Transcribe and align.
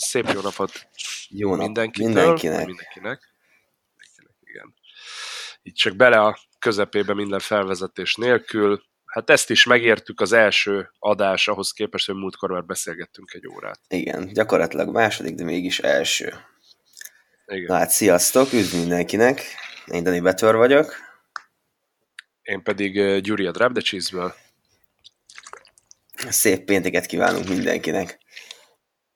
szép 0.00 0.28
jó 0.32 0.40
napot 0.40 0.88
Jó 1.28 1.50
nap 1.50 1.64
mindenkitől, 1.64 2.06
mindenkinek. 2.06 2.66
mindenkinek. 2.66 3.20
mindenkinek. 3.96 4.38
Igen. 4.40 4.74
Itt 5.62 5.74
csak 5.74 5.96
bele 5.96 6.20
a 6.20 6.38
közepébe 6.58 7.14
minden 7.14 7.38
felvezetés 7.38 8.14
nélkül. 8.14 8.82
Hát 9.04 9.30
ezt 9.30 9.50
is 9.50 9.64
megértük 9.64 10.20
az 10.20 10.32
első 10.32 10.90
adás, 10.98 11.48
ahhoz 11.48 11.72
képest, 11.72 12.06
hogy 12.06 12.14
múltkor 12.14 12.50
már 12.50 12.64
beszélgettünk 12.64 13.32
egy 13.32 13.46
órát. 13.48 13.80
Igen, 13.88 14.32
gyakorlatilag 14.32 14.88
második, 14.88 15.34
de 15.34 15.44
mégis 15.44 15.78
első. 15.78 16.34
Igen. 17.46 17.64
Na 17.66 17.74
hát, 17.74 17.90
sziasztok, 17.90 18.52
üdv 18.52 18.74
mindenkinek. 18.74 19.42
Én 19.86 20.02
Dani 20.02 20.20
Betör 20.20 20.54
vagyok. 20.54 20.94
Én 22.42 22.62
pedig 22.62 22.96
uh, 22.96 23.18
Gyuri 23.18 23.46
a 23.46 23.50
Drop 23.50 23.72
the 23.72 23.82
Cheese-ből. 23.82 24.34
Szép 26.28 26.64
pénteket 26.64 27.06
kívánunk 27.06 27.48
mindenkinek. 27.48 28.18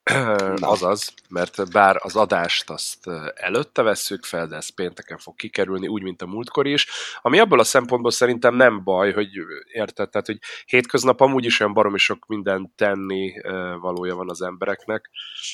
Na. 0.61 0.68
Azaz, 0.68 1.14
mert 1.29 1.73
bár 1.73 1.96
az 2.02 2.16
adást 2.16 2.70
azt 2.70 3.10
előtte 3.34 3.83
vesszük 3.83 4.24
fel, 4.24 4.47
de 4.47 4.56
ez 4.56 4.69
pénteken 4.69 5.19
fog 5.19 5.37
kikerülni, 5.37 5.88
úgy, 5.88 6.02
mint 6.02 6.23
a 6.23 6.27
múltkor 6.27 6.66
is, 6.66 6.87
ami 7.23 7.38
abból 7.38 7.59
a 7.59 7.65
szempontból 7.65 8.11
szerintem 8.11 8.55
nem 8.55 8.84
baj, 8.84 9.12
hogy 9.12 9.28
érted, 9.73 10.11
tehát, 10.11 10.27
hogy 10.27 10.38
hétköznap 10.66 11.20
amúgy 11.20 11.45
is 11.45 11.61
olyan 11.61 11.73
baromi 11.73 11.98
sok 11.98 12.27
minden 12.27 12.73
tenni 12.77 13.33
valója 13.80 14.14
van 14.14 14.30
az 14.30 14.42
embereknek, 14.42 15.11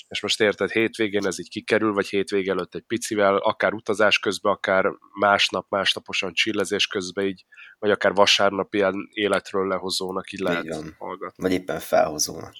és 0.09 0.23
most 0.23 0.41
érted, 0.41 0.71
hétvégén 0.71 1.27
ez 1.27 1.39
így 1.39 1.51
kikerül, 1.51 1.93
vagy 1.93 2.09
hétvége 2.09 2.51
előtt 2.53 2.75
egy 2.75 2.85
picivel, 2.87 3.37
akár 3.37 3.73
utazás 3.73 4.19
közben, 4.19 4.53
akár 4.53 4.93
másnap, 5.13 5.67
másnaposan 5.69 6.33
csillezés 6.33 6.87
közben 6.87 7.27
így, 7.27 7.45
vagy 7.79 7.91
akár 7.91 8.15
vasárnap 8.15 8.75
ilyen 8.75 9.09
életről 9.13 9.67
lehozónak 9.67 10.33
így 10.33 10.41
lehet 10.41 10.65
Igen. 10.65 10.97
hallgatni. 10.99 11.43
Vagy 11.43 11.53
éppen 11.53 11.79
felhozónak. 11.79 12.55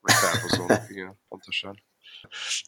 Meg 0.00 0.14
felhozónak, 0.16 0.90
igen, 0.90 1.20
pontosan. 1.28 1.82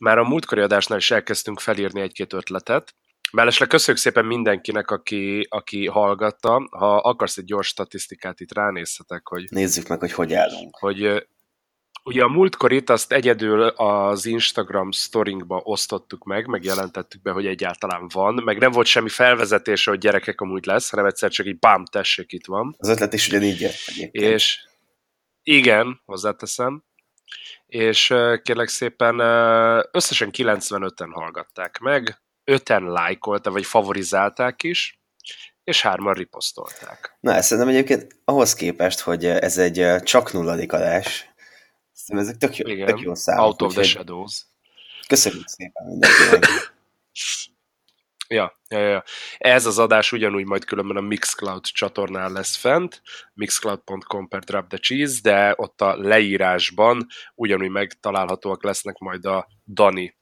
Már 0.00 0.18
a 0.18 0.24
múltkori 0.24 0.60
adásnál 0.60 0.98
is 0.98 1.10
elkezdtünk 1.10 1.60
felírni 1.60 2.00
egy-két 2.00 2.32
ötletet. 2.32 2.94
Mellesleg 3.32 3.68
köszönjük 3.68 4.02
szépen 4.02 4.24
mindenkinek, 4.24 4.90
aki, 4.90 5.46
aki 5.50 5.86
hallgatta. 5.86 6.68
Ha 6.70 6.96
akarsz 6.96 7.36
egy 7.36 7.44
gyors 7.44 7.66
statisztikát, 7.68 8.40
itt 8.40 8.52
ránézhetek, 8.54 9.28
hogy, 9.28 9.44
Nézzük 9.50 9.88
meg, 9.88 9.98
hogy 9.98 10.12
hogy 10.12 10.32
állunk. 10.32 10.76
hogy 10.76 11.26
ugye 12.04 12.22
a 12.22 12.28
múltkorit 12.28 12.90
azt 12.90 13.12
egyedül 13.12 13.62
az 13.62 14.26
Instagram 14.26 14.92
storingba 14.92 15.60
osztottuk 15.64 16.24
meg, 16.24 16.46
meg 16.46 16.64
jelentettük 16.64 17.22
be, 17.22 17.30
hogy 17.30 17.46
egyáltalán 17.46 18.08
van, 18.12 18.34
meg 18.44 18.58
nem 18.58 18.70
volt 18.70 18.86
semmi 18.86 19.08
felvezetése, 19.08 19.90
hogy 19.90 20.00
gyerekek 20.00 20.40
amúgy 20.40 20.66
lesz, 20.66 20.90
hanem 20.90 21.06
egyszer 21.06 21.30
csak 21.30 21.46
így 21.46 21.58
bám, 21.58 21.84
tessék, 21.84 22.32
itt 22.32 22.46
van. 22.46 22.74
Az 22.78 22.88
ötlet 22.88 23.12
is 23.12 23.28
ugyanígy 23.28 23.60
jött. 23.60 24.10
És 24.10 24.60
igen, 25.42 26.00
hozzáteszem. 26.04 26.84
És 27.72 28.14
kérlek 28.42 28.68
szépen 28.68 29.18
összesen 29.92 30.30
95-en 30.32 31.08
hallgatták 31.12 31.78
meg, 31.78 32.22
5-en 32.44 32.92
lájkolta, 32.92 33.50
vagy 33.50 33.64
favorizálták 33.66 34.62
is, 34.62 35.00
és 35.64 35.82
hárman 35.82 36.14
riposztolták. 36.14 37.16
Na, 37.20 37.34
ezt 37.34 37.48
szerintem 37.48 37.74
egyébként 37.74 38.16
ahhoz 38.24 38.54
képest, 38.54 39.00
hogy 39.00 39.24
ez 39.26 39.58
egy 39.58 40.02
csak 40.02 40.32
nulladik 40.32 40.72
adás, 40.72 41.30
szerintem 41.92 42.28
ezek 42.28 42.40
tök 42.40 42.56
jó, 42.56 42.68
Igen, 42.68 42.86
tök 42.86 43.00
jó 43.00 43.14
számok. 43.14 43.44
Out 43.44 43.62
of 43.62 43.72
the 43.72 43.80
úgyhogy 43.80 43.84
Shadows. 43.84 44.46
Köszönjük 45.08 45.48
szépen 45.48 45.86
mindenkinek. 45.86 46.46
Ja, 48.32 48.58
ja, 48.68 48.78
ja. 48.78 49.04
Ez 49.38 49.66
az 49.66 49.78
adás 49.78 50.12
ugyanúgy 50.12 50.44
majd 50.44 50.64
különben 50.64 50.96
a 50.96 51.00
Mixcloud 51.00 51.64
csatornán 51.64 52.32
lesz 52.32 52.56
fent, 52.56 53.02
mixcloud.com 53.34 54.28
per 54.28 54.40
drop 54.40 54.68
the 54.68 54.78
cheese, 54.78 55.18
de 55.22 55.54
ott 55.56 55.80
a 55.80 55.96
leírásban 55.96 57.06
ugyanúgy 57.34 57.70
megtalálhatóak 57.70 58.64
lesznek 58.64 58.98
majd 58.98 59.24
a 59.24 59.48
Dani 59.64 60.20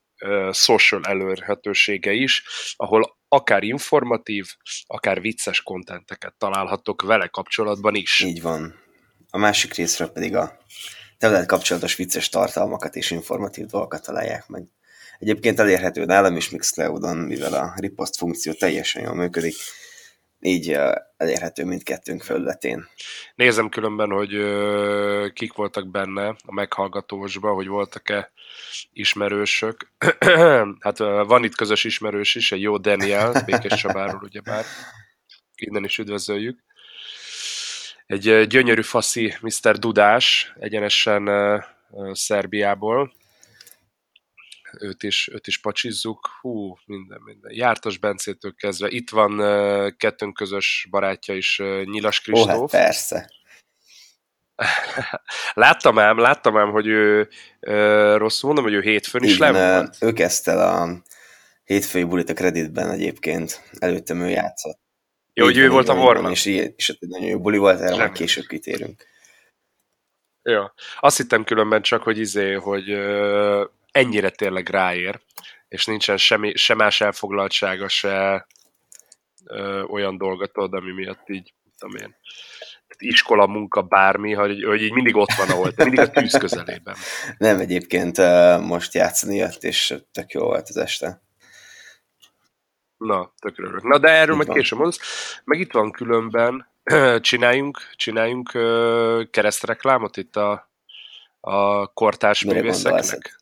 social 0.51 1.05
elérhetősége 1.05 2.13
is, 2.13 2.43
ahol 2.77 3.19
akár 3.29 3.63
informatív, 3.63 4.47
akár 4.87 5.21
vicces 5.21 5.63
kontenteket 5.63 6.35
találhatok 6.39 7.03
vele 7.03 7.27
kapcsolatban 7.27 7.95
is. 7.95 8.21
Így 8.21 8.43
van. 8.43 8.75
A 9.31 9.39
másik 9.39 9.75
részről 9.75 10.09
pedig 10.09 10.37
a 10.37 10.59
terület 11.19 11.47
kapcsolatos 11.47 11.95
vicces 11.95 12.29
tartalmakat 12.29 12.97
és 12.97 13.11
informatív 13.11 13.67
dolgokat 13.67 14.05
találják 14.05 14.49
meg. 14.49 14.63
Egyébként 15.21 15.59
elérhető 15.59 16.05
nálam 16.05 16.37
is 16.37 16.51
Mixcloudon, 16.51 17.17
mivel 17.17 17.55
a 17.55 17.75
ripost 17.77 18.17
funkció 18.17 18.53
teljesen 18.53 19.03
jól 19.03 19.15
működik, 19.15 19.55
így 20.41 20.79
elérhető 21.17 21.65
mindkettőnk 21.65 22.23
felületén. 22.23 22.89
Nézem 23.35 23.69
különben, 23.69 24.11
hogy 24.11 24.31
kik 25.33 25.53
voltak 25.53 25.91
benne 25.91 26.29
a 26.29 26.53
meghallgatósban, 26.53 27.55
hogy 27.55 27.67
voltak-e 27.67 28.33
ismerősök. 28.93 29.93
hát 30.87 30.99
van 30.99 31.45
itt 31.45 31.57
közös 31.57 31.85
ismerős 31.85 32.35
is, 32.35 32.53
egy 32.53 32.61
jó 32.61 32.77
Daniel, 32.77 33.43
Békés 33.47 33.75
Csabáról 33.81 34.21
ugyebár. 34.23 34.65
Innen 35.55 35.85
is 35.85 35.99
üdvözöljük. 35.99 36.59
Egy 38.07 38.47
gyönyörű 38.47 38.83
faszi 38.83 39.35
Mr. 39.41 39.79
Dudás, 39.79 40.53
egyenesen 40.59 41.31
Szerbiából. 42.13 43.13
Őt 44.79 45.03
is, 45.03 45.29
őt 45.33 45.47
is 45.47 45.61
pacsizzuk. 45.61 46.29
Hú, 46.41 46.77
minden, 46.85 47.21
minden. 47.25 47.53
Jártas 47.55 47.99
Bencétől 47.99 48.55
kezdve. 48.55 48.89
Itt 48.89 49.11
van 49.11 49.37
kettőnk 49.97 50.35
közös 50.35 50.87
barátja 50.91 51.35
is, 51.35 51.59
Nyilas 51.85 52.23
Ó, 52.29 52.37
hát 52.37 52.47
Kristóf. 52.47 52.71
persze. 52.71 53.31
Láttam 55.55 55.99
ám, 55.99 56.19
láttam 56.19 56.57
ám, 56.57 56.71
hogy 56.71 56.87
ő 56.87 57.29
ö, 57.61 58.17
rosszul 58.17 58.53
mondom, 58.53 58.73
hogy 58.73 58.75
ő 58.75 58.81
hétfőn 58.81 59.23
is 59.23 59.39
le 59.39 59.91
ő 60.01 60.13
kezdte 60.13 60.53
a 60.53 61.03
hétfői 61.65 62.05
bulit 62.05 62.31
a 62.31 62.35
kreditben 62.35 62.91
egyébként. 62.91 63.63
Előttem 63.79 64.21
ő 64.21 64.29
játszott. 64.29 64.79
Jó, 65.35 65.45
hogy 65.45 65.59
ő 65.59 65.69
volt 65.69 65.89
a 65.89 65.95
Warman. 65.95 66.31
És, 66.31 66.47
és 66.77 66.89
egy 66.89 67.09
nagyon 67.09 67.29
jó 67.29 67.41
buli 67.41 67.59
volt, 67.59 67.81
erre 67.81 67.95
Semmi. 67.95 68.13
később 68.13 68.45
kitérünk. 68.45 69.07
Ja. 70.43 70.75
Azt 71.01 71.17
hittem 71.17 71.45
különben 71.45 71.83
csak, 71.83 72.03
hogy 72.03 72.19
izé, 72.19 72.53
hogy 72.53 72.91
ö, 72.91 73.65
ennyire 73.93 74.31
tényleg 74.31 74.69
ráér, 74.69 75.21
és 75.69 75.85
nincsen 75.85 76.17
semmi, 76.17 76.57
se 76.57 76.75
más 76.75 77.01
elfoglaltsága, 77.01 77.89
se 77.89 78.47
ö, 79.45 79.83
olyan 79.83 80.19
dolgatod, 80.19 80.75
ami 80.75 80.93
miatt 80.93 81.29
így, 81.29 81.55
tudom 81.79 81.97
én, 81.97 82.17
iskola, 82.99 83.47
munka, 83.47 83.83
bármi, 83.83 84.33
hogy, 84.33 84.65
hogy 84.65 84.83
így 84.83 84.93
mindig 84.93 85.17
ott 85.17 85.33
van, 85.33 85.49
ahol 85.49 85.73
te, 85.73 85.85
mindig 85.85 86.01
a 86.01 86.11
tűz 86.11 86.39
közelében. 86.39 86.97
Nem, 87.39 87.59
egyébként 87.59 88.17
most 88.61 88.95
játszani 88.95 89.37
jött, 89.37 89.63
és 89.63 89.95
tök 90.13 90.33
jó 90.33 90.45
volt 90.45 90.69
az 90.69 90.77
este. 90.77 91.23
Na, 92.97 93.33
tökre 93.39 93.65
örülök. 93.65 93.83
Na, 93.83 93.99
de 93.99 94.09
erről 94.09 94.41
Így 94.41 94.47
majd 94.47 94.59
később 94.59 94.79
mondasz. 94.79 95.01
Meg 95.45 95.61
itt 95.61 95.73
van 95.73 95.91
különben, 95.91 96.69
csináljunk, 97.21 97.81
csináljunk 97.97 98.51
keresztreklámot 99.31 100.17
itt 100.17 100.37
a, 100.37 100.71
a 101.41 101.87
kortárs 101.87 102.45
művészeknek. 102.45 103.40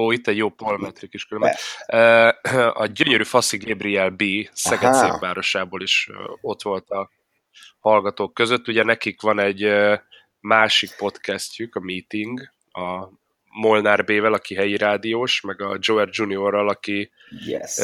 Ó, 0.00 0.12
itt 0.12 0.26
egy 0.26 0.36
jó 0.36 0.48
polmetrik 0.48 1.14
is 1.14 1.24
különben. 1.24 1.54
Ö, 1.86 2.28
A 2.74 2.86
gyönyörű 2.86 3.22
Faszi 3.24 3.56
Gabriel 3.56 4.10
B. 4.10 4.22
Szeged 4.52 4.94
szépvárosából 4.94 5.82
is 5.82 6.08
ott 6.40 6.62
volt 6.62 6.88
a 6.90 7.10
hallgatók 7.78 8.34
között. 8.34 8.68
Ugye 8.68 8.82
nekik 8.82 9.20
van 9.20 9.38
egy 9.40 9.72
másik 10.40 10.90
podcastjük, 10.96 11.74
a 11.74 11.80
Meeting, 11.80 12.40
a 12.72 13.08
Molnár 13.52 14.04
B-vel, 14.04 14.32
aki 14.32 14.54
helyi 14.54 14.76
rádiós, 14.76 15.40
meg 15.40 15.60
a 15.62 15.76
Joer 15.80 16.08
Juniorral, 16.10 16.68
aki 16.68 17.10
Yes. 17.46 17.78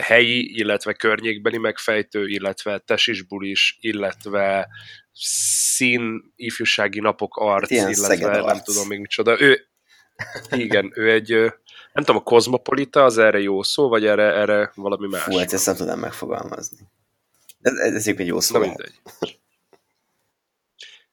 helyi, 0.00 0.58
illetve 0.58 0.92
környékbeli 0.92 1.58
megfejtő, 1.58 2.28
illetve 2.28 2.78
tesisbulis, 2.78 3.76
illetve 3.80 4.68
szín 5.12 6.32
ifjúsági 6.36 7.00
napok 7.00 7.36
arc, 7.36 7.70
Ilyen 7.70 7.90
illetve 7.90 8.26
nem 8.30 8.44
arc. 8.44 8.62
tudom 8.64 8.88
még 8.88 8.98
micsoda. 9.00 9.40
Ő, 9.40 9.66
igen, 10.50 10.92
ő 10.94 11.10
egy, 11.10 11.28
nem 11.92 12.04
tudom, 12.04 12.16
a 12.16 12.22
kozmopolita, 12.22 13.04
az 13.04 13.18
erre 13.18 13.40
jó 13.40 13.62
szó, 13.62 13.88
vagy 13.88 14.06
erre, 14.06 14.22
erre 14.22 14.72
valami 14.74 15.08
más? 15.08 15.22
Fú, 15.22 15.36
hát 15.36 15.52
ezt 15.52 15.66
nem 15.66 15.76
tudnám 15.76 15.98
megfogalmazni. 15.98 16.78
Ez, 17.60 17.74
ez, 17.74 17.94
ez 17.94 18.06
egy 18.06 18.26
jó 18.26 18.40
szó. 18.40 18.58
Na 18.58 18.64
mindegy. 18.64 19.00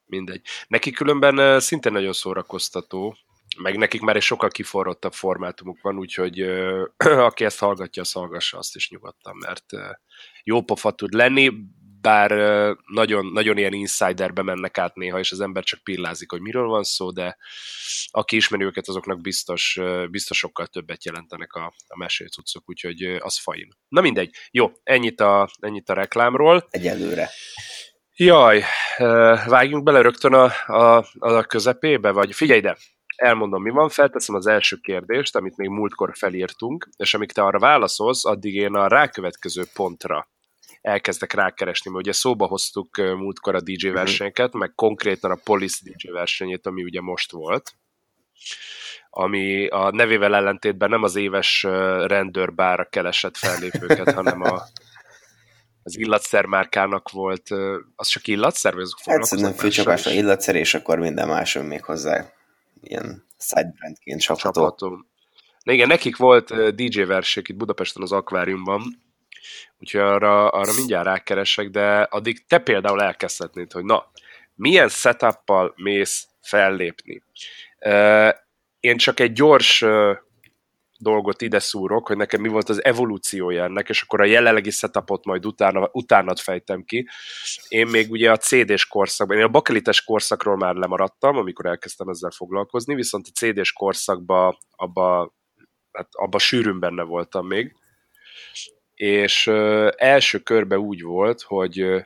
Mindegy. 0.06 0.42
Neki 0.68 0.92
különben 0.92 1.60
szintén 1.60 1.92
nagyon 1.92 2.14
szórakoztató, 2.14 3.18
meg 3.58 3.78
nekik 3.78 4.02
már 4.02 4.16
egy 4.16 4.22
sokkal 4.22 4.50
kiforrottabb 4.50 5.14
formátumuk 5.14 5.82
van, 5.82 5.98
úgyhogy 5.98 6.40
ö, 6.42 6.86
aki 7.30 7.46
ezt 7.46 7.60
hallgatja, 7.60 8.02
az 8.02 8.12
hallgassa 8.12 8.58
azt 8.58 8.76
is 8.76 8.90
nyugodtan, 8.90 9.36
mert 9.36 9.74
ö, 9.74 9.90
jó 10.44 10.62
pofa 10.62 10.92
tud 10.92 11.14
lenni, 11.14 11.52
bár 12.02 12.32
nagyon, 12.86 13.26
nagyon 13.26 13.58
ilyen 13.58 13.74
insiderbe 13.74 14.42
mennek 14.42 14.78
át 14.78 14.96
néha, 14.96 15.20
és 15.20 15.32
az 15.32 15.40
ember 15.40 15.64
csak 15.64 15.84
pillázik, 15.84 16.32
hogy 16.32 16.42
miről 16.42 16.68
van 16.68 16.84
szó, 16.84 17.12
de 17.12 17.38
aki 18.08 18.36
ismeri 18.36 18.64
őket, 18.64 18.88
azoknak 18.88 19.22
biztos, 19.22 19.80
biztos 20.10 20.38
sokkal 20.38 20.68
többet 20.68 21.06
jelentenek 21.06 21.54
a, 21.54 21.74
a 21.88 21.98
mesélcuccok, 21.98 22.70
úgyhogy 22.70 23.04
az 23.04 23.40
fain. 23.40 23.70
Na 23.88 24.02
mindegy. 24.02 24.36
Jó, 24.52 24.72
ennyit 24.84 25.22
a, 25.22 25.50
ennyit 25.60 25.90
a 25.90 25.94
reklámról. 25.94 26.68
Egyelőre. 26.70 27.30
Jaj, 28.16 28.64
vágjunk 29.46 29.84
bele 29.84 30.02
rögtön 30.02 30.34
a, 30.34 30.52
a, 30.66 31.06
a 31.20 31.44
közepébe, 31.44 32.12
vagy 32.12 32.36
figyelj 32.36 32.60
ide, 32.60 32.78
elmondom, 33.16 33.62
mi 33.62 33.70
van, 33.70 33.90
felteszem 33.90 34.36
az 34.36 34.48
első 34.48 34.76
kérdést, 34.76 35.36
amit 35.36 35.58
még 35.58 35.70
múltkor 35.70 36.12
felírtunk, 36.18 36.90
és 36.98 37.14
amíg 37.14 37.32
te 37.32 37.42
arra 37.42 37.60
válaszolsz, 37.60 38.26
addig 38.26 38.56
én 38.56 38.74
a 38.74 38.88
rákövetkező 38.88 39.64
pontra 39.74 40.30
elkezdek 40.82 41.34
rákeresni, 41.34 41.92
mert 41.92 42.04
ugye 42.04 42.14
szóba 42.14 42.46
hoztuk 42.46 42.98
múltkor 42.98 43.56
a 43.56 43.62
DJ 43.62 43.88
mhm. 43.88 43.96
versenyeket, 43.96 44.54
meg 44.54 44.72
konkrétan 44.76 45.32
a 45.32 45.40
Police 45.44 45.80
DJ 45.84 46.10
versenyét, 46.12 46.66
ami 46.66 46.84
ugye 46.84 47.02
most 47.02 47.32
volt, 47.32 47.74
ami 49.10 49.68
a 49.68 49.92
nevével 49.92 50.36
ellentétben 50.36 50.90
nem 50.90 51.04
az 51.04 51.16
éves 51.16 51.64
rendőrbára 52.06 52.90
keresett 52.90 53.38
fellépőket, 53.38 54.12
hanem 54.12 54.42
a, 54.42 54.64
az 55.84 55.98
illatszermárkának 55.98 57.10
volt, 57.10 57.50
az 57.96 58.08
csak 58.08 58.28
illatszer, 58.28 58.74
vagy 58.74 58.84
azok 58.84 59.00
Hát 59.06 59.24
szerintem 59.24 59.54
főcsapásra 59.54 60.12
illatszer, 60.12 60.56
és 60.56 60.74
akkor 60.74 61.00
minden 61.00 61.28
máson 61.28 61.66
még 61.66 61.84
hozzá 61.84 62.34
ilyen 62.82 63.28
sidebrandként 63.40 64.22
csapható. 64.22 64.62
csapható. 64.62 65.06
Na 65.64 65.72
igen, 65.72 65.88
nekik 65.88 66.18
volt 66.18 66.76
DJ 66.76 67.02
versek 67.02 67.48
itt 67.48 67.56
Budapesten 67.56 68.02
az 68.04 68.12
akváriumban, 68.12 68.82
úgyhogy 69.80 70.02
arra, 70.02 70.50
arra 70.50 70.74
mindjárt 70.74 71.06
rákeresek, 71.06 71.70
de 71.70 72.02
addig 72.02 72.46
te 72.48 72.60
például 72.60 73.02
elkezdhetnéd, 73.02 73.72
hogy 73.72 73.84
na, 73.84 74.12
milyen 74.56 74.90
setuppal 74.90 75.74
mész 75.76 76.28
fellépni. 76.42 77.24
Én 78.80 78.98
csak 78.98 79.20
egy 79.20 79.34
gyors 79.34 79.86
dolgot 81.02 81.42
ide 81.42 81.60
szúrok, 81.60 82.08
hogy 82.08 82.18
nekem 82.18 82.42
mi 82.42 82.48
volt 82.48 82.70
az 82.70 82.84
evolúciója 82.84 83.64
ennek, 83.64 83.90
és 83.90 84.02
akkor 84.02 84.22
a 84.22 84.26
jelenlegi 84.26 84.70
setupot 84.70 85.26
majd 85.26 85.46
utána, 85.46 85.90
utánat 85.92 86.40
fejtem 86.40 86.84
ki. 86.84 87.08
Én 87.68 87.88
még 87.88 88.12
ugye 88.12 88.32
a 88.32 88.38
CD-s 88.38 88.86
korszakban, 88.86 89.38
én 89.38 89.44
a 89.44 89.48
bakelites 89.48 90.04
korszakról 90.04 90.58
már 90.58 90.76
lemaradtam, 90.76 91.38
amikor 91.38 91.66
elkezdtem 91.66 92.08
ezzel 92.08 92.32
foglalkozni, 92.32 92.96
viszont 92.96 93.28
a 93.28 93.38
CD-s 93.38 93.72
korszakban 93.72 94.58
abba, 94.76 95.34
hát 95.92 96.08
abba 96.12 96.40
sűrűn 96.40 96.80
benne 96.80 97.04
voltam 97.04 97.48
még. 97.48 97.76
És 99.00 99.48
első 99.96 100.40
körbe 100.40 100.80
úgy 100.80 101.02
volt, 101.02 101.42
hogy 101.42 102.06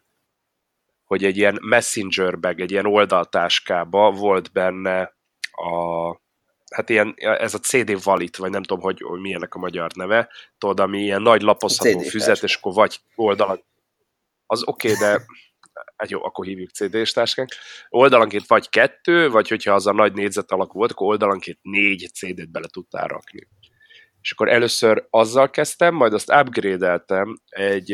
hogy 1.03 1.23
egy 1.23 1.37
ilyen 1.37 1.57
messenger 1.61 2.39
bag, 2.39 2.59
egy 2.59 2.71
ilyen 2.71 2.85
oldaltáskába 2.85 4.11
volt 4.11 4.51
benne 4.51 5.01
a 5.51 6.21
hát 6.75 6.89
ilyen, 6.89 7.13
ez 7.17 7.53
a 7.53 7.59
CD 7.59 8.03
Valit, 8.03 8.37
vagy 8.37 8.49
nem 8.49 8.63
tudom, 8.63 8.83
hogy, 8.83 9.01
hogy 9.01 9.19
milyennek 9.19 9.55
a 9.55 9.59
magyar 9.59 9.91
neve, 9.95 10.29
tudod, 10.57 10.79
ami 10.79 11.01
ilyen 11.01 11.21
nagy 11.21 11.41
lapozható 11.41 11.99
füzet, 11.99 12.43
és 12.43 12.55
akkor 12.55 12.73
vagy 12.73 12.99
oldalon, 13.15 13.63
az 14.45 14.67
oké, 14.67 14.91
okay, 14.91 15.07
de 15.07 15.25
hát 15.95 16.09
jó, 16.09 16.23
akkor 16.23 16.45
hívjuk 16.45 16.69
CD-s 16.69 17.11
táskánk. 17.11 17.49
Oldalanként 17.89 18.47
vagy 18.47 18.69
kettő, 18.69 19.29
vagy 19.29 19.47
hogyha 19.47 19.73
az 19.73 19.87
a 19.87 19.93
nagy 19.93 20.13
négyzet 20.13 20.51
alakú 20.51 20.77
volt, 20.77 20.91
akkor 20.91 21.07
oldalanként 21.07 21.59
négy 21.61 22.09
CD-t 22.13 22.51
bele 22.51 22.67
tudtál 22.67 23.07
rakni. 23.07 23.47
És 24.23 24.31
akkor 24.31 24.49
először 24.49 25.07
azzal 25.09 25.49
kezdtem, 25.49 25.95
majd 25.95 26.13
azt 26.13 26.31
upgrade-eltem 26.31 27.37
egy, 27.49 27.91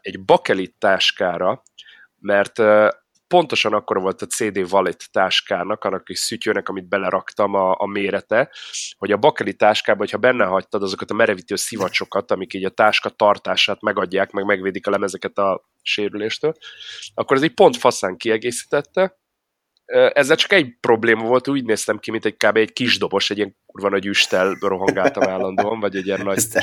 egy 0.00 0.24
bakelit 0.24 0.74
táskára, 0.78 1.62
mert 2.18 2.62
pontosan 3.32 3.72
akkor 3.72 4.00
volt 4.00 4.22
a 4.22 4.26
CD 4.26 4.72
Wallet 4.72 5.08
táskának, 5.12 5.84
annak 5.84 6.04
kis 6.04 6.18
szütyőnek, 6.18 6.68
amit 6.68 6.88
beleraktam 6.88 7.54
a, 7.54 7.74
a 7.78 7.86
mérete, 7.86 8.50
hogy 8.98 9.12
a 9.12 9.16
bakeli 9.16 9.54
táskába, 9.54 9.98
hogyha 9.98 10.18
benne 10.18 10.44
hagytad 10.44 10.82
azokat 10.82 11.10
a 11.10 11.14
merevítő 11.14 11.56
szivacsokat, 11.56 12.30
amik 12.30 12.54
így 12.54 12.64
a 12.64 12.70
táska 12.70 13.08
tartását 13.08 13.80
megadják, 13.80 14.30
meg 14.30 14.44
megvédik 14.44 14.86
a 14.86 14.90
lemezeket 14.90 15.38
a 15.38 15.68
sérüléstől, 15.82 16.54
akkor 17.14 17.36
ez 17.36 17.42
egy 17.42 17.54
pont 17.54 17.76
faszán 17.76 18.16
kiegészítette, 18.16 19.20
ezzel 20.12 20.36
csak 20.36 20.52
egy 20.52 20.76
probléma 20.80 21.24
volt, 21.24 21.48
úgy 21.48 21.64
néztem 21.64 21.98
ki, 21.98 22.10
mint 22.10 22.24
egy 22.24 22.36
kb. 22.36 22.56
egy 22.56 22.72
kis 22.72 22.98
dobos, 22.98 23.30
egy 23.30 23.36
ilyen 23.36 23.56
kurva 23.66 23.88
nagy 23.88 24.06
üstel 24.06 24.56
rohangáltam 24.60 25.28
állandóan, 25.28 25.80
vagy 25.80 25.96
egy 25.96 26.06
ilyen 26.06 26.20
nagy... 26.24 26.36
Ezt 26.36 26.56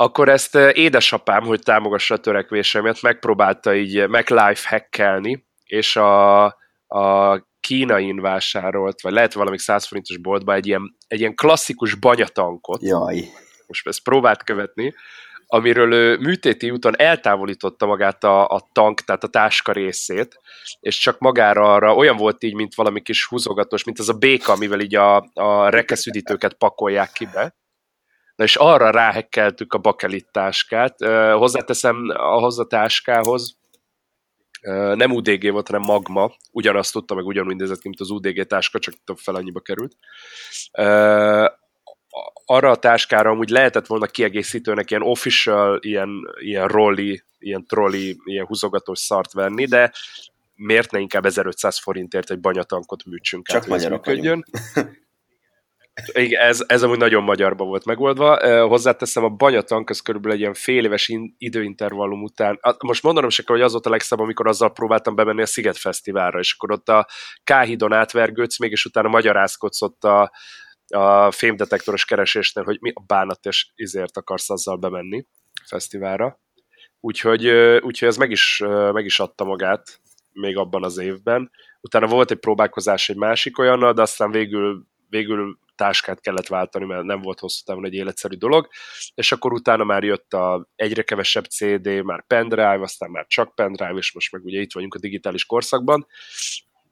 akkor 0.00 0.28
ezt 0.28 0.54
édesapám, 0.54 1.42
hogy 1.42 1.62
támogassa 1.62 2.14
a 2.14 2.18
törekvésemet, 2.18 3.02
megpróbálta 3.02 3.74
így 3.74 3.92
life 4.28 4.68
hackelni, 4.68 5.46
és 5.64 5.96
a, 5.96 6.44
a 6.86 7.36
kínain 7.60 8.20
vásárolt, 8.20 9.00
vagy 9.00 9.12
lehet 9.12 9.32
valami 9.32 9.58
100 9.58 9.86
forintos 9.86 10.16
boltba 10.16 10.54
egy 10.54 10.66
ilyen, 10.66 10.96
egy 11.06 11.20
ilyen 11.20 11.34
klasszikus 11.34 11.94
banyatankot. 11.94 12.82
Jaj. 12.82 13.24
Most 13.66 13.86
ezt 13.86 14.02
próbált 14.02 14.42
követni, 14.42 14.94
amiről 15.50 15.92
ő 15.92 16.18
műtéti 16.18 16.70
úton 16.70 16.98
eltávolította 16.98 17.86
magát 17.86 18.24
a, 18.24 18.46
a 18.48 18.68
tank, 18.72 19.00
tehát 19.00 19.24
a 19.24 19.28
táska 19.28 19.72
részét, 19.72 20.40
és 20.80 20.98
csak 20.98 21.18
magára 21.18 21.72
arra 21.72 21.94
olyan 21.94 22.16
volt 22.16 22.42
így, 22.42 22.54
mint 22.54 22.74
valami 22.74 23.02
kis 23.02 23.26
húzogatós, 23.26 23.84
mint 23.84 23.98
az 23.98 24.08
a 24.08 24.18
béka, 24.18 24.52
amivel 24.52 24.80
így 24.80 24.94
a, 24.94 25.30
a 25.32 25.68
rekeszüdítőket 25.68 26.54
pakolják 26.54 27.12
ki 27.12 27.28
be 27.32 27.56
Na 28.38 28.44
és 28.44 28.56
arra 28.56 28.90
ráhekkeltük 28.90 29.72
a 29.72 29.78
bakelit 29.78 30.28
táskát. 30.32 31.04
Hozzáteszem 31.32 32.08
ahhoz 32.08 32.58
a 32.58 32.66
táskához, 32.66 33.58
nem 34.94 35.10
UDG 35.10 35.50
volt, 35.50 35.66
hanem 35.66 35.82
magma, 35.82 36.30
ugyanazt 36.52 36.92
tudta, 36.92 37.14
meg 37.14 37.26
ugyanúgy 37.26 37.56
nézett 37.56 37.80
ki, 37.80 37.88
mint 37.88 38.00
az 38.00 38.10
UDG 38.10 38.46
táska, 38.46 38.78
csak 38.78 38.94
több 39.04 39.16
fel 39.16 39.34
annyiba 39.34 39.60
került. 39.60 39.96
Arra 42.50 42.70
a 42.70 42.76
táskára 42.76 43.30
amúgy 43.30 43.48
lehetett 43.48 43.86
volna 43.86 44.06
kiegészítőnek 44.06 44.90
ilyen 44.90 45.02
official, 45.02 45.78
ilyen, 45.82 46.10
ilyen 46.38 46.68
rolli, 46.68 47.22
ilyen 47.38 47.66
trolli, 47.66 48.16
ilyen 48.24 48.46
húzogatós 48.46 48.98
szart 48.98 49.32
venni, 49.32 49.66
de 49.66 49.92
miért 50.54 50.90
ne 50.90 50.98
inkább 50.98 51.24
1500 51.24 51.78
forintért 51.78 52.30
egy 52.30 52.40
banyatankot 52.40 53.04
műtsünk 53.04 53.46
Csak 53.46 53.62
át, 53.62 53.68
magyarok 53.68 54.06
működjön. 54.06 54.44
Igen, 56.12 56.42
ez, 56.42 56.64
ez 56.66 56.82
amúgy 56.82 56.98
nagyon 56.98 57.22
magyarba 57.22 57.64
volt 57.64 57.84
megoldva. 57.84 58.66
Hozzáteszem, 58.66 59.24
a 59.24 59.28
banyatank 59.28 59.90
az 59.90 60.00
körülbelül 60.00 60.36
egy 60.36 60.42
ilyen 60.42 60.54
fél 60.54 60.84
éves 60.84 61.08
in, 61.08 61.34
időintervallum 61.38 62.22
után. 62.22 62.60
Most 62.78 63.02
mondanom 63.02 63.30
se 63.30 63.42
kell, 63.42 63.56
hogy 63.56 63.64
az 63.64 63.72
volt 63.72 63.86
a 63.86 63.90
legszebb, 63.90 64.18
amikor 64.18 64.46
azzal 64.46 64.72
próbáltam 64.72 65.14
bemenni 65.14 65.42
a 65.42 65.46
Sziget 65.46 65.76
Fesztiválra, 65.76 66.38
és 66.38 66.52
akkor 66.52 66.72
ott 66.72 66.88
a 66.88 67.06
Káhidon 67.44 67.92
átvergődsz, 67.92 68.58
mégis 68.58 68.84
utána 68.84 69.08
magyarázkodsz 69.08 69.82
ott 69.82 70.04
a, 70.04 70.32
a 70.94 71.30
fémdetektoros 71.30 72.04
keresésnél, 72.04 72.64
hogy 72.64 72.78
mi 72.80 72.92
a 72.94 73.02
bánat 73.06 73.46
és 73.46 73.70
izért 73.74 74.16
akarsz 74.16 74.50
azzal 74.50 74.76
bemenni 74.76 75.26
fesztiválra. 75.64 76.40
Úgyhogy, 77.00 77.48
úgyhogy 77.80 78.08
ez 78.08 78.16
meg 78.16 78.30
is, 78.30 78.62
meg 78.92 79.04
is 79.04 79.20
adta 79.20 79.44
magát 79.44 80.00
még 80.32 80.56
abban 80.56 80.84
az 80.84 80.98
évben. 80.98 81.50
Utána 81.80 82.06
volt 82.06 82.30
egy 82.30 82.38
próbálkozás 82.38 83.08
egy 83.08 83.16
másik 83.16 83.58
olyannal, 83.58 83.92
de 83.92 84.02
aztán 84.02 84.30
végül, 84.30 84.86
végül 85.08 85.58
táskát 85.74 86.20
kellett 86.20 86.46
váltani, 86.46 86.84
mert 86.84 87.02
nem 87.02 87.20
volt 87.20 87.38
hosszú 87.38 87.64
távon 87.64 87.84
egy 87.84 87.94
életszerű 87.94 88.36
dolog, 88.36 88.68
és 89.14 89.32
akkor 89.32 89.52
utána 89.52 89.84
már 89.84 90.04
jött 90.04 90.32
a 90.32 90.68
egyre 90.76 91.02
kevesebb 91.02 91.44
CD, 91.44 92.02
már 92.02 92.24
pendrive, 92.26 92.80
aztán 92.80 93.10
már 93.10 93.26
csak 93.26 93.54
pendrive, 93.54 93.94
és 93.96 94.12
most 94.12 94.32
meg 94.32 94.44
ugye 94.44 94.60
itt 94.60 94.72
vagyunk 94.72 94.94
a 94.94 94.98
digitális 94.98 95.44
korszakban, 95.44 96.06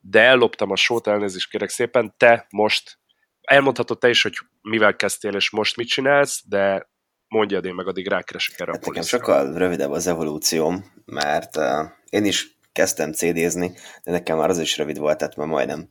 de 0.00 0.21
elloptam 0.21 0.71
a 0.71 0.76
sót, 0.76 1.07
elnézést 1.07 1.50
kérek 1.50 1.69
szépen, 1.69 2.15
te 2.17 2.47
most, 2.50 2.99
elmondhatod 3.47 3.99
te 3.99 4.09
is, 4.09 4.23
hogy 4.23 4.38
mivel 4.62 4.97
kezdtél, 4.97 5.35
és 5.35 5.50
most 5.50 5.76
mit 5.76 5.88
csinálsz, 5.88 6.43
de 6.49 6.88
mondjad 7.29 7.65
én 7.65 7.75
meg, 7.75 7.87
addig 7.87 8.09
rákeresek 8.09 8.61
erre 8.61 8.73
hát 8.73 8.81
a 8.81 8.85
poliszra. 8.85 9.19
sokkal 9.19 9.59
rövidebb 9.59 9.91
az 9.91 10.07
evolúcióm, 10.07 10.85
mert 11.05 11.57
uh, 11.57 11.65
én 12.09 12.25
is 12.25 12.59
kezdtem 12.73 13.12
CD-zni, 13.12 13.73
de 14.05 14.11
nekem 14.11 14.37
már 14.37 14.49
az 14.49 14.59
is 14.59 14.76
rövid 14.76 14.99
volt, 14.99 15.19
tehát 15.19 15.37
már 15.37 15.47
majdnem 15.47 15.88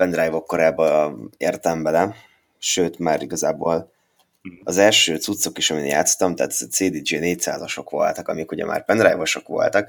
pendrive-ok 0.00 0.46
korába 0.46 1.16
értem 1.36 1.82
bele, 1.82 2.14
sőt, 2.58 2.98
már 2.98 3.22
igazából 3.22 3.92
az 4.64 4.78
első 4.78 5.16
cuccok 5.16 5.58
is, 5.58 5.70
amin 5.70 5.84
játszottam, 5.84 6.34
tehát 6.34 6.52
a 6.52 6.66
CDJ 6.66 7.16
400-asok 7.20 7.86
voltak, 7.90 8.28
amik 8.28 8.50
ugye 8.50 8.64
már 8.64 8.84
pendrive-osok 8.84 9.48
voltak, 9.48 9.88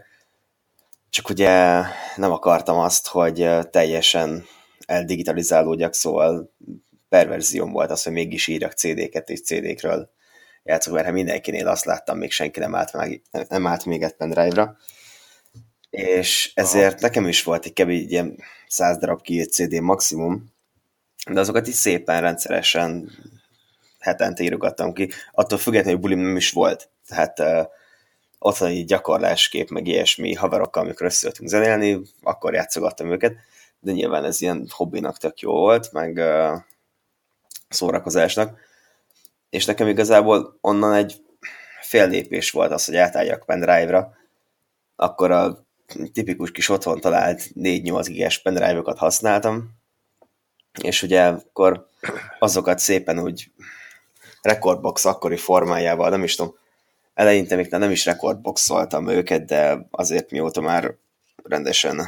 csak 1.10 1.30
ugye 1.30 1.82
nem 2.16 2.32
akartam 2.32 2.78
azt, 2.78 3.08
hogy 3.08 3.50
teljesen 3.70 4.46
eldigitalizálódjak, 4.92 5.94
szóval 5.94 6.54
perverzióm 7.10 7.72
volt 7.72 7.92
az, 7.92 8.04
hogy 8.04 8.14
mégis 8.14 8.48
írjak 8.48 8.72
CD-ket 8.72 9.30
és 9.30 9.42
CD-kről 9.42 10.10
játszok, 10.64 10.94
mert 10.94 11.06
ha 11.06 11.12
mindenkinél 11.12 11.68
azt 11.68 11.86
láttam, 11.86 12.18
még 12.18 12.32
senki 12.32 12.60
nem 12.60 12.76
állt, 12.76 12.94
meg, 12.94 13.22
nem 13.50 13.68
állt 13.68 13.86
még 13.86 14.04
egy 14.04 14.16
pendrive-ra 14.16 14.78
és 15.92 16.52
ezért 16.54 16.94
Aha. 16.94 17.02
nekem 17.02 17.28
is 17.28 17.44
volt 17.44 17.66
egy 17.66 17.74
kevés 17.74 18.06
ilyen 18.08 18.38
száz 18.68 18.98
darab 18.98 19.22
két 19.22 19.52
CD 19.52 19.82
maximum, 19.82 20.54
de 21.32 21.40
azokat 21.40 21.68
is 21.68 21.76
szépen 21.76 22.22
rendszeresen 22.22 23.12
hetente 24.00 24.44
írogattam 24.44 24.94
ki, 24.94 25.10
attól 25.32 25.58
függetlenül, 25.58 26.00
hogy 26.00 26.10
bulim 26.10 26.26
nem 26.26 26.36
is 26.36 26.52
volt. 26.52 26.90
Tehát 27.08 27.40
uh, 27.40 27.66
otthoni 28.40 28.84
gyakorláskép, 28.84 29.70
meg 29.70 29.88
ilyesmi 29.88 30.34
haverokkal, 30.34 30.84
amikor 30.84 31.06
összeültünk 31.06 31.50
zenélni, 31.50 32.02
akkor 32.22 32.54
játszogattam 32.54 33.12
őket, 33.12 33.36
de 33.82 33.92
nyilván 33.92 34.26
ez 34.26 34.42
ilyen 34.42 34.68
hobbinak 34.70 35.18
tök 35.18 35.40
jó 35.40 35.52
volt, 35.52 35.92
meg 35.92 36.18
uh, 36.18 36.60
szórakozásnak. 37.70 38.60
És 39.50 39.66
nekem 39.66 39.88
igazából 39.88 40.58
onnan 40.62 40.94
egy 40.94 41.24
fél 41.82 42.08
lépés 42.08 42.52
volt 42.52 42.72
az, 42.72 42.86
hogy 42.86 42.96
átálljak 42.96 43.46
pendrive-ra, 43.46 44.14
akkor 44.96 45.32
a 45.32 45.66
tipikus 46.14 46.52
kis 46.52 46.70
otthon 46.70 47.00
talált 47.00 47.42
4-8 47.56 48.04
gigás 48.08 48.42
pendrive-okat 48.42 48.98
használtam, 48.98 49.70
és 50.82 51.04
ugye 51.04 51.26
akkor 51.26 51.88
azokat 52.40 52.80
szépen 52.80 53.20
úgy 53.20 53.52
rekordbox 54.42 55.06
akkori 55.06 55.38
formájával, 55.38 56.10
nem 56.10 56.24
is 56.24 56.36
tudom, 56.36 56.56
eleinte 57.14 57.56
még 57.56 57.68
nem 57.70 57.92
is 57.92 58.06
rekordboxoltam 58.06 59.08
őket, 59.08 59.46
de 59.46 59.88
azért 59.92 60.32
mióta 60.32 60.62
már 60.62 60.96
rendesen 61.44 62.02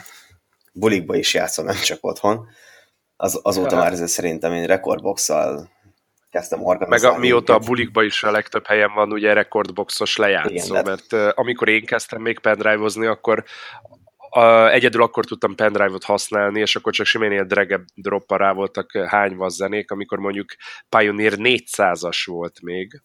bulikba 0.74 1.16
is 1.16 1.34
játszom, 1.34 1.66
nem 1.66 1.76
csak 1.76 1.98
otthon, 2.02 2.48
az, 3.16 3.40
azóta 3.44 3.76
már 3.76 3.92
ez 3.92 4.12
szerintem 4.12 4.54
én 4.54 4.66
rekordboxal 4.66 5.70
kezdtem 6.30 6.64
organizálni. 6.64 7.16
Meg 7.16 7.18
a, 7.18 7.20
mióta 7.20 7.54
a 7.54 7.60
bulikba 7.60 8.04
is 8.04 8.24
a 8.24 8.32
legtöbb 8.32 8.66
helyen 8.66 8.94
van 8.94 9.12
ugye 9.12 9.34
rekordboxos 9.34 10.18
lejátszó, 10.18 10.74
Igen, 10.74 10.86
mert 10.86 11.14
uh, 11.14 11.30
amikor 11.36 11.68
én 11.68 11.86
kezdtem 11.86 12.22
még 12.22 12.40
pendrive-ozni, 12.40 13.06
akkor 13.06 13.44
a, 14.30 14.70
egyedül 14.70 15.02
akkor 15.02 15.26
tudtam 15.26 15.56
pendrive-ot 15.56 16.04
használni, 16.04 16.60
és 16.60 16.76
akkor 16.76 16.94
csak 16.94 17.06
simán 17.06 17.32
ilyen 17.32 17.48
drag 17.48 17.86
droppal 17.96 18.38
rá 18.38 18.52
voltak 18.52 18.92
hányva 18.92 19.50
zenék, 19.50 19.92
amikor 19.92 20.18
mondjuk 20.18 20.50
Pioneer 20.90 21.34
400-as 21.36 22.24
volt 22.26 22.62
még, 22.62 23.02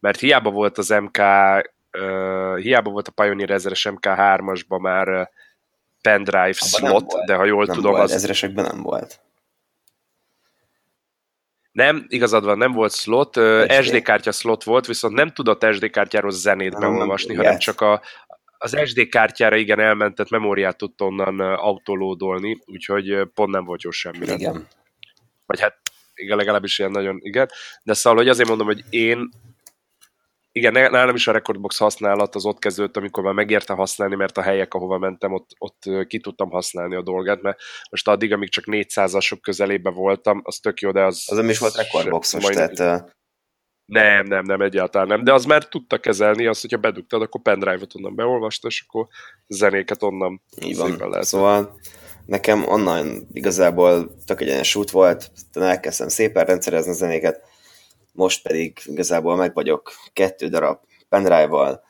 mert 0.00 0.20
hiába 0.20 0.50
volt 0.50 0.78
az 0.78 0.88
MK, 0.88 1.18
uh, 1.98 2.58
hiába 2.58 2.90
volt 2.90 3.08
a 3.08 3.22
Pioneer 3.22 3.48
1000-es 3.52 3.98
MK3-asban 4.00 4.80
már 4.80 5.30
pendrive 6.08 6.52
slot, 6.52 7.12
de 7.26 7.34
ha 7.34 7.44
jól 7.44 7.64
nem 7.64 7.74
tudom, 7.74 7.92
volt, 7.92 8.04
az... 8.04 8.12
Ezeresekben 8.12 8.64
nem 8.64 8.82
volt. 8.82 9.20
Nem, 11.72 12.04
igazad 12.08 12.44
van, 12.44 12.58
nem 12.58 12.72
volt 12.72 12.94
slot, 12.94 13.36
SD, 13.36 13.82
SD 13.82 14.02
kártya 14.02 14.32
slot 14.32 14.64
volt, 14.64 14.86
viszont 14.86 15.14
nem 15.14 15.30
tudott 15.30 15.66
SD 15.72 15.90
kártyáról 15.90 16.30
zenét 16.30 16.72
nem, 16.72 16.80
beolvasni, 16.80 17.34
nem, 17.34 17.44
hanem 17.44 17.58
csak 17.58 17.80
a, 17.80 18.02
az 18.58 18.76
SD 18.84 19.08
kártyára 19.08 19.56
igen 19.56 19.80
elmentett 19.80 20.30
memóriát 20.30 20.76
tudta 20.76 21.04
onnan 21.04 21.40
autolódolni, 21.40 22.58
úgyhogy 22.64 23.28
pont 23.34 23.50
nem 23.50 23.64
volt 23.64 23.82
jó 23.82 23.90
semmire. 23.90 24.32
Igen. 24.32 24.68
Vagy 25.46 25.60
hát 25.60 25.76
igen, 26.14 26.36
legalábbis 26.36 26.78
ilyen 26.78 26.90
nagyon, 26.90 27.18
igen. 27.22 27.48
De 27.82 27.94
szóval, 27.94 28.18
hogy 28.18 28.28
azért 28.28 28.48
mondom, 28.48 28.66
hogy 28.66 28.84
én 28.90 29.28
igen, 30.56 30.72
nálam 30.72 31.14
is 31.14 31.26
a 31.26 31.32
Recordbox 31.32 31.78
használat 31.78 32.34
az 32.34 32.44
ott 32.44 32.58
kezdődött, 32.58 32.96
amikor 32.96 33.22
már 33.22 33.32
megérte 33.32 33.72
használni, 33.72 34.14
mert 34.14 34.38
a 34.38 34.42
helyek, 34.42 34.74
ahova 34.74 34.98
mentem, 34.98 35.32
ott, 35.32 35.50
ott 35.58 36.06
ki 36.06 36.20
tudtam 36.20 36.50
használni 36.50 36.94
a 36.94 37.02
dolgát, 37.02 37.42
mert 37.42 37.58
most 37.90 38.08
addig, 38.08 38.32
amíg 38.32 38.50
csak 38.50 38.64
400-asok 38.66 39.38
közelébe 39.42 39.90
voltam, 39.90 40.40
az 40.44 40.56
tök 40.56 40.80
jó, 40.80 40.90
de 40.90 41.02
az... 41.02 41.24
Az 41.26 41.36
nem 41.36 41.48
is 41.48 41.58
volt 41.58 41.76
Recordboxos, 41.76 42.44
tehát... 42.44 43.12
Nem, 43.84 44.26
nem, 44.26 44.44
nem, 44.44 44.60
egyáltalán 44.60 45.06
nem. 45.06 45.24
De 45.24 45.32
az 45.32 45.44
már 45.44 45.68
tudta 45.68 45.98
kezelni, 45.98 46.46
azt, 46.46 46.60
hogyha 46.60 46.78
bedugtad, 46.78 47.22
akkor 47.22 47.42
pendrive-ot 47.42 47.94
onnan 47.94 48.14
beolvasta, 48.14 48.68
és 48.68 48.84
akkor 48.86 49.06
zenéket 49.46 50.02
onnan 50.02 50.42
Így 50.62 50.76
van. 50.76 50.96
Lehet. 51.10 51.24
Szóval 51.24 51.80
nekem 52.26 52.68
onnan 52.68 53.28
igazából 53.32 54.16
tök 54.26 54.40
egyenes 54.40 54.74
út 54.74 54.90
volt, 54.90 55.30
elkezdtem 55.52 56.08
szépen 56.08 56.44
rendszerezni 56.44 56.90
a 56.90 56.94
zenéket, 56.94 57.42
most 58.14 58.42
pedig 58.42 58.78
igazából 58.84 59.36
meg 59.36 59.54
vagyok 59.54 59.92
kettő 60.12 60.48
darab 60.48 60.78
pendrive-val, 61.08 61.84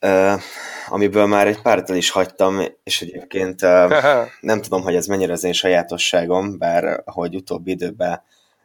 uh, 0.00 0.40
amiből 0.88 1.26
már 1.26 1.46
egy 1.46 1.62
párat 1.62 1.90
el 1.90 1.96
is 1.96 2.10
hagytam, 2.10 2.60
és 2.82 3.02
egyébként 3.02 3.62
uh, 3.62 3.92
nem 4.40 4.60
tudom, 4.60 4.82
hogy 4.82 4.94
ez 4.94 5.06
mennyire 5.06 5.32
az 5.32 5.44
én 5.44 5.52
sajátosságom, 5.52 6.58
bár 6.58 7.02
ahogy 7.04 7.34
utóbbi 7.34 7.70
időben 7.70 8.22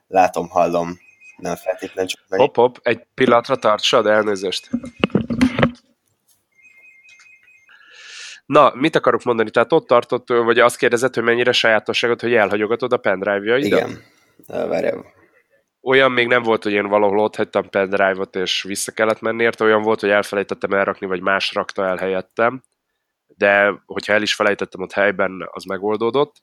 látom, 0.08 0.50
hallom, 0.50 1.00
nem 1.38 1.56
feltétlenül 1.56 2.10
csak... 2.10 2.25
Meg... 2.30 2.39
Hopp, 2.39 2.56
hopp, 2.56 2.75
egy 2.82 3.04
pillanatra 3.13 3.56
tartsad, 3.56 4.06
elnézést. 4.06 4.70
Na, 8.46 8.72
mit 8.75 8.96
akarok 8.96 9.24
mondani? 9.24 9.50
Tehát 9.50 9.74
ott 9.74 9.88
tartott, 9.88 10.27
vagy 10.27 10.60
azt 10.60 10.77
kérdezett, 10.77 11.13
hogy 11.13 11.24
mennyire 11.24 11.51
sajátosságot, 11.51 12.22
hogy 12.22 12.34
elhagyogatod 12.34 12.94
a 12.94 12.98
pendrive-jaidat? 12.98 13.80
Igen. 13.80 14.04
Várjál, 14.48 15.06
olyan 15.86 16.12
még 16.12 16.27
nem 16.27 16.44
volt, 16.44 16.63
hogy 16.63 16.74
én 16.74 16.88
valahol 16.88 17.20
ott 17.20 17.36
hagytam 17.36 17.70
pendrive-ot, 17.70 18.36
és 18.36 18.63
vissza 18.63 18.92
kellett 18.92 19.22
menni 19.22 19.44
érte, 19.44 19.63
olyan 19.63 19.82
volt, 19.82 20.00
hogy 20.00 20.10
elfelejtettem 20.10 20.72
elrakni, 20.74 21.08
vagy 21.08 21.22
más 21.22 21.54
rakta 21.54 21.86
el 21.86 21.98
helyettem, 21.98 22.63
de 23.27 23.82
hogyha 23.86 24.13
el 24.13 24.22
is 24.22 24.36
felejtettem 24.36 24.82
ott 24.82 24.92
helyben, 24.92 25.50
az 25.51 25.63
megoldódott. 25.63 26.36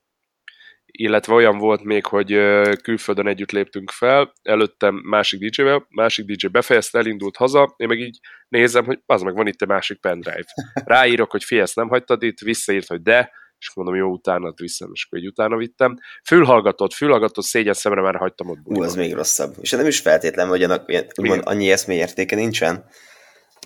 Illetve 0.87 1.35
olyan 1.35 1.59
volt 1.59 1.83
még, 1.83 2.07
hogy 2.07 2.29
külföldön 2.83 3.27
együtt 3.27 3.51
léptünk 3.51 3.91
fel, 3.91 4.33
előttem 4.43 4.95
másik 4.95 5.41
DJ-vel, 5.41 5.87
másik 5.89 6.25
DJ 6.25 6.47
befejezte, 6.47 6.99
elindult 6.99 7.37
haza, 7.37 7.75
én 7.77 7.89
meg 7.89 7.99
így 7.99 8.19
nézem, 8.49 8.85
hogy 8.85 9.01
az 9.07 9.23
meg 9.23 9.35
van 9.35 9.47
itt 9.47 9.63
egy 9.63 9.69
másik 9.69 10.01
pendrive. 10.01 10.55
Ráírok, 10.85 11.31
hogy 11.31 11.45
fi, 11.45 11.59
ezt 11.59 11.77
nem 11.77 11.89
hagytad 11.89 12.23
itt, 12.23 12.39
visszaírt, 12.39 12.87
hogy 12.87 13.03
de, 13.03 13.33
és 13.63 13.75
mondom, 13.75 13.95
jó, 13.95 14.11
utána 14.11 14.53
viszem, 14.57 14.91
és 14.93 15.05
akkor 15.05 15.19
egy 15.19 15.27
utána 15.27 15.57
vittem. 15.57 15.99
Fülhallgatott, 16.25 16.93
fülhallgatott, 16.93 17.45
szégyen 17.45 17.75
szemre 17.75 18.01
már 18.01 18.17
hagytam 18.17 18.49
ott 18.49 18.59
Ú, 18.65 18.83
az 18.83 18.95
még 18.95 19.15
rosszabb. 19.15 19.55
És 19.61 19.71
nem 19.71 19.87
is 19.87 20.01
feltétlen, 20.01 20.49
hogy 20.49 20.63
annak 20.63 20.93
úgymond 21.17 21.43
annyi 21.45 21.71
eszmély 21.71 21.99
értéke 21.99 22.37
nincsen, 22.37 22.85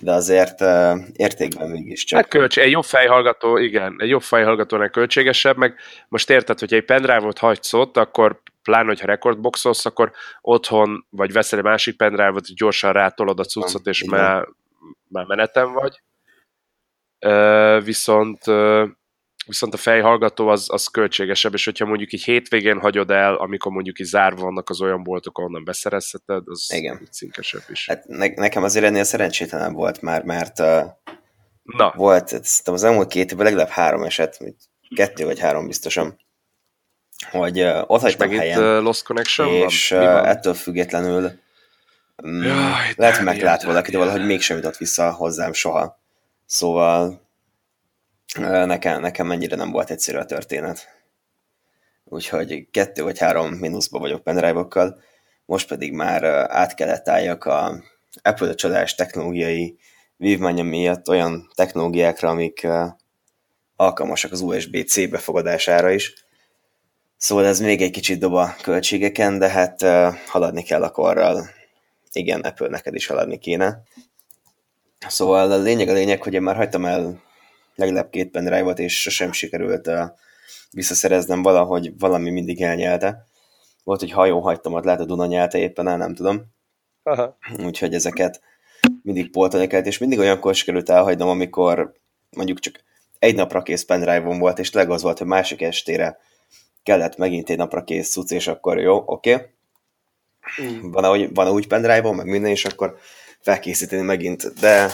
de 0.01 0.11
azért 0.11 0.61
uh, 0.61 0.97
értékben 1.13 1.69
mégis 1.69 2.03
csak. 2.03 2.19
Hát 2.19 2.27
költség, 2.27 2.63
egy 2.63 2.71
jobb 2.71 2.83
fejhallgató, 2.83 3.57
igen, 3.57 3.95
egy 3.97 4.09
jobb 4.09 4.21
fejhallgatónak 4.21 4.91
költségesebb, 4.91 5.57
meg 5.57 5.75
most 6.07 6.29
érted, 6.29 6.59
hogy 6.59 6.73
egy 6.73 6.85
pendrive-ot 6.85 7.37
hagysz 7.37 7.73
ott, 7.73 7.97
akkor 7.97 8.41
pláne, 8.63 8.87
hogyha 8.87 9.05
rekordboxolsz, 9.05 9.85
akkor 9.85 10.11
otthon, 10.41 11.05
vagy 11.09 11.31
veszel 11.31 11.59
egy 11.59 11.65
másik 11.65 11.97
pendrive-ot, 11.97 12.55
gyorsan 12.55 12.91
rátolod 12.91 13.39
a 13.39 13.43
cuccot, 13.43 13.87
és 13.87 14.03
már, 14.03 14.47
már 15.07 15.25
meneten 15.25 15.73
vagy. 15.73 16.01
Uh, 17.25 17.83
viszont 17.83 18.47
uh, 18.47 18.87
viszont 19.47 19.73
a 19.73 19.77
fejhallgató 19.77 20.47
az, 20.47 20.65
az 20.69 20.87
költségesebb, 20.87 21.53
és 21.53 21.65
hogyha 21.65 21.85
mondjuk 21.85 22.13
így 22.13 22.23
hétvégén 22.23 22.79
hagyod 22.79 23.11
el, 23.11 23.35
amikor 23.35 23.71
mondjuk 23.71 23.99
így 23.99 24.05
zárva 24.05 24.41
vannak 24.41 24.69
az 24.69 24.81
olyan 24.81 25.03
boltok, 25.03 25.37
ahonnan 25.37 25.63
beszerezheted, 25.63 26.43
az 26.45 26.71
Igen. 26.73 27.07
cinkesebb 27.11 27.63
is. 27.69 27.87
Hát 27.87 28.07
ne, 28.07 28.27
nekem 28.27 28.63
azért 28.63 28.85
ennél 28.85 29.03
szerencsétlenebb 29.03 29.73
volt 29.73 30.01
már, 30.01 30.23
mert 30.23 30.59
uh, 30.59 30.81
Na. 31.63 31.93
volt 31.95 32.27
szerintem 32.27 32.73
az 32.73 32.83
elmúlt 32.83 33.07
két 33.07 33.31
évben 33.31 33.45
legalább 33.45 33.69
három 33.69 34.03
eset, 34.03 34.39
kettő 34.95 35.25
vagy 35.25 35.39
három 35.39 35.67
biztosan, 35.67 36.19
hogy 37.31 37.61
uh, 37.61 37.81
ott 37.87 38.01
hagytam 38.01 38.29
helyen, 38.29 38.77
uh, 38.77 38.83
Lost 38.83 39.03
Connection 39.03 39.47
és 39.47 39.89
van? 39.89 40.25
Ettől 40.25 40.53
függetlenül 40.53 41.31
um, 42.23 42.43
Jaj, 42.43 42.93
lehet, 42.95 43.21
meglát 43.21 43.63
valaki, 43.63 43.91
de 43.91 43.97
valahogy 43.97 44.25
mégsem 44.25 44.57
jutott 44.57 44.77
vissza 44.77 45.11
hozzám 45.11 45.53
soha. 45.53 45.99
Szóval 46.45 47.26
nekem, 48.35 49.01
nekem 49.01 49.27
mennyire 49.27 49.55
nem 49.55 49.71
volt 49.71 49.89
egyszerű 49.89 50.17
a 50.17 50.25
történet. 50.25 50.87
Úgyhogy 52.03 52.67
kettő 52.71 53.03
vagy 53.03 53.19
három 53.19 53.53
mínuszba 53.53 53.99
vagyok 53.99 54.23
pendrive 54.23 54.67
most 55.45 55.67
pedig 55.67 55.91
már 55.93 56.23
át 56.49 56.73
kellett 56.73 57.09
álljak 57.09 57.45
a 57.45 57.83
Apple 58.21 58.53
csodás 58.53 58.95
technológiai 58.95 59.77
vívmánya 60.17 60.63
miatt 60.63 61.09
olyan 61.09 61.49
technológiákra, 61.55 62.29
amik 62.29 62.67
alkalmasak 63.75 64.31
az 64.31 64.41
USB-C 64.41 65.09
befogadására 65.09 65.91
is. 65.91 66.13
Szóval 67.17 67.45
ez 67.45 67.59
még 67.59 67.81
egy 67.81 67.91
kicsit 67.91 68.19
dob 68.19 68.33
a 68.33 68.55
költségeken, 68.61 69.37
de 69.37 69.49
hát 69.49 69.81
haladni 70.27 70.63
kell 70.63 70.83
a 70.83 70.91
korral. 70.91 71.49
Igen, 72.11 72.41
Apple 72.41 72.67
neked 72.67 72.95
is 72.95 73.07
haladni 73.07 73.37
kéne. 73.37 73.81
Szóval 75.07 75.51
a 75.51 75.57
lényeg 75.57 75.89
a 75.89 75.93
lényeg, 75.93 76.23
hogy 76.23 76.33
én 76.33 76.41
már 76.41 76.55
hagytam 76.55 76.85
el 76.85 77.25
legalább 77.77 78.09
két 78.09 78.31
pendrive-ot, 78.31 78.79
és 78.79 79.01
sosem 79.01 79.31
sikerült 79.31 79.87
uh, 79.87 80.01
visszaszereznem 80.71 81.41
valahogy 81.41 81.99
valami 81.99 82.29
mindig 82.29 82.61
elnyelte. 82.61 83.25
Volt, 83.83 83.99
hogy 83.99 84.11
hajó 84.11 84.39
hagytam, 84.39 84.73
ott 84.73 84.83
lehet 84.83 84.99
a 84.99 85.05
Duna 85.05 85.25
nyelte 85.25 85.57
éppen 85.57 85.87
el, 85.87 85.97
nem 85.97 86.15
tudom. 86.15 86.45
Aha. 87.03 87.37
Úgyhogy 87.65 87.93
ezeket 87.93 88.41
mindig 89.03 89.31
poltani 89.31 89.67
kellett, 89.67 89.85
és 89.85 89.97
mindig 89.97 90.19
olyankor 90.19 90.55
sikerült 90.55 90.89
elhagynom, 90.89 91.29
amikor 91.29 91.93
mondjuk 92.29 92.59
csak 92.59 92.83
egy 93.19 93.35
napra 93.35 93.61
kész 93.61 93.83
pendrive 93.83 94.37
volt, 94.37 94.59
és 94.59 94.69
tényleg 94.69 94.91
az 94.91 95.01
volt, 95.01 95.17
hogy 95.17 95.27
másik 95.27 95.61
estére 95.61 96.17
kellett 96.83 97.17
megint 97.17 97.49
egy 97.49 97.57
napra 97.57 97.83
kész 97.83 98.11
cucc, 98.11 98.31
és 98.31 98.47
akkor 98.47 98.79
jó, 98.79 99.03
oké. 99.05 99.33
Okay. 99.33 99.45
Mm. 100.61 100.91
Van, 100.91 101.33
van 101.33 101.49
úgy 101.49 101.67
pendrive 101.67 102.11
meg 102.11 102.25
minden, 102.25 102.51
és 102.51 102.65
akkor 102.65 102.97
felkészíteni 103.39 104.01
megint, 104.01 104.53
de 104.59 104.91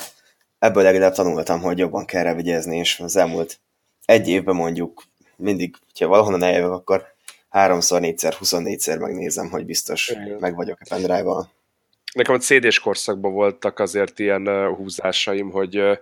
ebből 0.64 0.84
legalább 0.84 1.14
tanultam, 1.14 1.62
hogy 1.62 1.78
jobban 1.78 2.06
kell 2.06 2.24
rá 2.24 2.34
vigyázni, 2.34 2.78
és 2.78 3.00
az 3.00 3.16
elmúlt 3.16 3.60
egy 4.06 4.28
évben 4.28 4.56
mondjuk 4.56 5.04
mindig, 5.36 5.76
ha 6.00 6.08
valahonnan 6.08 6.44
eljövök, 6.44 6.72
akkor 6.72 7.06
háromszor, 7.50 8.02
négyszer, 8.02 8.34
huszonnégyszer 8.34 8.98
megnézem, 8.98 9.50
hogy 9.50 9.66
biztos 9.66 10.10
Igen. 10.10 10.38
meg 10.40 10.56
vagyok 10.56 10.78
a 10.80 10.86
pendrive-val. 10.90 11.52
Nekem 12.14 12.36
a 12.36 12.38
CD-s 12.38 12.80
korszakban 12.80 13.34
voltak 13.34 13.80
azért 13.80 14.20
ilyen 14.20 14.68
húzásaim, 14.68 15.52
hogy, 15.52 16.00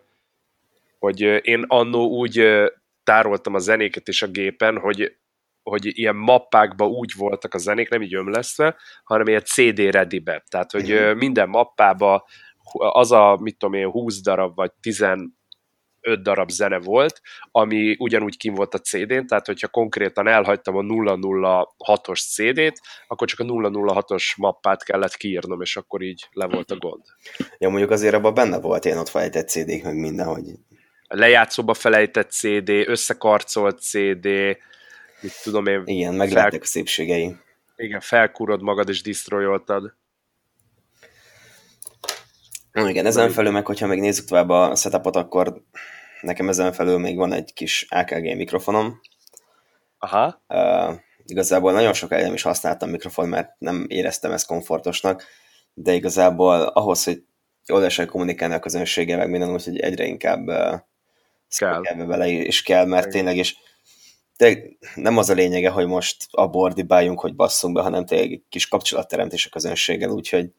hogy 0.99 1.19
én 1.41 1.65
annó 1.67 2.07
úgy 2.07 2.43
tároltam 3.03 3.53
a 3.53 3.59
zenéket 3.59 4.07
is 4.07 4.21
a 4.21 4.27
gépen, 4.27 4.77
hogy 4.77 5.15
hogy 5.63 5.97
ilyen 5.97 6.15
mappákba 6.15 6.87
úgy 6.87 7.11
voltak 7.17 7.53
a 7.53 7.57
zenék, 7.57 7.89
nem 7.89 8.01
így 8.01 8.15
ömlesztve, 8.15 8.75
hanem 9.03 9.27
ilyen 9.27 9.43
CD 9.43 9.79
ready-be. 9.79 10.43
Tehát, 10.47 10.71
hogy 10.71 11.15
minden 11.15 11.49
mappába 11.49 12.25
az 12.73 13.11
a, 13.11 13.37
mit 13.41 13.57
tudom 13.57 13.75
én, 13.75 13.89
20 13.89 14.21
darab, 14.21 14.55
vagy 14.55 14.71
10 14.81 15.05
öt 16.01 16.21
darab 16.21 16.49
zene 16.49 16.79
volt, 16.79 17.21
ami 17.51 17.95
ugyanúgy 17.99 18.37
kim 18.37 18.53
volt 18.53 18.73
a 18.73 18.79
CD-n, 18.79 19.25
tehát 19.25 19.45
hogyha 19.45 19.67
konkrétan 19.67 20.27
elhagytam 20.27 20.75
a 20.75 20.81
006-os 20.81 22.19
CD-t, 22.33 22.81
akkor 23.07 23.27
csak 23.27 23.39
a 23.39 23.43
006-os 23.43 24.37
mappát 24.37 24.83
kellett 24.83 25.15
kiírnom, 25.15 25.61
és 25.61 25.77
akkor 25.77 26.01
így 26.01 26.27
le 26.31 26.47
volt 26.47 26.71
a 26.71 26.77
gond. 26.77 27.03
Ja, 27.57 27.69
mondjuk 27.69 27.91
azért 27.91 28.13
abban 28.13 28.33
benne 28.33 28.59
volt 28.59 28.85
ilyen 28.85 28.97
ott 28.97 29.09
felejtett 29.09 29.49
CD-k, 29.49 29.83
meg 29.83 29.95
minden, 29.95 30.27
hogy... 30.27 30.43
A 31.07 31.15
lejátszóba 31.15 31.73
felejtett 31.73 32.31
CD, 32.31 32.69
összekarcolt 32.69 33.79
CD, 33.79 34.25
mit 35.21 35.41
tudom 35.43 35.65
én... 35.65 35.81
Igen, 35.85 36.13
meg 36.13 36.29
fel... 36.29 36.49
a 36.61 36.65
szépségei. 36.65 37.35
Igen, 37.75 37.99
felkúrod 37.99 38.61
magad 38.61 38.89
és 38.89 39.01
disztrojoltad. 39.01 39.95
Igen, 42.73 43.05
ezen 43.05 43.29
felül 43.29 43.51
meg, 43.51 43.65
hogyha 43.65 43.87
még 43.87 43.99
nézzük 43.99 44.25
tovább 44.25 44.49
a 44.49 44.75
setupot, 44.75 45.15
akkor 45.15 45.63
nekem 46.21 46.49
ezen 46.49 46.73
felül 46.73 46.97
még 46.97 47.17
van 47.17 47.33
egy 47.33 47.53
kis 47.53 47.85
AKG 47.89 48.35
mikrofonom. 48.35 49.01
Aha. 49.97 50.41
Uh, 50.47 50.95
igazából 51.25 51.71
nagyon 51.71 51.93
sok 51.93 52.09
nem 52.09 52.33
is 52.33 52.41
használtam 52.41 52.89
mikrofon, 52.89 53.27
mert 53.27 53.49
nem 53.57 53.85
éreztem 53.87 54.31
ezt 54.31 54.45
komfortosnak, 54.45 55.23
de 55.73 55.93
igazából 55.93 56.61
ahhoz, 56.61 57.03
hogy 57.03 57.23
jól 57.65 57.79
lehessen 57.79 58.07
kommunikálni 58.07 58.53
a 58.53 58.59
közönséggel, 58.59 59.17
meg 59.17 59.29
minden, 59.29 59.53
úgyhogy 59.53 59.79
egyre 59.79 60.05
inkább 60.05 60.47
uh, 60.47 60.79
kell. 61.57 61.81
vele, 61.95 62.27
és 62.27 62.63
kell, 62.63 62.85
mert 62.85 63.05
Igen. 63.05 63.11
tényleg 63.11 63.37
is 63.37 63.57
de 64.41 64.61
nem 64.95 65.17
az 65.17 65.29
a 65.29 65.33
lényege, 65.33 65.69
hogy 65.69 65.87
most 65.87 66.25
abból 66.31 66.73
bájunk, 66.87 67.19
hogy 67.19 67.35
basszunk 67.35 67.75
be, 67.75 67.81
hanem 67.81 68.05
tényleg 68.05 68.31
egy 68.31 68.43
kis 68.49 68.67
kapcsolatteremtés 68.67 69.45
a 69.45 69.49
közönséggel, 69.49 70.09
úgyhogy 70.09 70.51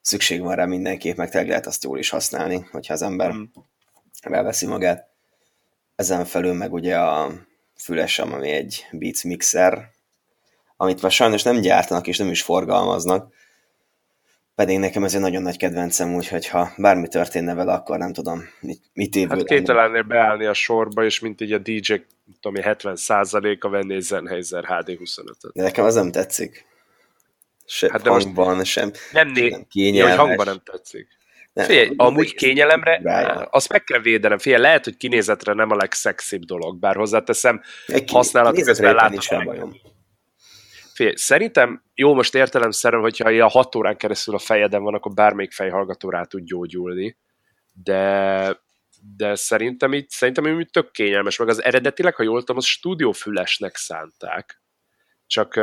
szükség 0.00 0.40
van 0.40 0.54
rá 0.54 0.64
mindenképp, 0.64 1.16
meg 1.16 1.30
tényleg 1.30 1.48
lehet 1.48 1.66
azt 1.66 1.84
jól 1.84 1.98
is 1.98 2.08
használni, 2.08 2.68
hogyha 2.70 2.92
az 2.92 3.02
ember 3.02 3.32
mm. 3.32 3.42
elveszi 4.20 4.66
magát. 4.66 5.08
Ezen 5.96 6.24
felül 6.24 6.54
meg 6.54 6.72
ugye 6.72 6.98
a 6.98 7.32
fülesem, 7.76 8.32
ami 8.32 8.50
egy 8.50 8.86
Beats 8.92 9.24
Mixer, 9.24 9.90
amit 10.76 11.02
már 11.02 11.10
sajnos 11.10 11.42
nem 11.42 11.60
gyártanak 11.60 12.06
és 12.06 12.18
nem 12.18 12.30
is 12.30 12.42
forgalmaznak, 12.42 13.32
pedig 14.58 14.78
nekem 14.78 15.04
ez 15.04 15.14
egy 15.14 15.20
nagyon 15.20 15.42
nagy 15.42 15.56
kedvencem, 15.56 16.14
úgyhogy 16.14 16.46
ha 16.46 16.72
bármi 16.76 17.08
történne 17.08 17.54
vele, 17.54 17.72
akkor 17.72 17.98
nem 17.98 18.12
tudom, 18.12 18.42
mit, 18.60 18.82
mit 18.92 19.16
évül. 19.16 19.36
Hát 19.36 19.46
kételennél 19.46 20.02
beállni 20.02 20.44
a 20.44 20.54
sorba, 20.54 21.04
és 21.04 21.20
mint 21.20 21.40
így 21.40 21.52
a 21.52 21.58
DJ, 21.58 21.94
tudom 22.40 22.62
70%-a 22.62 23.68
venni 23.68 23.94
egy 23.94 24.04
Sennheiser 24.04 24.64
HD25-öt. 24.68 25.50
De 25.52 25.62
nekem 25.62 25.84
az 25.84 25.94
nem 25.94 26.10
tetszik. 26.10 26.66
Se 27.70 27.88
hát 27.90 28.06
hangban, 28.06 28.64
sem, 28.64 28.90
nem, 29.12 29.28
né- 29.28 29.50
nem 29.50 29.66
kényelmes. 29.70 30.14
Ja, 30.14 30.20
hangban 30.20 30.46
nem 30.46 30.60
tetszik. 30.64 31.08
Nem, 31.52 31.66
Figyelj, 31.66 31.92
amúgy 31.96 32.34
kényelemre, 32.34 33.00
rája. 33.02 33.48
azt 33.50 33.68
meg 33.68 33.84
kell 33.84 34.00
védenem. 34.00 34.38
Figyelj, 34.38 34.62
lehet, 34.62 34.84
hogy 34.84 34.96
kinézetre 34.96 35.52
nem 35.52 35.70
a 35.70 35.76
legszexibb 35.76 36.44
dolog, 36.44 36.78
bár 36.78 36.96
hozzáteszem, 36.96 37.62
használat 38.06 38.62
közben 38.62 38.94
látom. 38.94 39.76
Figyelj, 40.94 41.16
szerintem 41.16 41.82
jó 41.94 42.14
most 42.14 42.34
értelemszerűen, 42.34 43.02
hogyha 43.02 43.30
ilyen 43.30 43.48
hat 43.48 43.74
órán 43.74 43.96
keresztül 43.96 44.34
a 44.34 44.38
fejedem 44.38 44.82
van, 44.82 44.94
akkor 44.94 45.12
bármelyik 45.12 45.52
fejhallgató 45.52 46.10
rá 46.10 46.22
tud 46.22 46.44
gyógyulni, 46.44 47.16
de 47.84 48.66
de 49.16 49.34
szerintem 49.34 49.94
így, 49.94 50.08
szerintem 50.08 50.60
így 50.60 50.70
tök 50.70 50.90
kényelmes, 50.90 51.36
meg 51.38 51.48
az 51.48 51.62
eredetileg, 51.62 52.14
ha 52.14 52.22
jól 52.22 52.38
tudom, 52.38 52.56
az 52.56 52.64
stúdiófülesnek 52.64 53.76
szánták. 53.76 54.62
Csak 55.26 55.56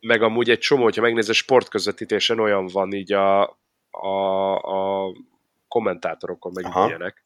meg 0.00 0.22
amúgy 0.22 0.50
egy 0.50 0.58
csomó, 0.58 0.82
hogyha 0.82 1.02
megnézed 1.02 1.34
sportközvetítésen 1.34 2.40
olyan 2.40 2.66
van 2.66 2.92
így 2.92 3.12
a, 3.12 3.58
a, 3.90 4.54
a 4.56 5.12
kommentátorokon, 5.68 6.52
meg 6.54 6.64
Aha. 6.64 6.86
ilyenek. 6.88 7.24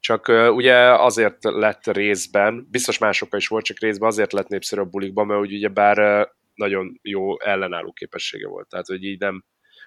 Csak 0.00 0.28
uh, 0.28 0.54
ugye 0.54 0.74
azért 0.92 1.36
lett 1.40 1.86
részben, 1.86 2.66
biztos 2.70 2.98
másokkal 2.98 3.38
is 3.38 3.48
volt, 3.48 3.64
csak 3.64 3.78
részben 3.78 4.08
azért 4.08 4.32
lett 4.32 4.48
népszerű 4.48 4.80
a 4.80 4.84
bulikban, 4.84 5.26
mert 5.26 5.40
ugye 5.40 5.68
bár 5.68 5.98
uh, 5.98 6.28
nagyon 6.54 6.98
jó 7.02 7.40
ellenálló 7.40 7.92
képessége 7.92 8.48
volt. 8.48 8.68
Tehát, 8.68 8.86
hogy 8.86 9.04
így 9.04 9.20
nem, 9.20 9.44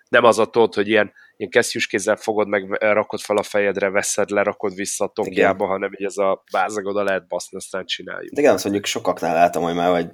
nem 0.09 0.23
az 0.23 0.39
a 0.39 0.45
tót, 0.45 0.73
hogy 0.73 0.87
ilyen, 0.87 1.13
ilyen 1.37 1.51
kesztyűs 1.51 1.87
kézzel 1.87 2.15
fogod 2.15 2.47
meg, 2.47 2.71
rakod 2.79 3.19
fel 3.19 3.37
a 3.37 3.43
fejedre, 3.43 3.89
veszed 3.89 4.29
le, 4.29 4.43
rakod 4.43 4.75
vissza 4.75 5.05
a 5.05 5.11
tokjába, 5.11 5.65
hanem 5.65 5.93
így 5.93 6.05
ez 6.05 6.17
a 6.17 6.43
bázag 6.51 6.85
oda 6.85 7.03
lehet 7.03 7.27
baszni, 7.27 7.57
aztán 7.57 7.85
csináljuk. 7.85 8.33
De 8.33 8.41
igen, 8.41 8.53
azt 8.53 8.63
mondjuk 8.63 8.85
sokaknál 8.85 9.33
láttam, 9.33 9.63
hogy 9.63 9.75
már 9.75 9.89
vagy 9.89 10.09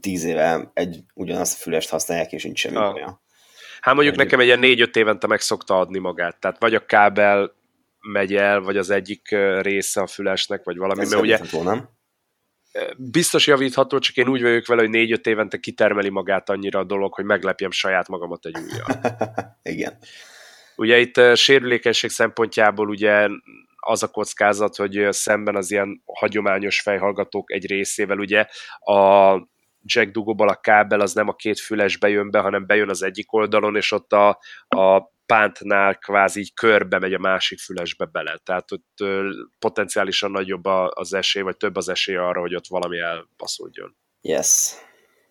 tíz 0.00 0.24
éve 0.24 0.70
egy 0.74 1.00
ugyanazt 1.14 1.58
a 1.58 1.62
fülest 1.62 1.90
használják, 1.90 2.32
és 2.32 2.44
nincs 2.44 2.58
semmi 2.58 2.76
ah. 2.76 2.94
olyan. 2.94 3.20
Hát 3.80 3.94
mondjuk 3.94 4.14
egy... 4.14 4.20
nekem 4.20 4.40
egy 4.40 4.46
ilyen 4.46 4.58
négy-öt 4.58 4.96
évente 4.96 5.26
meg 5.26 5.40
szokta 5.40 5.78
adni 5.78 5.98
magát. 5.98 6.40
Tehát 6.40 6.58
vagy 6.58 6.74
a 6.74 6.86
kábel 6.86 7.52
megy 8.00 8.34
el, 8.34 8.60
vagy 8.60 8.76
az 8.76 8.90
egyik 8.90 9.28
része 9.60 10.00
a 10.00 10.06
fülesnek, 10.06 10.64
vagy 10.64 10.76
valami. 10.76 11.00
Ez 11.00 11.10
mert 11.10 11.22
ugye, 11.22 11.38
nem? 11.62 11.88
Biztos 12.96 13.46
javítható, 13.46 13.98
csak 13.98 14.16
én 14.16 14.28
úgy 14.28 14.42
vagyok 14.42 14.66
vele, 14.66 14.80
hogy 14.80 14.90
négy-öt 14.90 15.26
évente 15.26 15.58
kitermeli 15.58 16.08
magát 16.08 16.50
annyira 16.50 16.78
a 16.78 16.84
dolog, 16.84 17.14
hogy 17.14 17.24
meglepjem 17.24 17.70
saját 17.70 18.08
magamat 18.08 18.46
egy 18.46 18.56
újjal. 18.58 19.00
Igen. 19.62 19.98
Ugye 20.76 20.98
itt 20.98 21.36
sérülékenység 21.36 22.10
szempontjából 22.10 22.88
ugye 22.88 23.28
az 23.76 24.02
a 24.02 24.08
kockázat, 24.08 24.76
hogy 24.76 25.06
szemben 25.10 25.56
az 25.56 25.70
ilyen 25.70 26.02
hagyományos 26.04 26.80
fejhallgatók 26.80 27.52
egy 27.52 27.66
részével 27.66 28.18
ugye 28.18 28.46
a 28.78 29.34
jack 29.82 30.10
dugóból 30.10 30.48
a 30.48 30.60
kábel 30.60 31.00
az 31.00 31.12
nem 31.12 31.28
a 31.28 31.34
két 31.34 31.60
fülesbe 31.60 32.08
jön 32.08 32.30
be, 32.30 32.38
hanem 32.38 32.66
bejön 32.66 32.88
az 32.88 33.02
egyik 33.02 33.32
oldalon, 33.32 33.76
és 33.76 33.92
ott 33.92 34.12
a, 34.12 34.28
a 34.68 35.12
pántnál 35.26 35.94
kvázi 35.98 36.40
így 36.40 36.54
körbe 36.54 36.98
megy 36.98 37.14
a 37.14 37.18
másik 37.18 37.58
fülesbe 37.58 38.04
bele. 38.04 38.40
Tehát 38.44 38.72
ott 38.72 39.04
potenciálisan 39.58 40.30
nagyobb 40.30 40.64
az 40.88 41.12
esély, 41.12 41.42
vagy 41.42 41.56
több 41.56 41.76
az 41.76 41.88
esély 41.88 42.16
arra, 42.16 42.40
hogy 42.40 42.54
ott 42.54 42.66
valami 42.66 42.98
elbaszódjon. 42.98 43.96
Yes. 44.20 44.72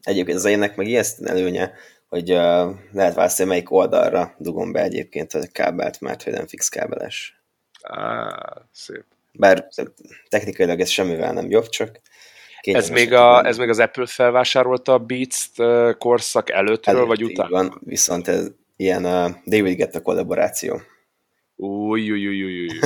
Egyébként 0.02 0.38
az 0.38 0.46
énnek 0.46 0.76
meg 0.76 0.88
ijesztő 0.88 1.26
előnye, 1.26 1.74
hogy 2.08 2.32
uh, 2.32 2.76
lehet 2.92 3.14
választani, 3.16 3.50
melyik 3.50 3.72
oldalra 3.72 4.36
dugom 4.38 4.72
be 4.72 4.82
egyébként 4.82 5.34
a 5.34 5.48
kábelt, 5.52 6.00
mert 6.02 6.24
hogy 6.24 6.34
nem 6.34 6.48
fix 6.48 6.70
kábeles. 6.70 7.42
Á, 7.82 8.28
szép. 8.72 9.06
Bár 9.32 9.68
technikailag 10.30 10.80
ez 10.80 10.90
semmivel 10.90 11.34
nem 11.34 11.50
jobb, 11.50 11.68
csak 11.68 12.02
ez 12.62 12.90
még, 12.90 13.14
a, 13.14 13.46
ez 13.46 13.58
még 13.58 13.70
az 13.70 13.80
Apple 13.80 14.06
felvásárolta 14.06 14.94
a 14.94 14.98
Beats 14.98 15.48
korszak 15.98 16.50
előttről, 16.50 16.96
Előtt, 16.96 17.08
vagy 17.08 17.24
után? 17.24 17.50
Van, 17.50 17.82
viszont 17.86 18.28
ez 18.28 18.52
ilyen 18.76 19.06
a 19.06 19.42
David 19.46 19.76
Guetta 19.76 20.02
kollaboráció. 20.02 20.82
Új, 21.56 22.12
új, 22.12 22.28
új, 22.28 22.44
új, 22.44 22.62
új. 22.62 22.80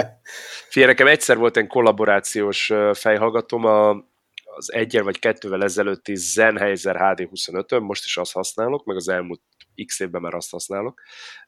Figyelj, 0.70 0.90
nekem 0.90 1.06
egyszer 1.06 1.36
volt 1.36 1.56
egy 1.56 1.66
kollaborációs 1.66 2.72
fejhallgatom 2.92 3.64
a, 3.64 3.90
az 4.56 4.72
egyel 4.72 5.02
vagy 5.02 5.18
kettővel 5.18 5.62
ezelőtti 5.62 6.14
Sennheiser 6.14 6.96
HD25-ön, 6.98 7.82
most 7.82 8.04
is 8.04 8.16
azt 8.16 8.32
használok, 8.32 8.84
meg 8.84 8.96
az 8.96 9.08
elmúlt 9.08 9.40
x 9.86 10.00
évben 10.00 10.20
már 10.20 10.34
azt 10.34 10.50
használok, 10.50 11.00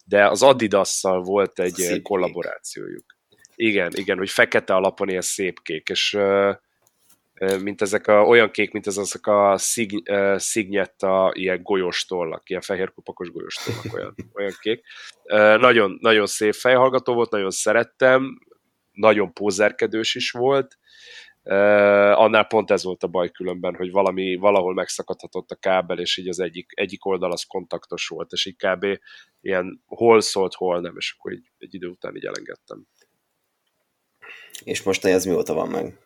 de 0.05 0.29
az 0.29 0.43
Adidas-szal 0.43 1.23
volt 1.23 1.59
egy 1.59 1.75
Szép 1.75 2.03
kollaborációjuk. 2.03 3.05
Kék. 3.39 3.69
Igen, 3.69 3.93
igen, 3.95 4.19
hogy 4.19 4.31
fekete 4.31 4.75
alapon 4.75 5.09
ilyen 5.09 5.21
szép 5.21 5.63
kék, 5.63 5.89
és 5.89 6.19
mint 7.63 7.83
ezek 7.83 8.07
a, 8.07 8.23
olyan 8.23 8.51
kék, 8.51 8.73
mint 8.73 8.87
ez 8.87 8.97
azok 8.97 9.27
a 9.27 9.59
szig, 9.59 10.11
uh, 10.11 10.37
szignyetta 10.37 11.31
ilyen 11.35 11.63
golyós 11.63 12.05
tollak, 12.05 12.51
ilyen 12.51 12.63
fehér 12.63 12.93
kupakos 12.93 13.31
golyós 13.31 13.55
tollak, 13.55 13.95
olyan, 13.95 14.15
olyan 14.35 14.53
kék. 14.61 14.85
Uh, 15.25 15.57
nagyon, 15.57 15.99
nagyon 16.01 16.27
szép 16.27 16.53
fejhallgató 16.53 17.15
volt, 17.15 17.31
nagyon 17.31 17.51
szerettem, 17.51 18.39
nagyon 18.93 19.33
pózerkedős 19.33 20.15
is 20.15 20.31
volt, 20.31 20.79
Uh, 21.47 22.21
annál 22.21 22.45
pont 22.45 22.71
ez 22.71 22.85
volt 22.85 23.03
a 23.03 23.07
baj 23.07 23.31
különben, 23.31 23.75
hogy 23.75 23.91
valami, 23.91 24.37
valahol 24.37 24.75
megszakadhatott 24.75 25.51
a 25.51 25.55
kábel, 25.55 25.99
és 25.99 26.17
így 26.17 26.29
az 26.29 26.41
egyik, 26.41 26.73
egyik 26.75 27.05
oldal 27.05 27.33
az 27.33 27.43
kontaktos 27.43 28.09
volt, 28.09 28.33
és 28.33 28.47
így 28.47 28.57
kb. 28.57 28.87
ilyen 29.41 29.83
hol 29.87 30.21
szólt, 30.21 30.55
hol 30.55 30.81
nem, 30.81 30.95
és 30.97 31.15
akkor 31.19 31.33
így 31.33 31.51
egy 31.59 31.75
idő 31.75 31.87
után 31.87 32.17
így 32.17 32.25
elengedtem. 32.25 32.87
És 34.63 34.83
most 34.83 35.05
ez 35.05 35.25
mióta 35.25 35.55
van 35.55 35.69
meg? 35.69 36.04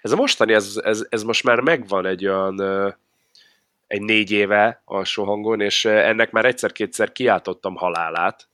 Ez 0.00 0.12
a 0.12 0.16
mostani, 0.16 0.52
ez, 0.52 0.80
ez, 0.82 1.06
ez 1.08 1.22
most 1.22 1.44
már 1.44 1.60
megvan 1.60 2.06
egy 2.06 2.26
olyan 2.26 2.60
egy 3.86 4.02
négy 4.02 4.30
éve 4.30 4.82
alsó 4.84 5.24
hangon, 5.24 5.60
és 5.60 5.84
ennek 5.84 6.30
már 6.30 6.44
egyszer-kétszer 6.44 7.12
kiáltottam 7.12 7.74
halálát, 7.74 8.48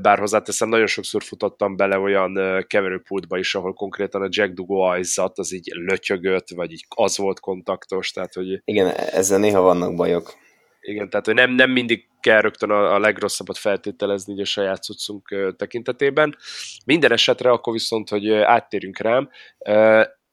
bár 0.00 0.18
hozzáteszem, 0.18 0.68
nagyon 0.68 0.86
sokszor 0.86 1.22
futottam 1.22 1.76
bele 1.76 1.98
olyan 1.98 2.64
keverőpultba 2.66 3.38
is, 3.38 3.54
ahol 3.54 3.72
konkrétan 3.72 4.22
a 4.22 4.28
Jack 4.30 4.52
Dugo 4.52 4.78
ajzat, 4.78 5.38
az 5.38 5.52
így 5.52 5.70
lötyögött, 5.74 6.48
vagy 6.50 6.72
így 6.72 6.84
az 6.88 7.16
volt 7.16 7.40
kontaktos, 7.40 8.10
tehát 8.10 8.34
hogy... 8.34 8.60
Igen, 8.64 8.88
ezzel 8.90 9.38
néha 9.38 9.60
vannak 9.60 9.94
bajok. 9.94 10.34
Igen, 10.88 11.10
tehát 11.10 11.26
hogy 11.26 11.34
nem, 11.34 11.50
nem 11.50 11.70
mindig 11.70 12.08
kell 12.20 12.40
rögtön 12.40 12.70
a, 12.70 12.94
a 12.94 12.98
legrosszabbat 12.98 13.58
feltételezni 13.58 14.32
így 14.32 14.40
a 14.40 14.44
saját 14.44 14.82
cuccunk 14.82 15.54
tekintetében. 15.56 16.36
Minden 16.84 17.12
esetre 17.12 17.50
akkor 17.50 17.72
viszont, 17.72 18.08
hogy 18.08 18.32
áttérünk 18.32 18.98
rám, 18.98 19.30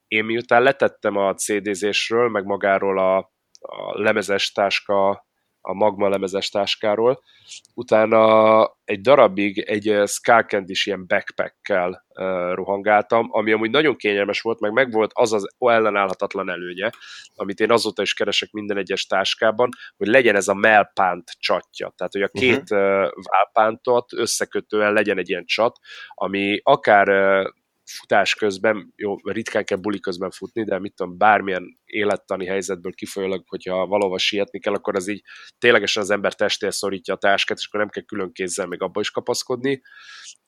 én 0.08 0.24
miután 0.24 0.62
letettem 0.62 1.16
a 1.16 1.34
CD-zésről, 1.34 2.28
meg 2.28 2.44
magáról 2.44 2.98
a, 2.98 3.16
a 3.60 4.00
lemezes 4.00 4.52
táska, 4.52 5.25
a 5.66 5.74
magma 5.74 6.08
lemezes 6.08 6.48
táskáról. 6.48 7.22
Utána 7.74 8.76
egy 8.84 9.00
darabig 9.00 9.58
egy 9.58 10.02
Skalkend 10.06 10.70
is 10.70 10.86
ilyen 10.86 11.06
backpackkel 11.06 12.04
rohangáltam, 12.54 13.28
ami 13.30 13.52
amúgy 13.52 13.70
nagyon 13.70 13.96
kényelmes 13.96 14.40
volt, 14.40 14.60
meg 14.60 14.72
meg 14.72 14.92
volt 14.92 15.10
az 15.14 15.32
az 15.32 15.48
ellenállhatatlan 15.58 16.50
előnye, 16.50 16.90
amit 17.34 17.60
én 17.60 17.70
azóta 17.70 18.02
is 18.02 18.14
keresek 18.14 18.50
minden 18.50 18.76
egyes 18.76 19.06
táskában, 19.06 19.68
hogy 19.96 20.06
legyen 20.06 20.36
ez 20.36 20.48
a 20.48 20.54
melpánt 20.54 21.30
csatja. 21.38 21.92
Tehát, 21.96 22.12
hogy 22.12 22.22
a 22.22 22.30
mhm. 22.32 22.42
két 22.42 22.70
uh-huh. 22.70 23.10
válpántot 23.30 24.12
összekötően 24.12 24.92
legyen 24.92 25.18
egy 25.18 25.28
ilyen 25.28 25.44
csat, 25.44 25.78
ami 26.14 26.60
akár 26.62 27.08
futás 27.90 28.34
közben, 28.34 28.92
jó, 28.96 29.16
ritkán 29.22 29.64
kell 29.64 29.78
buli 29.78 30.00
közben 30.00 30.30
futni, 30.30 30.64
de 30.64 30.78
mit 30.78 30.94
tudom, 30.94 31.18
bármilyen 31.18 31.78
élettani 31.84 32.46
helyzetből 32.46 32.92
kifolyólag, 32.92 33.44
hogyha 33.46 33.86
valahova 33.86 34.18
sietni 34.18 34.58
kell, 34.58 34.74
akkor 34.74 34.96
az 34.96 35.08
így 35.08 35.22
ténylegesen 35.58 36.02
az 36.02 36.10
ember 36.10 36.34
testéhez 36.34 36.76
szorítja 36.76 37.14
a 37.14 37.18
táskát, 37.18 37.58
és 37.58 37.66
akkor 37.66 37.80
nem 37.80 37.88
kell 37.88 38.02
külön 38.02 38.32
kézzel 38.32 38.66
még 38.66 38.82
abba 38.82 39.00
is 39.00 39.10
kapaszkodni, 39.10 39.82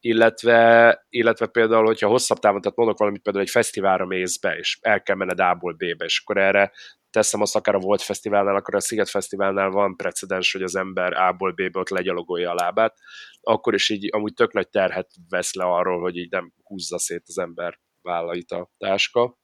illetve, 0.01 1.07
illetve 1.09 1.47
például, 1.47 1.85
hogyha 1.85 2.09
hosszabb 2.09 2.39
távon, 2.39 2.61
tehát 2.61 2.77
mondok 2.77 2.99
valamit, 2.99 3.23
például 3.23 3.45
egy 3.45 3.51
fesztiválra 3.51 4.07
mész 4.07 4.39
be, 4.39 4.57
és 4.57 4.79
el 4.81 5.03
kell 5.03 5.17
menned 5.17 5.41
A-ból 5.41 5.73
B-be, 5.73 6.05
és 6.05 6.21
akkor 6.21 6.37
erre 6.37 6.73
teszem 7.19 7.41
azt 7.41 7.57
akár 7.57 7.75
a 7.75 7.79
Volt 7.79 8.03
Fesztiválnál, 8.03 8.57
akkor 8.57 8.75
a 8.75 8.81
Sziget 8.81 9.09
Fesztiválnál 9.09 9.71
van 9.71 9.97
precedens, 9.97 10.53
hogy 10.53 10.63
az 10.63 10.77
ember 10.77 11.13
A-ból 11.13 11.55
ott 11.73 11.89
legyalogolja 11.89 12.51
a 12.51 12.55
lábát, 12.55 12.95
akkor 13.41 13.75
is 13.75 13.89
így 13.89 14.09
amúgy 14.13 14.35
tök 14.35 14.53
nagy 14.53 14.69
terhet 14.69 15.11
vesz 15.29 15.55
le 15.55 15.65
arról, 15.65 16.01
hogy 16.01 16.17
így 16.17 16.31
nem 16.31 16.53
húzza 16.63 16.99
szét 16.99 17.23
az 17.27 17.39
ember 17.39 17.79
vállait 18.03 18.51
a 18.51 18.71
táska. 18.79 19.39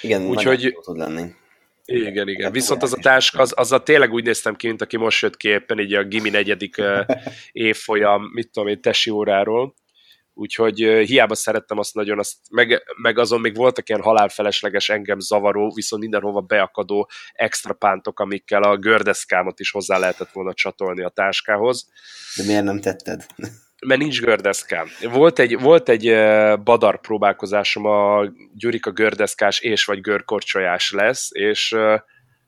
Igen, 0.00 0.22
Úgyhogy, 0.26 0.78
tud 0.80 0.96
lenni. 0.96 1.30
Igen, 1.84 2.28
igen. 2.28 2.52
Viszont 2.52 2.82
az 2.82 2.92
a 2.92 3.00
táska, 3.00 3.40
az, 3.40 3.52
azzal 3.52 3.82
tényleg 3.82 4.12
úgy 4.12 4.24
néztem 4.24 4.54
ki, 4.54 4.66
mint 4.66 4.82
aki 4.82 4.96
most 4.96 5.22
jött 5.22 5.36
ki 5.36 5.48
éppen 5.48 5.78
így 5.78 5.94
a 5.94 6.04
Gimi 6.04 6.30
negyedik 6.30 6.76
évfolyam, 7.52 8.22
mit 8.32 8.50
tudom 8.50 8.68
én, 8.68 8.80
tesi 8.80 9.10
óráról, 9.10 9.74
úgyhogy 10.34 10.78
hiába 10.78 11.34
szerettem 11.34 11.78
azt 11.78 11.94
nagyon, 11.94 12.18
azt, 12.18 12.36
meg, 12.50 12.82
meg 12.96 13.18
azon 13.18 13.40
még 13.40 13.56
voltak 13.56 13.88
ilyen 13.88 14.02
halálfelesleges, 14.02 14.88
engem 14.88 15.18
zavaró, 15.18 15.72
viszont 15.74 16.02
mindenhova 16.02 16.40
beakadó 16.40 17.08
extra 17.32 17.74
pántok, 17.74 18.20
amikkel 18.20 18.62
a 18.62 18.76
gördeszkámot 18.76 19.60
is 19.60 19.70
hozzá 19.70 19.98
lehetett 19.98 20.30
volna 20.32 20.54
csatolni 20.54 21.02
a 21.02 21.08
táskához. 21.08 21.88
De 22.36 22.44
miért 22.44 22.64
nem 22.64 22.80
tetted? 22.80 23.26
Mert 23.86 24.00
nincs 24.00 24.20
gördeszkám. 24.20 24.86
Volt 25.00 25.38
egy, 25.38 25.60
volt 25.60 25.88
egy 25.88 26.04
badar 26.62 27.00
próbálkozásom, 27.00 27.84
a 27.84 28.24
Gyurika 28.54 28.90
gördeszkás 28.90 29.60
és 29.60 29.84
vagy 29.84 30.00
görkorcsolyás 30.00 30.92
lesz, 30.92 31.28
és 31.32 31.76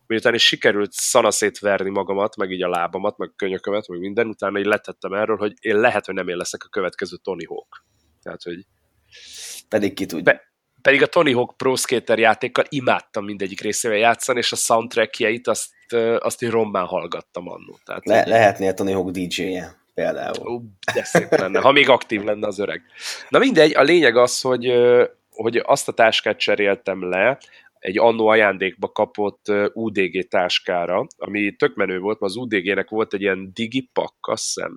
miután 0.06 0.34
is 0.34 0.46
sikerült 0.46 0.92
szanaszét 0.92 1.58
verni 1.58 1.90
magamat, 1.90 2.36
meg 2.36 2.50
így 2.50 2.62
a 2.62 2.68
lábamat, 2.68 3.16
meg 3.18 3.28
a 3.28 3.36
könyökömet, 3.36 3.88
meg 3.88 3.98
minden, 3.98 4.26
utána 4.26 4.58
így 4.58 4.66
letettem 4.66 5.12
erről, 5.12 5.36
hogy 5.36 5.52
én 5.60 5.80
lehet, 5.80 6.06
hogy 6.06 6.14
nem 6.14 6.28
én 6.28 6.36
leszek 6.36 6.64
a 6.64 6.68
következő 6.68 7.16
Tony 7.16 7.46
Hawk. 7.46 7.84
Tehát, 8.22 8.42
hogy... 8.42 8.66
Pedig 9.68 9.94
ki 9.94 10.06
tudja. 10.06 10.32
Be, 10.32 10.46
pedig 10.82 11.02
a 11.02 11.06
Tony 11.06 11.34
Hawk 11.34 11.56
Pro 11.56 11.76
Skater 11.76 12.18
játékkal 12.18 12.64
imádtam 12.68 13.24
mindegyik 13.24 13.60
részével 13.60 13.96
játszani, 13.96 14.38
és 14.38 14.52
a 14.52 14.56
soundtrackjeit 14.56 15.48
azt, 15.48 15.72
azt 16.18 16.42
én 16.42 16.50
rommán 16.50 16.86
hallgattam 16.86 17.48
annó. 17.48 17.78
Tehát, 17.84 18.06
Le, 18.06 18.18
hogy... 18.18 18.28
lehetnél 18.28 18.74
Tony 18.74 18.94
Hawk 18.94 19.10
DJ-je 19.10 19.76
például. 19.94 20.48
Ó, 20.48 20.60
de 20.94 21.04
szép 21.04 21.30
lenne, 21.30 21.60
ha 21.60 21.72
még 21.72 21.88
aktív 21.88 22.22
lenne 22.22 22.46
az 22.46 22.58
öreg. 22.58 22.82
Na 23.28 23.38
mindegy, 23.38 23.74
a 23.76 23.82
lényeg 23.82 24.16
az, 24.16 24.40
hogy, 24.40 24.72
hogy 25.30 25.56
azt 25.56 25.88
a 25.88 25.92
táskát 25.92 26.38
cseréltem 26.38 27.08
le, 27.08 27.38
egy 27.78 27.98
annó 27.98 28.26
ajándékba 28.26 28.88
kapott 28.88 29.52
UDG 29.72 30.28
táskára, 30.28 31.06
ami 31.16 31.56
tök 31.56 31.74
menő 31.74 31.98
volt, 31.98 32.20
mert 32.20 32.32
az 32.32 32.38
UDG-nek 32.38 32.88
volt 32.88 33.14
egy 33.14 33.20
ilyen 33.20 33.50
digipak, 33.54 34.14
azt 34.20 34.44
hiszem, 34.44 34.74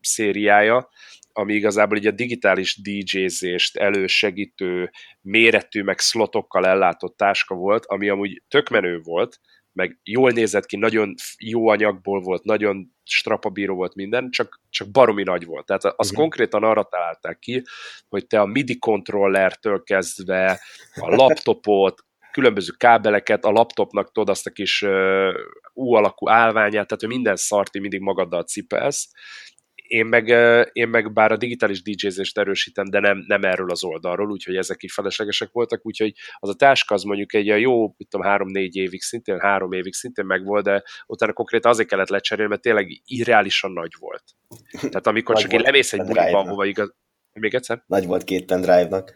szériája, 0.00 0.88
ami 1.32 1.54
igazából 1.54 1.96
így 1.96 2.06
a 2.06 2.10
digitális 2.10 2.80
DJ-zést 2.82 3.76
elősegítő, 3.76 4.90
méretű, 5.20 5.82
meg 5.82 5.98
szlotokkal 5.98 6.66
ellátott 6.66 7.16
táska 7.16 7.54
volt, 7.54 7.86
ami 7.86 8.08
amúgy 8.08 8.42
tök 8.48 8.68
menő 8.68 9.00
volt, 9.02 9.40
meg 9.78 9.98
jól 10.04 10.30
nézett 10.30 10.66
ki, 10.66 10.76
nagyon 10.76 11.14
jó 11.38 11.68
anyagból 11.68 12.20
volt, 12.20 12.44
nagyon 12.44 12.94
strapabíró 13.04 13.74
volt 13.74 13.94
minden, 13.94 14.30
csak, 14.30 14.60
csak 14.70 14.90
baromi 14.90 15.22
nagy 15.22 15.44
volt. 15.44 15.66
Tehát 15.66 15.84
az 15.84 15.92
uh-huh. 15.96 16.18
konkrétan 16.18 16.62
arra 16.64 16.82
találták 16.82 17.38
ki, 17.38 17.62
hogy 18.08 18.26
te 18.26 18.40
a 18.40 18.46
MIDI 18.46 18.78
kontrollertől 18.78 19.82
kezdve 19.82 20.60
a 20.94 21.14
laptopot, 21.14 22.04
különböző 22.32 22.72
kábeleket, 22.76 23.44
a 23.44 23.50
laptopnak 23.50 24.12
tudod 24.12 24.28
azt 24.28 24.46
a 24.46 24.50
kis 24.50 24.82
uh, 24.82 25.34
U 25.74 25.94
alakú 25.94 26.28
állványát, 26.28 26.86
tehát 26.86 27.00
hogy 27.00 27.08
minden 27.08 27.36
szarti 27.36 27.78
mindig 27.78 28.00
magaddal 28.00 28.42
cipelsz, 28.42 29.10
én 29.88 30.06
meg, 30.06 30.28
én 30.72 30.88
meg 30.88 31.12
bár 31.12 31.32
a 31.32 31.36
digitális 31.36 31.82
DJ-zést 31.82 32.38
erősítem, 32.38 32.84
de 32.90 33.00
nem, 33.00 33.24
nem 33.26 33.42
erről 33.42 33.70
az 33.70 33.84
oldalról, 33.84 34.30
úgyhogy 34.30 34.56
ezek 34.56 34.82
így 34.82 34.90
feleslegesek 34.90 35.48
voltak, 35.52 35.86
úgyhogy 35.86 36.12
az 36.38 36.48
a 36.48 36.54
táska 36.54 36.94
az 36.94 37.02
mondjuk 37.02 37.34
egy 37.34 37.46
jó, 37.46 37.94
mit 37.96 38.08
tudom, 38.08 38.26
három-négy 38.26 38.76
évig 38.76 39.00
szintén, 39.00 39.38
három 39.38 39.72
évig 39.72 39.94
szintén 39.94 40.24
meg 40.24 40.44
volt, 40.44 40.64
de 40.64 40.82
utána 41.06 41.32
konkrétan 41.32 41.70
azért 41.70 41.88
kellett 41.88 42.08
lecserélni, 42.08 42.50
mert 42.50 42.62
tényleg 42.62 43.02
irreálisan 43.04 43.72
nagy 43.72 43.92
volt. 43.98 44.24
Tehát 44.80 45.06
amikor 45.06 45.36
csak 45.36 45.52
én 45.52 45.60
lemész 45.60 45.92
egy 45.92 46.04
buliba, 46.04 46.38
ahova 46.38 46.64
igaz... 46.64 46.94
Még 47.32 47.54
egyszer? 47.54 47.82
Nagy 47.86 48.06
volt 48.06 48.24
két 48.24 48.44
pendrive-nak. 48.44 49.14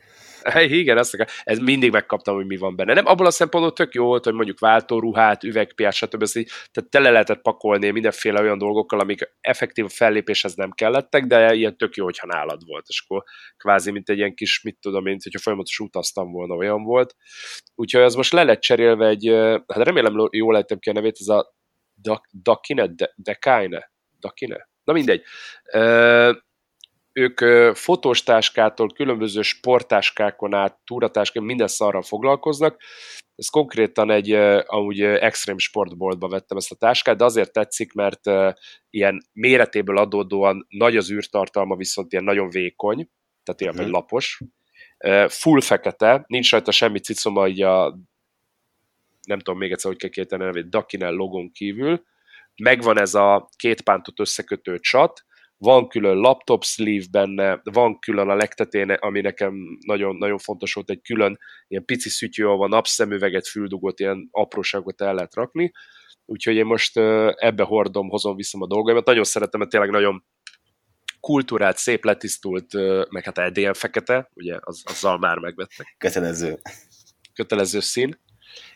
Igen, 0.55 0.99
ezt 0.99 1.15
akar. 1.15 1.27
ez 1.45 1.59
mindig 1.59 1.91
megkaptam, 1.91 2.35
hogy 2.35 2.47
mi 2.47 2.57
van 2.57 2.77
benne. 2.77 2.93
Nem 2.93 3.07
abból 3.07 3.27
a 3.27 3.31
szempontból 3.31 3.73
tök 3.73 3.95
jó 3.95 4.05
volt, 4.05 4.25
hogy 4.25 4.35
mondjuk 4.35 4.59
váltóruhát, 4.59 5.45
üvegpiás, 5.45 5.97
stb. 5.97 6.23
Ezt 6.23 6.37
így, 6.37 6.51
tehát 6.71 6.91
tele 6.91 7.11
lehetett 7.11 7.43
pakolni 7.43 7.91
mindenféle 7.91 8.41
olyan 8.41 8.59
dolgokkal, 8.59 9.01
amik 9.01 9.35
effektív 9.41 9.87
fellépéshez 9.89 10.55
nem 10.55 10.71
kellettek, 10.71 11.25
de 11.25 11.55
ilyen 11.55 11.77
tök 11.77 11.95
jó, 11.95 12.05
hogyha 12.05 12.27
nálad 12.27 12.67
volt. 12.67 12.85
És 12.89 13.05
akkor 13.07 13.23
kvázi, 13.57 13.91
mint 13.91 14.09
egy 14.09 14.17
ilyen 14.19 14.35
kis, 14.35 14.63
mit 14.63 14.79
tudom 14.81 15.07
én, 15.07 15.19
hogyha 15.23 15.39
folyamatosan 15.39 15.87
utaztam 15.87 16.33
volna, 16.33 16.55
olyan 16.55 16.83
volt. 16.83 17.15
Úgyhogy 17.75 18.03
ez 18.03 18.15
most 18.15 18.33
le 18.33 18.43
lett 18.43 18.61
cserélve 18.61 19.07
egy, 19.07 19.27
hát 19.67 19.85
remélem 19.85 20.29
jól 20.31 20.53
lehetem 20.53 20.79
ki 20.79 20.91
a 20.91 20.93
nevét, 20.93 21.17
ez 21.21 21.29
a 21.29 21.55
Dakine, 22.43 22.91
Dekine, 23.15 23.91
Dakine? 24.21 24.71
Na 24.85 24.93
mindegy 24.93 25.23
ők 27.12 27.40
fotós 27.75 28.22
táskától 28.22 28.88
különböző 28.88 29.42
sporttáskákon 29.42 30.55
át, 30.55 30.79
túratáskán, 30.85 31.42
minden 31.42 31.68
szarral 31.68 32.03
foglalkoznak. 32.03 32.81
Ez 33.37 33.48
konkrétan 33.48 34.11
egy 34.11 34.33
amúgy 34.66 35.01
extrém 35.01 35.59
sportboltba 35.59 36.29
vettem 36.29 36.57
ezt 36.57 36.70
a 36.70 36.77
táskát, 36.77 37.16
de 37.16 37.25
azért 37.25 37.53
tetszik, 37.53 37.92
mert 37.92 38.20
ilyen 38.90 39.22
méretéből 39.33 39.98
adódóan 39.98 40.66
nagy 40.68 40.96
az 40.96 41.11
űrtartalma, 41.11 41.77
viszont 41.77 42.12
ilyen 42.12 42.25
nagyon 42.25 42.51
vékony, 42.51 43.09
tehát 43.42 43.61
ilyen 43.61 43.75
uh-huh. 43.75 43.90
lapos. 43.90 44.40
Full 45.29 45.61
fekete, 45.61 46.25
nincs 46.27 46.51
rajta 46.51 46.70
semmi 46.70 46.98
cicoma, 46.98 47.48
így 47.48 47.62
a 47.62 47.98
nem 49.27 49.38
tudom 49.38 49.59
még 49.59 49.72
egyszer, 49.72 49.90
hogy 49.90 50.01
kell 50.01 50.11
kéteni 50.11 50.44
nevét, 50.44 50.68
Dakinel 50.68 51.12
logon 51.12 51.53
kívül. 51.53 52.05
Megvan 52.62 53.01
ez 53.01 53.14
a 53.14 53.48
két 53.57 53.83
pántot 53.83 54.20
összekötő 54.20 54.79
csat, 54.79 55.25
van 55.62 55.88
külön 55.88 56.16
laptop 56.16 56.64
sleeve 56.64 57.05
benne, 57.11 57.61
van 57.62 57.98
külön 57.98 58.29
a 58.29 58.35
legtetén, 58.35 58.90
ami 58.90 59.20
nekem 59.20 59.55
nagyon, 59.87 60.16
nagyon 60.16 60.38
fontos 60.38 60.72
volt, 60.72 60.90
egy 60.90 61.01
külön 61.03 61.38
ilyen 61.68 61.85
pici 61.85 62.09
szütyő, 62.09 62.48
ahol 62.48 62.68
napszemüveget, 62.68 63.48
füldugot, 63.48 64.01
ilyen 64.01 64.29
apróságot 64.31 65.01
el 65.01 65.14
lehet 65.14 65.35
rakni, 65.35 65.72
úgyhogy 66.25 66.55
én 66.55 66.64
most 66.64 66.96
ebbe 67.37 67.62
hordom, 67.62 68.09
hozom, 68.09 68.37
viszem 68.37 68.62
a 68.62 68.66
dolgaimat, 68.66 69.07
nagyon 69.07 69.25
szeretem, 69.25 69.61
mert 69.61 69.70
tényleg 69.72 69.90
nagyon 69.90 70.25
kultúrát, 71.20 71.77
szép 71.77 72.05
letisztult, 72.05 72.72
meg 73.11 73.25
hát 73.25 73.38
EDM 73.38 73.72
fekete, 73.72 74.31
ugye 74.35 74.57
az, 74.61 74.83
azzal 74.85 75.18
már 75.18 75.38
megvettek. 75.38 75.94
Kötelező. 75.98 76.59
Kötelező 77.35 77.81
szín 77.81 78.20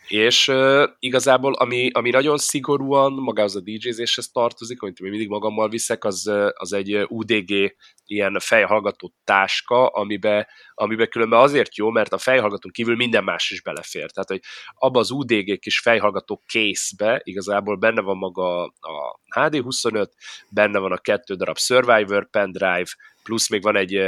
és 0.09 0.49
uh, 0.49 0.83
igazából 0.99 1.55
ami, 1.55 1.90
ami 1.92 2.11
nagyon 2.11 2.38
szigorúan 2.38 3.12
magához 3.12 3.57
a 3.57 3.61
DJ-zéshez 3.61 4.29
tartozik, 4.29 4.83
amit 4.83 4.99
én 4.99 5.11
mindig 5.11 5.29
magammal 5.29 5.69
viszek, 5.69 6.05
az, 6.05 6.31
az 6.55 6.73
egy 6.73 7.07
UDG 7.09 7.75
ilyen 8.07 8.38
fejhallgató 8.38 9.14
táska, 9.25 9.87
amibe, 9.87 10.49
amibe 10.75 11.07
különben 11.07 11.40
azért 11.40 11.77
jó, 11.77 11.90
mert 11.90 12.12
a 12.12 12.19
fejhallgatón 12.19 12.73
kívül 12.73 12.97
minden 12.97 13.25
más 13.25 13.51
is 13.51 13.62
belefér. 13.62 14.11
Tehát, 14.11 14.29
hogy 14.29 14.40
abba 14.75 14.99
az 14.99 15.11
UDG 15.11 15.59
kis 15.59 15.81
fejhallgató 15.81 16.42
case-be 16.47 17.21
igazából 17.25 17.77
benne 17.77 18.01
van 18.01 18.16
maga 18.16 18.62
a 18.64 19.21
HD25, 19.37 20.09
benne 20.51 20.79
van 20.79 20.92
a 20.92 20.99
kettő 20.99 21.35
darab 21.35 21.59
Survivor 21.59 22.31
pendrive, 22.31 22.90
plusz 23.27 23.49
még 23.49 23.62
van 23.62 23.77
egy, 23.77 24.01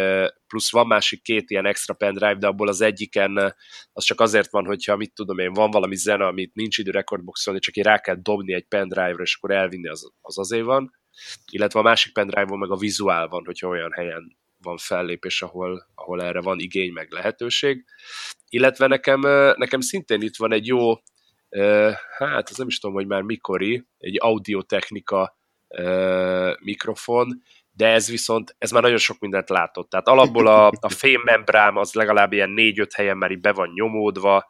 plusz 0.47 0.73
van 0.73 0.87
másik 0.87 1.23
két 1.23 1.51
ilyen 1.51 1.67
extra 1.67 1.95
pendrive, 1.95 2.35
de 2.35 2.47
abból 2.47 2.69
az 2.69 2.81
egyiken 2.81 3.55
az 3.93 4.05
csak 4.05 4.21
azért 4.21 4.51
van, 4.51 4.65
hogyha 4.65 4.97
mit 4.97 5.15
tudom 5.15 5.39
én, 5.39 5.53
van 5.53 5.71
valami 5.71 5.97
zene, 5.97 6.27
amit 6.27 6.55
nincs 6.55 6.79
idő 6.79 6.91
rekordboxolni, 6.91 7.61
csak 7.61 7.77
én 7.77 7.85
rá 7.85 7.99
kell 7.99 8.17
dobni 8.23 8.53
egy 8.53 8.67
pendrive-ra, 8.69 9.23
és 9.23 9.37
akkor 9.37 9.51
elvinni, 9.51 9.89
az, 9.89 10.13
az 10.21 10.39
azért 10.39 10.65
van. 10.65 10.98
Illetve 11.51 11.79
a 11.81 11.83
másik 11.83 12.13
pendrive-on 12.13 12.59
meg 12.59 12.71
a 12.71 12.77
vizuál 12.77 13.29
van, 13.29 13.45
hogyha 13.45 13.69
olyan 13.69 13.93
helyen 13.93 14.37
van 14.63 14.77
fellépés, 14.77 15.43
ahol, 15.43 15.87
ahol 15.95 16.23
erre 16.23 16.41
van 16.41 16.59
igény, 16.59 16.93
meg 16.93 17.11
lehetőség. 17.11 17.85
Illetve 18.49 18.87
nekem, 18.87 19.21
nekem 19.57 19.81
szintén 19.81 20.23
itt 20.23 20.37
van 20.37 20.53
egy 20.53 20.67
jó 20.67 20.95
hát 22.19 22.49
az 22.49 22.57
nem 22.57 22.67
is 22.67 22.79
tudom, 22.79 22.95
hogy 22.97 23.07
már 23.07 23.23
mikori, 23.23 23.85
egy 23.99 24.17
audiotechnika 24.21 25.39
mikrofon, 26.61 27.43
de 27.71 27.87
ez 27.87 28.09
viszont, 28.09 28.55
ez 28.59 28.71
már 28.71 28.83
nagyon 28.83 28.99
sok 28.99 29.19
mindent 29.19 29.49
látott. 29.49 29.91
Tehát 29.91 30.09
alapból 30.09 30.47
a, 30.47 30.67
a 30.81 30.89
fémmembrám 30.89 31.77
az 31.77 31.93
legalább 31.93 32.33
ilyen 32.33 32.51
négy-öt 32.51 32.93
helyen 32.93 33.17
már 33.17 33.31
így 33.31 33.41
be 33.41 33.53
van 33.53 33.71
nyomódva, 33.75 34.49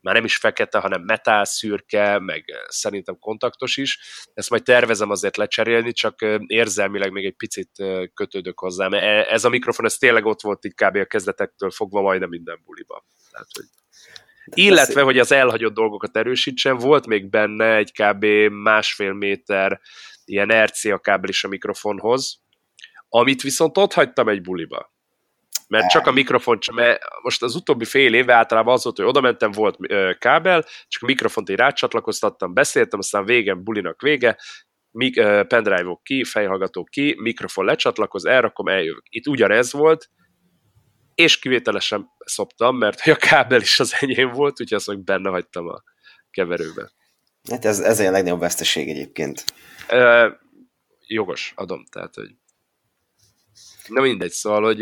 már 0.00 0.14
nem 0.14 0.24
is 0.24 0.36
fekete, 0.36 0.78
hanem 0.78 1.02
metál 1.02 1.44
szürke, 1.44 2.18
meg 2.18 2.44
szerintem 2.68 3.18
kontaktos 3.18 3.76
is. 3.76 3.98
Ezt 4.34 4.50
majd 4.50 4.62
tervezem 4.62 5.10
azért 5.10 5.36
lecserélni, 5.36 5.92
csak 5.92 6.26
érzelmileg 6.46 7.12
még 7.12 7.24
egy 7.24 7.36
picit 7.36 7.70
kötődök 8.14 8.58
hozzá. 8.58 8.88
Mert 8.88 9.02
e, 9.02 9.32
ez 9.32 9.44
a 9.44 9.48
mikrofon, 9.48 9.84
ez 9.86 9.96
tényleg 9.96 10.24
ott 10.24 10.40
volt 10.40 10.64
itt 10.64 10.74
kb. 10.74 10.96
a 10.96 11.04
kezdetektől 11.04 11.70
fogva 11.70 12.00
majdnem 12.00 12.28
minden 12.28 12.60
buliba. 12.64 13.04
Tehát, 13.30 13.48
hogy 13.52 13.64
illetve, 14.54 15.02
hogy 15.02 15.18
az 15.18 15.32
elhagyott 15.32 15.74
dolgokat 15.74 16.16
erősítsen, 16.16 16.76
volt 16.76 17.06
még 17.06 17.30
benne 17.30 17.76
egy 17.76 17.92
kb. 17.92 18.24
másfél 18.52 19.12
méter 19.12 19.80
ilyen 20.24 20.64
RCA 20.64 20.98
kábel 20.98 21.28
is 21.28 21.44
a 21.44 21.48
mikrofonhoz, 21.48 22.42
amit 23.08 23.42
viszont 23.42 23.78
ott 23.78 23.92
hagytam 23.92 24.28
egy 24.28 24.42
buliba. 24.42 24.92
Mert 25.70 25.88
csak 25.88 26.06
a 26.06 26.12
mikrofon, 26.12 26.58
mert 26.74 27.02
most 27.22 27.42
az 27.42 27.54
utóbbi 27.54 27.84
fél 27.84 28.14
éve 28.14 28.34
általában 28.34 28.74
az 28.74 28.84
volt, 28.84 28.96
hogy 28.96 29.06
oda 29.06 29.20
mentem, 29.20 29.50
volt 29.50 29.76
kábel, 30.18 30.64
csak 30.88 31.02
a 31.02 31.06
mikrofont 31.06 31.50
így 31.50 31.56
rácsatlakoztattam, 31.56 32.54
beszéltem, 32.54 32.98
aztán 32.98 33.24
végén 33.24 33.64
bulinak 33.64 34.00
vége, 34.00 34.36
mik, 34.90 35.16
uh, 35.16 35.46
pendrive-ok 35.46 36.02
ki, 36.02 36.24
fejhallgatók 36.24 36.88
ki, 36.88 37.16
mikrofon 37.18 37.64
lecsatlakoz, 37.64 38.24
elrakom, 38.24 38.68
eljövök. 38.68 39.04
Itt 39.08 39.26
ugyanez 39.26 39.72
volt, 39.72 40.10
és 41.14 41.38
kivételesen 41.38 42.08
szoptam, 42.24 42.76
mert 42.76 43.00
a 43.00 43.16
kábel 43.16 43.60
is 43.60 43.80
az 43.80 43.96
enyém 44.00 44.30
volt, 44.30 44.60
úgyhogy 44.60 44.78
azt 44.78 44.86
meg 44.86 45.04
benne 45.04 45.30
hagytam 45.30 45.68
a 45.68 45.82
keverőbe. 46.30 46.90
Hát 47.50 47.64
ez, 47.64 47.80
ez 47.80 48.00
a 48.00 48.10
legnagyobb 48.10 48.40
veszteség 48.40 48.88
egyébként. 48.88 49.44
Uh, 49.90 50.32
jogos, 51.06 51.52
adom, 51.56 51.84
tehát, 51.90 52.14
hogy 52.14 52.30
Na 53.90 54.00
mindegy, 54.00 54.30
szóval, 54.30 54.62
hogy 54.62 54.80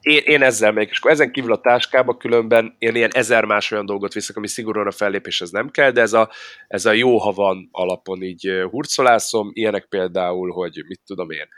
én, 0.00 0.22
én 0.24 0.42
ezzel 0.42 0.72
megyek, 0.72 0.90
és 0.90 0.98
akkor 0.98 1.10
ezen 1.10 1.32
kívül 1.32 1.52
a 1.52 1.60
táskába 1.60 2.16
különben 2.16 2.74
én 2.78 2.94
ilyen 2.94 3.10
ezer 3.12 3.44
más 3.44 3.70
olyan 3.70 3.86
dolgot 3.86 4.12
viszek, 4.12 4.36
ami 4.36 4.48
szigorúan 4.48 4.86
a 4.86 4.90
fellépéshez 4.90 5.50
nem 5.50 5.70
kell, 5.70 5.90
de 5.90 6.00
ez 6.00 6.12
a, 6.12 6.30
ez 6.68 6.86
a 6.86 6.92
jó, 6.92 7.18
ha 7.18 7.32
van 7.32 7.68
alapon 7.70 8.22
így 8.22 8.50
hurcolászom, 8.70 9.50
ilyenek 9.52 9.86
például, 9.88 10.50
hogy 10.50 10.84
mit 10.88 11.00
tudom 11.06 11.30
én, 11.30 11.48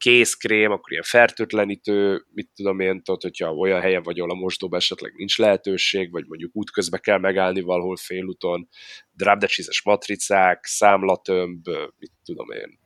kézkrém, 0.00 0.70
akkor 0.70 0.90
ilyen 0.92 1.02
fertőtlenítő, 1.02 2.24
mit 2.32 2.50
tudom 2.54 2.80
én, 2.80 3.02
tudod, 3.02 3.22
hogyha 3.22 3.54
olyan 3.54 3.80
helyen 3.80 4.02
vagy, 4.02 4.18
ahol 4.18 4.30
a 4.30 4.34
mosdóban 4.34 4.78
esetleg 4.78 5.12
nincs 5.16 5.38
lehetőség, 5.38 6.10
vagy 6.10 6.24
mondjuk 6.26 6.56
útközben 6.56 7.00
kell 7.00 7.18
megállni 7.18 7.60
valahol 7.60 7.96
félúton, 7.96 8.68
drábdecsízes 9.12 9.82
matricák, 9.82 10.64
számlatömb, 10.64 11.68
mit 11.98 12.12
tudom 12.24 12.50
én, 12.50 12.79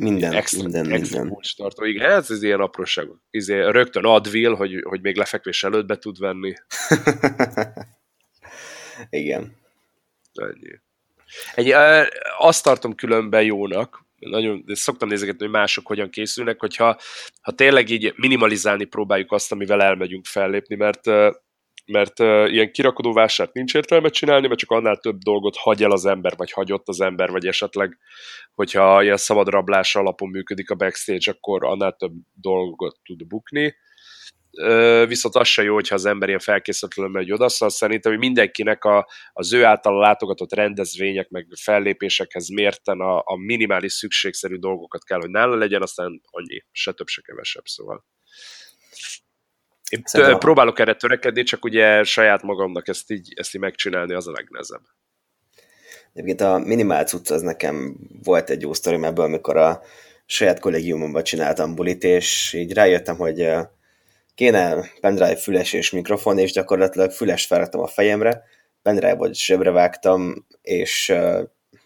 minden, 0.00 0.32
extra, 0.32 0.62
minden, 0.62 0.92
extra 0.92 1.22
minden. 1.22 1.40
tartó. 1.56 1.84
Igen, 1.84 2.10
ez 2.10 2.30
az 2.30 2.42
ilyen 2.42 2.60
apróság. 2.60 3.08
Izé, 3.30 3.60
rögtön 3.60 4.04
advil, 4.04 4.54
hogy, 4.54 4.82
hogy 4.84 5.00
még 5.00 5.16
lefekvés 5.16 5.64
előtt 5.64 5.86
be 5.86 5.98
tud 5.98 6.18
venni. 6.18 6.54
Igen. 9.10 9.56
Ennyi. 10.34 10.80
Egy, 11.54 11.70
azt 12.38 12.62
tartom 12.62 12.94
különben 12.94 13.42
jónak, 13.42 14.06
nagyon 14.18 14.64
szoktam 14.66 15.08
nézegetni, 15.08 15.44
hogy 15.44 15.54
mások 15.54 15.86
hogyan 15.86 16.10
készülnek, 16.10 16.60
hogyha 16.60 16.98
ha 17.40 17.52
tényleg 17.52 17.88
így 17.88 18.12
minimalizálni 18.16 18.84
próbáljuk 18.84 19.32
azt, 19.32 19.52
amivel 19.52 19.82
elmegyünk 19.82 20.26
fellépni, 20.26 20.74
mert 20.74 21.06
mert 21.88 22.18
ilyen 22.50 22.72
kirakodó 22.72 23.12
vásárt 23.12 23.52
nincs 23.52 23.74
értelme 23.74 24.08
csinálni, 24.08 24.46
mert 24.46 24.58
csak 24.58 24.70
annál 24.70 24.96
több 24.96 25.18
dolgot 25.18 25.56
hagy 25.56 25.82
el 25.82 25.90
az 25.90 26.06
ember, 26.06 26.34
vagy 26.36 26.52
hagyott 26.52 26.88
az 26.88 27.00
ember, 27.00 27.30
vagy 27.30 27.46
esetleg, 27.46 27.98
hogyha 28.54 29.02
ilyen 29.02 29.16
szabad 29.16 29.48
rablás 29.48 29.96
alapon 29.96 30.28
működik 30.28 30.70
a 30.70 30.74
backstage, 30.74 31.30
akkor 31.30 31.64
annál 31.64 31.92
több 31.92 32.12
dolgot 32.34 32.96
tud 33.04 33.26
bukni. 33.26 33.76
Viszont 35.06 35.34
az 35.34 35.48
se 35.48 35.62
jó, 35.62 35.74
hogyha 35.74 35.94
az 35.94 36.04
ember 36.04 36.28
ilyen 36.28 36.40
felkészületlen 36.40 37.10
megy 37.10 37.32
oda, 37.32 37.48
szóval 37.48 37.74
szerintem, 37.74 38.12
hogy 38.12 38.20
mindenkinek 38.20 38.84
a, 38.84 39.08
az 39.32 39.52
ő 39.52 39.64
által 39.64 39.98
látogatott 39.98 40.52
rendezvények, 40.52 41.28
meg 41.28 41.46
fellépésekhez 41.60 42.48
mérten 42.48 43.00
a, 43.00 43.18
a 43.18 43.36
minimális 43.36 43.92
szükségszerű 43.92 44.56
dolgokat 44.56 45.04
kell, 45.04 45.18
hogy 45.20 45.30
nála 45.30 45.56
legyen, 45.56 45.82
aztán 45.82 46.20
annyi, 46.24 46.64
se 46.72 46.92
több, 46.92 47.06
se 47.06 47.22
kevesebb, 47.22 47.64
szóval. 47.64 48.04
Én 49.88 50.02
Szerintem 50.04 50.38
próbálok 50.38 50.78
erre 50.78 50.94
törekedni, 50.94 51.42
csak 51.42 51.64
ugye 51.64 52.04
saját 52.04 52.42
magamnak 52.42 52.88
ezt 52.88 53.10
így, 53.10 53.32
ezt 53.36 53.54
így 53.54 53.60
megcsinálni 53.60 54.14
az 54.14 54.28
a 54.28 54.32
legnehezebb. 54.32 54.82
Egyébként 56.12 56.40
a 56.40 56.58
minimál 56.58 57.04
cucc 57.04 57.30
az 57.30 57.42
nekem 57.42 57.96
volt 58.22 58.50
egy 58.50 58.62
jó 58.62 58.72
sztorim 58.72 59.04
ebből, 59.04 59.24
amikor 59.24 59.56
a 59.56 59.82
saját 60.26 60.60
kollégiumomban 60.60 61.22
csináltam 61.22 61.74
bulit, 61.74 62.04
és 62.04 62.52
így 62.52 62.72
rájöttem, 62.72 63.16
hogy 63.16 63.50
kéne 64.34 64.90
pendrive 65.00 65.36
füles 65.36 65.72
és 65.72 65.90
mikrofon, 65.90 66.38
és 66.38 66.52
gyakorlatilag 66.52 67.10
füles 67.10 67.46
felraktam 67.46 67.80
a 67.80 67.86
fejemre, 67.86 68.42
pendrive 68.82 69.14
vagy 69.14 69.34
zsebre 69.34 69.70
vágtam, 69.70 70.46
és 70.62 71.14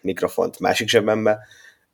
mikrofont 0.01 0.59
másik 0.59 0.89
zsebembe, 0.89 1.39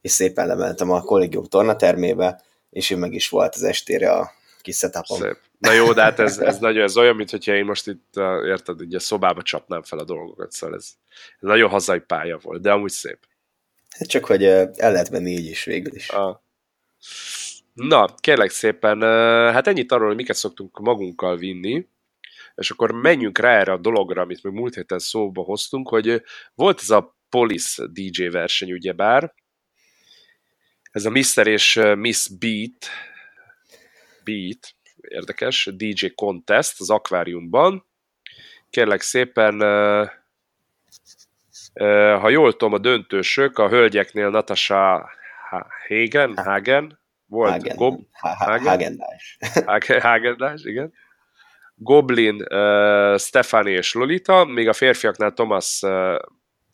és 0.01 0.11
szépen 0.11 0.47
lementem 0.47 0.91
a 0.91 1.01
kollégium 1.01 1.45
tornatermébe, 1.45 2.41
és 2.69 2.89
én 2.89 2.97
meg 2.97 3.13
is 3.13 3.29
volt 3.29 3.55
az 3.55 3.63
estére 3.63 4.11
a 4.11 4.31
kis 4.61 4.77
setupom. 4.77 5.19
Szép. 5.19 5.37
Na 5.57 5.71
jó, 5.71 5.93
de 5.93 6.01
hát 6.01 6.19
ez, 6.19 6.37
ez, 6.37 6.57
nagyon, 6.57 6.83
ez 6.83 6.97
olyan, 6.97 7.15
mintha 7.15 7.53
én 7.53 7.65
most 7.65 7.87
itt, 7.87 8.13
érted, 8.45 8.81
ugye 8.81 8.99
szobába 8.99 9.41
csapnám 9.41 9.81
fel 9.81 9.99
a 9.99 10.03
dolgokat, 10.03 10.51
szóval 10.51 10.75
ez, 10.75 10.91
ez 11.39 11.47
nagyon 11.47 11.69
hazai 11.69 11.99
pálya 11.99 12.37
volt, 12.41 12.61
de 12.61 12.71
amúgy 12.71 12.91
szép. 12.91 13.19
Hát 13.89 14.09
csak, 14.09 14.25
hogy 14.25 14.43
el 14.43 14.71
lehet 14.77 15.09
menni 15.09 15.31
így 15.31 15.49
is 15.49 15.63
végül 15.63 15.95
is. 15.95 16.09
Ah. 16.09 16.37
Na, 17.73 18.15
kérlek 18.15 18.49
szépen, 18.49 19.01
hát 19.51 19.67
ennyit 19.67 19.91
arról, 19.91 20.07
hogy 20.07 20.15
miket 20.15 20.35
szoktunk 20.35 20.79
magunkkal 20.79 21.37
vinni, 21.37 21.87
és 22.55 22.69
akkor 22.71 22.91
menjünk 22.91 23.37
rá 23.37 23.59
erre 23.59 23.71
a 23.71 23.77
dologra, 23.77 24.21
amit 24.21 24.43
még 24.43 24.53
múlt 24.53 24.75
héten 24.75 24.99
szóba 24.99 25.41
hoztunk, 25.41 25.89
hogy 25.89 26.23
volt 26.55 26.79
ez 26.81 26.89
a 26.89 27.17
Police 27.29 27.87
DJ 27.87 28.27
verseny, 28.27 28.71
ugyebár, 28.71 29.33
ez 30.91 31.05
a 31.05 31.09
Mr. 31.09 31.47
és 31.47 31.79
Miss 31.95 32.27
Beat, 32.27 32.87
Beat, 34.23 34.75
érdekes, 35.01 35.69
DJ 35.75 36.07
Contest 36.15 36.79
az 36.79 36.89
akváriumban. 36.89 37.85
Kérlek 38.69 39.01
szépen, 39.01 39.59
ha 42.19 42.29
jól 42.29 42.51
tudom, 42.51 42.73
a 42.73 42.77
döntősök, 42.77 43.57
a 43.57 43.69
hölgyeknél 43.69 44.29
Natasha 44.29 45.09
Hagen, 45.87 46.37
Hagen 46.37 46.99
volt, 47.25 47.51
Hagen, 47.51 47.75
Gob, 47.75 48.01
Hagen, 49.65 50.01
Hagendás, 50.01 50.63
igen. 50.63 50.93
Goblin, 51.75 52.35
uh, 52.35 53.17
Stefani 53.17 53.71
és 53.71 53.93
Lolita, 53.93 54.45
még 54.45 54.67
a 54.67 54.73
férfiaknál 54.73 55.33
Thomas, 55.33 55.81
uh, 55.81 56.19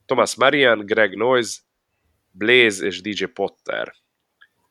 Thomas 0.06 0.36
Marian, 0.36 0.86
Greg 0.86 1.16
Noise, 1.16 1.60
Blaze 2.32 2.86
és 2.86 3.02
DJ 3.02 3.24
Potter. 3.24 3.94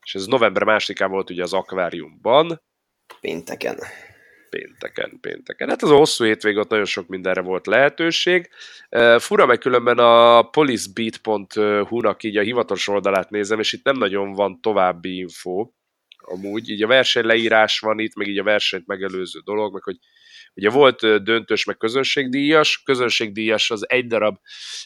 És 0.05 0.15
ez 0.15 0.27
november 0.27 0.63
másodikán 0.63 1.11
volt 1.11 1.31
ugye 1.31 1.43
az 1.43 1.53
akváriumban. 1.53 2.63
Pénteken. 3.21 3.79
Pénteken, 4.51 5.19
pénteken. 5.21 5.69
Hát 5.69 5.83
az 5.83 5.91
a 5.91 5.97
hosszú 5.97 6.25
hétvég 6.25 6.57
ott 6.57 6.69
nagyon 6.69 6.85
sok 6.85 7.09
mindenre 7.09 7.41
volt 7.41 7.67
lehetőség. 7.67 8.51
Fura 9.19 9.47
meg 9.47 9.59
különben 9.59 9.99
a 9.99 10.43
policebeat.hu-nak 10.43 12.23
így 12.23 12.37
a 12.37 12.43
hivatalos 12.43 12.89
oldalát 12.89 13.31
nézem, 13.31 13.59
és 13.59 13.73
itt 13.73 13.85
nem 13.85 13.97
nagyon 13.97 14.33
van 14.33 14.61
további 14.61 15.17
info. 15.17 15.71
Amúgy 16.17 16.69
így 16.69 16.83
a 16.83 16.87
verseny 16.87 17.25
leírás 17.25 17.79
van 17.79 17.99
itt, 17.99 18.15
meg 18.15 18.27
így 18.27 18.39
a 18.39 18.43
versenyt 18.43 18.87
megelőző 18.87 19.41
dolog, 19.45 19.73
meg 19.73 19.83
hogy 19.83 19.97
ugye 20.55 20.71
volt 20.71 21.23
döntős, 21.23 21.65
meg 21.65 21.77
közönségdíjas. 21.77 22.83
Közönségdíjas 22.83 23.71
az 23.71 23.89
egy 23.89 24.07
darab 24.07 24.39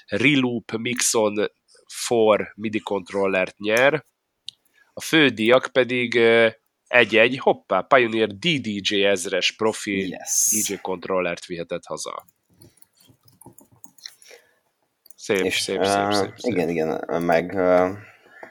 Reloop 0.07 0.73
Mixon 0.77 1.51
for 1.87 2.53
MIDI 2.55 2.81
controllert 2.81 3.59
nyer, 3.59 4.07
a 4.99 5.01
fődíjak 5.01 5.69
pedig 5.73 6.21
egy-egy, 6.87 7.39
hoppá, 7.39 7.81
Pioneer 7.81 8.29
DDJ 8.29 9.05
ezres 9.05 9.53
profi 9.53 10.09
yes. 10.09 10.49
DJ 10.51 10.75
kontrollert 10.83 11.47
vihetett 11.47 11.85
haza. 11.85 12.27
Szép, 15.17 15.45
és, 15.45 15.59
szép, 15.61 15.85
szép, 15.85 16.07
uh, 16.07 16.13
szép, 16.13 16.33
szép. 16.37 16.53
Igen, 16.55 16.69
igen, 16.69 17.23
meg 17.23 17.53
uh, 17.55 17.89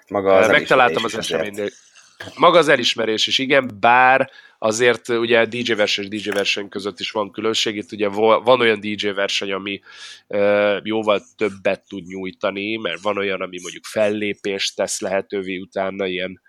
maga 0.07 0.33
az 0.33 0.47
Megtaláltam 0.47 1.03
az 1.03 1.17
eseménynél. 1.17 1.69
Maga 2.35 2.57
az 2.57 2.67
elismerés 2.67 3.27
is, 3.27 3.37
igen, 3.37 3.71
bár 3.79 4.31
azért 4.57 5.09
ugye 5.09 5.45
DJ 5.45 5.73
verseny 5.73 6.07
és 6.11 6.21
DJ 6.21 6.29
verseny 6.29 6.69
között 6.69 6.99
is 6.99 7.11
van 7.11 7.31
különbség, 7.31 7.75
itt 7.75 7.91
ugye 7.91 8.07
van 8.07 8.59
olyan 8.59 8.79
DJ 8.79 9.07
verseny, 9.07 9.51
ami 9.51 9.79
jóval 10.83 11.21
többet 11.35 11.87
tud 11.87 12.05
nyújtani, 12.05 12.75
mert 12.75 13.01
van 13.01 13.17
olyan, 13.17 13.41
ami 13.41 13.59
mondjuk 13.61 13.85
fellépést 13.85 14.75
tesz 14.75 14.99
lehetővé 14.99 15.57
utána, 15.57 16.05
ilyen 16.05 16.41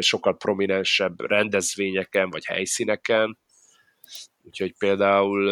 sokkal 0.00 0.36
prominensebb 0.36 1.20
rendezvényeken 1.20 2.30
vagy 2.30 2.44
helyszíneken, 2.44 3.38
Úgyhogy 4.44 4.74
például, 4.78 5.44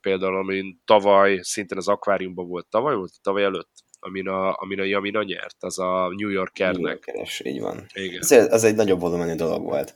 például 0.00 0.36
amin 0.36 0.82
tavaly, 0.84 1.38
szintén 1.42 1.78
az 1.78 1.88
akváriumban 1.88 2.48
volt 2.48 2.66
tavaly, 2.66 2.94
volt 2.94 3.12
tavaly 3.22 3.42
előtt, 3.42 3.70
amin 4.00 4.28
a, 4.28 4.56
amin 4.56 4.80
a 4.80 4.84
Jamina 4.84 5.22
nyert, 5.22 5.56
az 5.58 5.78
a 5.78 6.08
New 6.16 6.28
Yorkernek. 6.28 6.80
New 6.80 6.90
Yorkeres, 6.90 7.40
így 7.44 7.60
van. 7.60 7.86
Igen. 7.94 8.20
Ez, 8.20 8.30
ez 8.30 8.64
egy 8.64 8.74
nagyobb 8.74 9.00
volumenű 9.00 9.34
dolog 9.34 9.62
volt. 9.62 9.94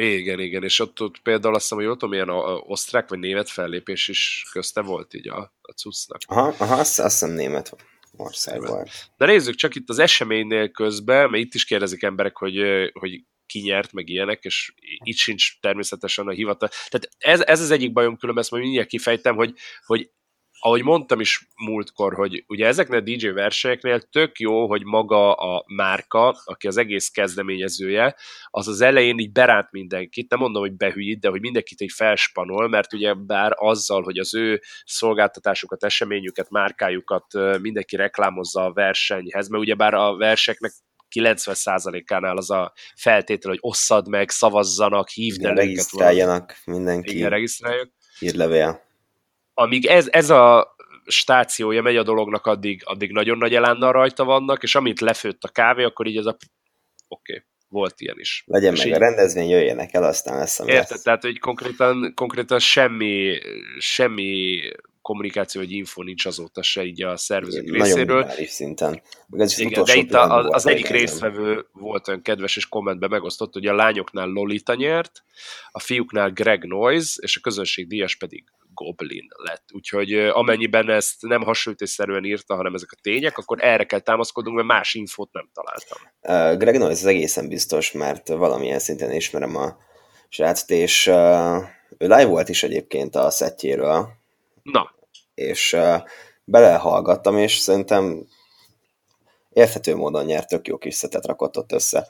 Igen, 0.00 0.40
igen, 0.40 0.62
és 0.62 0.78
ott, 0.80 1.00
ott 1.00 1.18
például 1.18 1.54
azt 1.54 1.62
hiszem, 1.62 1.78
hogy 1.78 1.86
ott 1.86 2.08
milyen 2.08 2.28
a, 2.28 2.54
a 2.54 2.62
osztrák 2.66 3.08
vagy 3.08 3.18
német 3.18 3.48
fellépés 3.48 4.08
is 4.08 4.46
közte 4.52 4.80
volt 4.80 5.14
így 5.14 5.28
a, 5.28 5.52
a 5.60 5.72
cuccnak. 5.72 6.20
Aha, 6.26 6.54
aha 6.58 6.74
azt, 6.74 6.98
azt 6.98 7.18
hiszem 7.20 7.34
német 7.34 7.76
ország 8.16 8.66
volt. 8.66 8.90
De 9.16 9.26
nézzük 9.26 9.54
csak 9.54 9.74
itt 9.74 9.88
az 9.88 9.98
eseménynél 9.98 10.70
közben, 10.70 11.30
mert 11.30 11.42
itt 11.42 11.54
is 11.54 11.64
kérdezik 11.64 12.02
emberek, 12.02 12.36
hogy, 12.36 12.90
hogy 12.92 13.24
ki 13.46 13.60
nyert, 13.60 13.92
meg 13.92 14.08
ilyenek, 14.08 14.44
és 14.44 14.72
itt 15.04 15.16
sincs 15.16 15.60
természetesen 15.60 16.26
a 16.26 16.32
hivatal. 16.32 16.68
Tehát 16.68 17.08
ez, 17.18 17.40
ez 17.40 17.60
az 17.60 17.70
egyik 17.70 17.92
bajom, 17.92 18.16
különben 18.16 18.42
ezt 18.42 18.52
majd 18.52 18.62
mindjárt 18.62 18.88
kifejtem, 18.88 19.36
hogy, 19.36 19.54
hogy 19.86 20.10
ahogy 20.60 20.82
mondtam 20.82 21.20
is 21.20 21.48
múltkor, 21.56 22.14
hogy 22.14 22.44
ugye 22.46 22.66
ezeknél 22.66 22.98
a 22.98 23.02
DJ 23.02 23.26
versenyeknél 23.26 24.00
tök 24.00 24.38
jó, 24.38 24.68
hogy 24.68 24.84
maga 24.84 25.32
a 25.32 25.64
márka, 25.66 26.36
aki 26.44 26.66
az 26.66 26.76
egész 26.76 27.08
kezdeményezője, 27.08 28.16
az 28.50 28.68
az 28.68 28.80
elején 28.80 29.18
így 29.18 29.32
beránt 29.32 29.70
mindenkit, 29.70 30.30
nem 30.30 30.38
mondom, 30.38 30.62
hogy 30.62 30.76
behűít, 30.76 31.20
de 31.20 31.28
hogy 31.28 31.40
mindenkit 31.40 31.80
egy 31.80 31.92
felspanol, 31.94 32.68
mert 32.68 32.92
ugye 32.92 33.14
bár 33.14 33.52
azzal, 33.56 34.02
hogy 34.02 34.18
az 34.18 34.34
ő 34.34 34.60
szolgáltatásukat, 34.84 35.84
eseményüket, 35.84 36.50
márkájukat 36.50 37.24
mindenki 37.60 37.96
reklámozza 37.96 38.64
a 38.64 38.72
versenyhez, 38.72 39.48
mert 39.48 39.62
ugye 39.62 39.74
bár 39.74 39.94
a 39.94 40.16
verseknek 40.16 40.72
90%-ánál 41.14 42.36
az 42.36 42.50
a 42.50 42.72
feltétel, 42.94 43.50
hogy 43.50 43.58
osszad 43.62 44.08
meg, 44.08 44.30
szavazzanak, 44.30 45.08
hívd 45.08 45.44
el 45.44 45.54
Regisztráljanak 45.54 46.56
mindenki. 46.64 47.16
Igen, 47.16 47.30
regisztráljuk. 47.30 47.90
Hírlevél 48.18 48.87
amíg 49.58 49.86
ez, 49.86 50.08
ez 50.10 50.30
a 50.30 50.76
stációja 51.06 51.82
megy 51.82 51.96
a 51.96 52.02
dolognak, 52.02 52.46
addig, 52.46 52.82
addig 52.84 53.12
nagyon 53.12 53.38
nagy 53.38 53.54
elánnal 53.54 53.92
rajta 53.92 54.24
vannak, 54.24 54.62
és 54.62 54.74
amint 54.74 55.00
lefőtt 55.00 55.42
a 55.42 55.48
kávé, 55.48 55.84
akkor 55.84 56.06
így 56.06 56.16
ez 56.16 56.26
a 56.26 56.36
oké, 57.08 57.32
okay, 57.32 57.44
volt 57.68 58.00
ilyen 58.00 58.18
is. 58.18 58.44
Legyen 58.46 58.72
és 58.72 58.78
meg 58.78 58.88
így, 58.88 58.94
a 58.94 58.98
rendezvény, 58.98 59.48
jöjjenek 59.48 59.94
el, 59.94 60.04
aztán 60.04 60.38
lesz, 60.38 60.60
ami 60.60 60.70
Érted, 60.70 60.90
lesz. 60.90 61.02
tehát 61.02 61.22
hogy 61.22 61.38
konkrétan, 61.38 62.12
konkrétan 62.14 62.58
semmi, 62.58 63.38
semmi 63.78 64.60
kommunikáció, 65.02 65.60
hogy 65.60 65.72
info 65.72 66.02
nincs 66.02 66.26
azóta 66.26 66.62
se 66.62 66.84
így 66.84 67.02
a 67.02 67.16
szervezők 67.16 67.62
Igen, 67.62 67.82
részéről. 67.82 68.20
Nagyon 68.20 68.46
szinten. 68.46 69.02
ez 69.30 69.58
Igen, 69.58 69.84
de 69.84 69.94
itt 69.94 70.12
a, 70.12 70.36
az, 70.36 70.46
az 70.48 70.66
egyik 70.66 70.88
résztvevő 70.88 71.66
volt 71.72 72.08
olyan 72.08 72.22
kedves, 72.22 72.56
és 72.56 72.68
kommentben 72.68 73.10
megosztott, 73.10 73.52
hogy 73.52 73.66
a 73.66 73.74
lányoknál 73.74 74.26
Lolita 74.26 74.74
nyert, 74.74 75.22
a 75.70 75.80
fiúknál 75.80 76.30
Greg 76.30 76.64
Noise, 76.64 77.18
és 77.22 77.36
a 77.36 77.40
közönség 77.40 77.86
díjas 77.86 78.16
pedig 78.16 78.44
Goblin 78.78 79.28
lett. 79.36 79.64
Úgyhogy 79.72 80.14
amennyiben 80.14 80.90
ezt 80.90 81.14
nem 81.20 81.42
hasonlítésszerűen 81.42 82.24
írta, 82.24 82.54
hanem 82.54 82.74
ezek 82.74 82.88
a 82.92 82.98
tények, 83.02 83.38
akkor 83.38 83.64
erre 83.64 83.84
kell 83.84 84.00
támaszkodnunk, 84.00 84.56
mert 84.56 84.68
más 84.68 84.94
infót 84.94 85.32
nem 85.32 85.50
találtam. 85.52 85.98
Uh, 86.22 86.58
Greg 86.58 86.78
Noyes 86.78 86.98
az 86.98 87.06
egészen 87.06 87.48
biztos, 87.48 87.92
mert 87.92 88.28
valamilyen 88.28 88.78
szinten 88.78 89.12
ismerem 89.12 89.56
a 89.56 89.76
srácot, 90.28 90.70
és 90.70 91.06
uh, 91.06 91.62
ő 91.98 92.06
live 92.06 92.26
volt 92.26 92.48
is 92.48 92.62
egyébként 92.62 93.14
a 93.14 93.30
szettjéről. 93.30 94.08
Na. 94.62 94.94
És 95.34 95.72
uh, 95.72 96.02
belehallgattam, 96.44 97.38
és 97.38 97.56
szerintem 97.56 98.26
érthető 99.52 99.96
módon 99.96 100.24
nyert, 100.24 100.48
tök 100.48 100.66
jó 100.66 100.78
kis 100.78 100.94
szetet 100.94 101.26
rakott 101.26 101.56
ott 101.56 101.72
össze. 101.72 102.08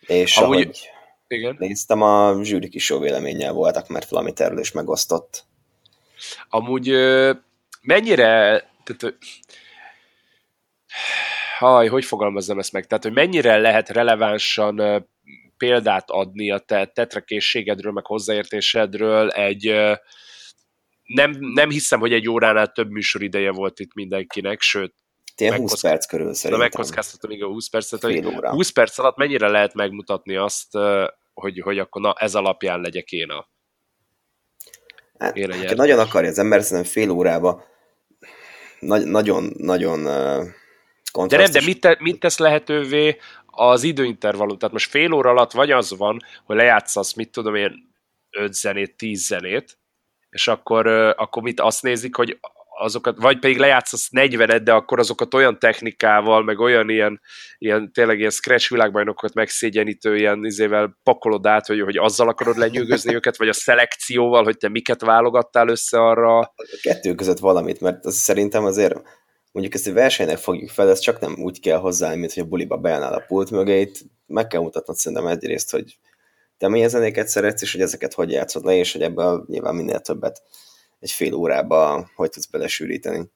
És 0.00 0.36
Amúgy, 0.36 0.62
ahogy 0.62 0.90
igen. 1.28 1.56
néztem, 1.58 2.02
a 2.02 2.44
zsűrik 2.44 2.74
is 2.74 2.90
jó 2.90 2.98
véleménnyel 2.98 3.52
voltak, 3.52 3.88
mert 3.88 4.08
valamit 4.08 4.40
erről 4.40 4.58
is 4.58 4.72
megosztott. 4.72 5.46
Amúgy 6.48 6.88
mennyire, 7.82 8.64
tehát, 8.84 9.18
haj, 11.58 11.88
hogy 11.88 12.04
fogalmazzam 12.04 12.58
ezt 12.58 12.72
meg, 12.72 12.86
tehát, 12.86 13.04
hogy 13.04 13.12
mennyire 13.12 13.56
lehet 13.56 13.88
relevánsan 13.88 15.06
példát 15.56 16.10
adni 16.10 16.50
a 16.50 16.58
te 16.58 16.86
tetrakészségedről, 16.86 17.92
meg 17.92 18.06
hozzáértésedről 18.06 19.30
egy, 19.30 19.74
nem, 21.02 21.36
nem 21.38 21.70
hiszem, 21.70 22.00
hogy 22.00 22.12
egy 22.12 22.28
óránál 22.28 22.72
több 22.72 22.90
műsorideje 22.90 23.50
volt 23.50 23.80
itt 23.80 23.94
mindenkinek, 23.94 24.60
sőt, 24.60 24.94
Ilyen 25.40 25.56
20 25.56 25.80
perc 25.80 26.06
körül 26.06 26.34
szerintem. 26.34 26.60
Megkockáztatom, 26.60 27.30
igen, 27.30 27.48
20 27.48 27.68
percet. 27.68 28.02
Hogy 28.02 28.24
20 28.40 28.70
perc 28.70 28.98
alatt 28.98 29.16
mennyire 29.16 29.48
lehet 29.48 29.74
megmutatni 29.74 30.36
azt, 30.36 30.68
hogy, 31.34 31.60
hogy 31.60 31.78
akkor 31.78 32.02
na, 32.02 32.12
ez 32.12 32.34
alapján 32.34 32.80
legyek 32.80 33.12
én 33.12 33.30
a 33.30 33.48
Hát, 35.18 35.66
ha 35.66 35.74
nagyon 35.74 35.98
akarja 35.98 36.30
az 36.30 36.38
ember, 36.38 36.62
szerintem 36.62 36.92
fél 36.92 37.10
órába 37.10 37.64
nagyon-nagyon 39.04 40.00
uh, 40.00 41.26
De 41.26 41.36
nem, 41.36 41.50
de 41.50 41.60
mit, 41.64 41.80
te, 41.80 41.96
mit 42.00 42.20
tesz 42.20 42.38
lehetővé 42.38 43.16
az 43.46 43.82
időintervallum? 43.82 44.58
Tehát 44.58 44.74
most 44.74 44.90
fél 44.90 45.12
óra 45.12 45.30
alatt 45.30 45.52
vagy 45.52 45.70
az 45.70 45.96
van, 45.96 46.18
hogy 46.44 46.56
lejátszasz, 46.56 47.12
mit 47.12 47.30
tudom 47.30 47.54
én, 47.54 47.94
öt 48.30 48.54
zenét, 48.54 48.96
tíz 48.96 49.26
zenét, 49.26 49.78
és 50.30 50.48
akkor, 50.48 50.86
akkor 51.16 51.42
mit 51.42 51.60
azt 51.60 51.82
nézik, 51.82 52.16
hogy 52.16 52.38
azokat, 52.78 53.16
vagy 53.18 53.38
pedig 53.38 53.58
lejátszasz 53.58 54.08
40 54.10 54.64
de 54.64 54.72
akkor 54.72 54.98
azokat 54.98 55.34
olyan 55.34 55.58
technikával, 55.58 56.42
meg 56.42 56.58
olyan 56.58 56.88
ilyen, 56.90 57.20
ilyen 57.58 57.92
tényleg 57.92 58.18
ilyen 58.18 58.30
scratch 58.30 58.70
világbajnokokat 58.70 59.34
megszégyenítő 59.34 60.16
ilyen 60.16 60.44
izével 60.44 60.98
pakolod 61.02 61.46
át, 61.46 61.66
hogy, 61.66 61.80
hogy 61.80 61.96
azzal 61.96 62.28
akarod 62.28 62.56
lenyűgözni 62.56 63.14
őket, 63.14 63.36
vagy 63.36 63.48
a 63.48 63.52
szelekcióval, 63.52 64.44
hogy 64.44 64.56
te 64.56 64.68
miket 64.68 65.00
válogattál 65.00 65.68
össze 65.68 65.98
arra. 66.00 66.38
A 66.38 66.54
kettő 66.82 67.14
között 67.14 67.38
valamit, 67.38 67.80
mert 67.80 68.04
az 68.04 68.14
szerintem 68.14 68.64
azért 68.64 68.94
mondjuk 69.52 69.74
ezt 69.74 69.86
egy 69.86 69.92
versenynek 69.92 70.38
fogjuk 70.38 70.70
fel, 70.70 70.88
ez 70.88 70.98
csak 70.98 71.20
nem 71.20 71.34
úgy 71.38 71.60
kell 71.60 71.78
hozzá, 71.78 72.14
mint 72.14 72.32
hogy 72.32 72.42
a 72.42 72.46
buliba 72.46 72.76
beállnál 72.76 73.14
a 73.14 73.24
pult 73.26 73.50
mögé, 73.50 73.80
itt 73.80 73.96
meg 74.26 74.46
kell 74.46 74.60
mutatnod 74.60 74.96
szerintem 74.96 75.26
egyrészt, 75.26 75.70
hogy 75.70 75.98
te 76.58 76.68
milyen 76.68 76.88
zenéket 76.88 77.28
szeretsz, 77.28 77.62
és 77.62 77.72
hogy 77.72 77.80
ezeket 77.80 78.14
hogy 78.14 78.30
játszod 78.30 78.64
le, 78.64 78.74
és 78.74 78.92
hogy 78.92 79.02
ebből 79.02 79.44
nyilván 79.48 79.74
minél 79.74 80.00
többet 80.00 80.42
egy 81.00 81.10
fél 81.10 81.34
órába 81.34 82.10
hogy 82.14 82.30
tudsz 82.30 82.46
belesűríteni. 82.46 83.30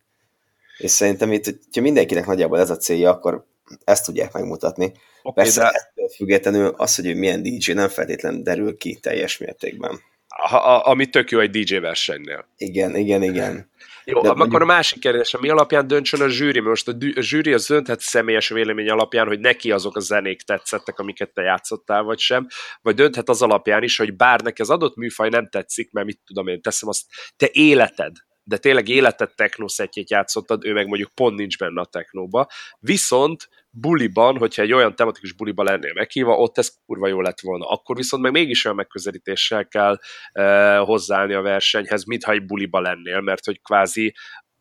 És 0.79 0.91
szerintem 0.91 1.33
itt, 1.33 1.45
hogyha 1.45 1.81
mindenkinek 1.81 2.27
nagyjából 2.27 2.59
ez 2.59 2.71
a 2.71 2.77
célja, 2.77 3.11
akkor 3.11 3.45
ezt 3.85 4.05
tudják 4.05 4.33
megmutatni. 4.33 4.93
Okay, 5.23 5.45
Persze 5.45 5.61
de... 5.61 5.67
ettől 5.67 6.09
függetlenül 6.09 6.75
az, 6.77 6.95
hogy 6.95 7.07
ő 7.07 7.15
milyen 7.15 7.43
DJ 7.43 7.73
nem 7.73 7.89
feltétlenül 7.89 8.43
derül 8.43 8.77
ki 8.77 8.95
teljes 8.95 9.39
mértékben. 9.39 10.01
A, 10.29 10.55
a, 10.55 10.87
ami 10.87 11.07
tök 11.07 11.31
jó 11.31 11.39
egy 11.39 11.51
DJ 11.51 11.77
versenynél. 11.77 12.47
Igen, 12.57 12.97
igen, 12.97 13.23
igen. 13.23 13.71
Jó, 14.05 14.21
De 14.21 14.29
akkor 14.29 14.39
mondjuk... 14.39 14.63
a 14.63 14.65
másik 14.65 15.01
kérdés, 15.01 15.37
mi 15.41 15.49
alapján 15.49 15.87
döntsön 15.87 16.21
a 16.21 16.29
zsűri? 16.29 16.61
Most 16.61 16.89
a, 16.89 16.93
a 17.15 17.21
zsűri 17.21 17.53
az 17.53 17.67
dönthet 17.67 18.01
személyes 18.01 18.49
vélemény 18.49 18.91
alapján, 18.91 19.27
hogy 19.27 19.41
neki 19.41 19.73
azok 19.73 19.97
a 19.97 20.01
zenék 20.01 20.43
tetszettek, 20.43 20.99
amiket 20.99 21.33
te 21.33 21.43
játszottál, 21.43 22.03
vagy 22.03 22.19
sem, 22.19 22.47
vagy 22.83 22.95
dönthet 22.95 23.29
az 23.29 23.43
alapján 23.43 23.83
is, 23.83 23.97
hogy 23.97 24.17
bár 24.17 24.41
neki 24.41 24.63
az 24.63 24.71
adott 24.71 24.97
műfaj 24.97 25.29
nem 25.29 25.49
tetszik, 25.49 25.93
mert 25.93 26.07
mit 26.07 26.21
tudom 26.27 26.47
én, 26.49 26.63
teszem 26.63 26.89
azt, 26.89 27.07
te 27.37 27.49
életed, 27.53 28.17
de 28.45 28.57
tényleg 28.57 28.89
életed 28.89 29.35
technoszetjét 29.35 30.11
játszottad, 30.11 30.65
ő 30.65 30.73
meg 30.73 30.87
mondjuk 30.87 31.11
pont 31.15 31.37
nincs 31.37 31.59
benne 31.59 31.81
a 31.81 31.85
technóba, 31.85 32.49
viszont 32.79 33.49
buliban, 33.75 34.37
hogyha 34.37 34.63
egy 34.63 34.73
olyan 34.73 34.97
tematikus 34.97 35.33
buliba 35.33 35.63
lennél 35.63 35.93
meghívva, 35.93 36.37
ott 36.37 36.59
ez 36.59 36.73
kurva 36.87 37.09
jó 37.09 37.21
lett 37.21 37.41
volna. 37.41 37.69
Akkor 37.69 37.97
viszont 37.97 38.23
meg 38.23 38.33
mégis 38.33 38.65
olyan 38.65 38.77
megközelítéssel 38.77 39.69
kell 39.69 39.99
e, 40.33 40.77
hozzáállni 40.77 41.35
a 41.35 41.41
versenyhez, 41.41 42.05
mintha 42.05 42.33
egy 42.33 42.47
buliba 42.47 42.81
lennél, 42.81 43.21
mert 43.21 43.45
hogy 43.45 43.61
kvázi 43.63 44.15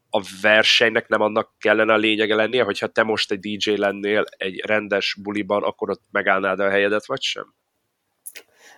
a 0.09 0.21
versenynek 0.41 1.07
nem 1.07 1.21
annak 1.21 1.55
kellene 1.57 1.93
a 1.93 1.97
lényege 1.97 2.35
lennie, 2.35 2.63
hogyha 2.63 2.87
te 2.87 3.03
most 3.03 3.31
egy 3.31 3.39
DJ 3.39 3.71
lennél 3.71 4.25
egy 4.37 4.61
rendes 4.65 5.17
buliban, 5.21 5.63
akkor 5.63 5.89
ott 5.89 6.03
megállnád 6.11 6.59
a 6.59 6.69
helyedet, 6.69 7.05
vagy 7.05 7.21
sem? 7.21 7.53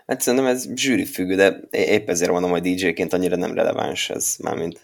Hát 0.06 0.22
szerintem 0.22 0.50
ez 0.50 0.68
zsűri 0.76 1.06
függő, 1.06 1.36
de 1.36 1.60
épp 1.70 2.10
ezért 2.10 2.32
mondom, 2.32 2.52
hogy 2.52 2.62
DJ-ként 2.62 3.14
annyira 3.14 3.36
nem 3.36 3.54
releváns 3.54 4.10
ez, 4.10 4.36
mármint 4.44 4.80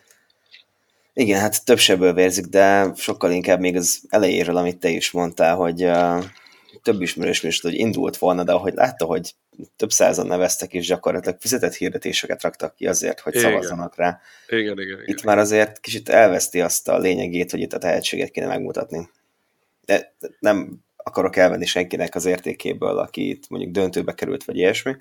igen, 1.14 1.40
hát 1.40 1.66
több 1.66 1.78
sebből 1.78 2.14
vérzik, 2.14 2.46
de 2.46 2.94
sokkal 2.96 3.32
inkább 3.32 3.60
még 3.60 3.76
az 3.76 4.02
elejéről, 4.10 4.58
amit 4.58 4.78
te 4.78 4.90
is 4.90 5.12
mondtál, 5.12 5.56
hogy 5.56 5.84
uh, 5.84 6.24
több 6.84 7.02
ismerős 7.02 7.44
is, 7.44 7.62
hogy 7.62 7.74
indult 7.74 8.18
volna, 8.18 8.44
de 8.44 8.52
ahogy 8.52 8.74
látta, 8.74 9.06
hogy 9.06 9.36
több 9.76 9.92
százan 9.92 10.28
neveztek, 10.28 10.74
és 10.74 10.88
gyakorlatilag 10.88 11.40
fizetett 11.40 11.74
hirdetéseket 11.74 12.42
raktak 12.42 12.76
ki 12.76 12.88
azért, 12.88 13.20
hogy 13.20 13.36
igen. 13.36 13.52
szavazzanak 13.52 13.96
rá. 13.96 14.20
Igen, 14.48 14.80
igen, 14.80 14.80
igen. 14.80 15.04
Itt 15.06 15.24
már 15.24 15.38
azért 15.38 15.80
kicsit 15.80 16.10
elveszti 16.10 16.62
azt 16.62 16.88
a 16.88 16.98
lényegét, 16.98 17.52
hogy 17.52 17.60
itt 17.60 17.74
a 17.74 17.78
tehetséget 17.78 18.32
kéne 18.32 18.48
megmutatni. 18.48 19.10
De 19.86 20.14
nem 20.40 20.80
akarok 20.96 21.36
elvenni 21.36 21.66
senkinek 21.66 22.16
az 22.16 22.26
értékéből, 22.26 22.98
aki 22.98 23.30
itt 23.30 23.50
mondjuk 23.50 23.72
döntőbe 23.72 24.14
került, 24.14 24.44
vagy 24.44 24.58
ilyesmi, 24.58 24.96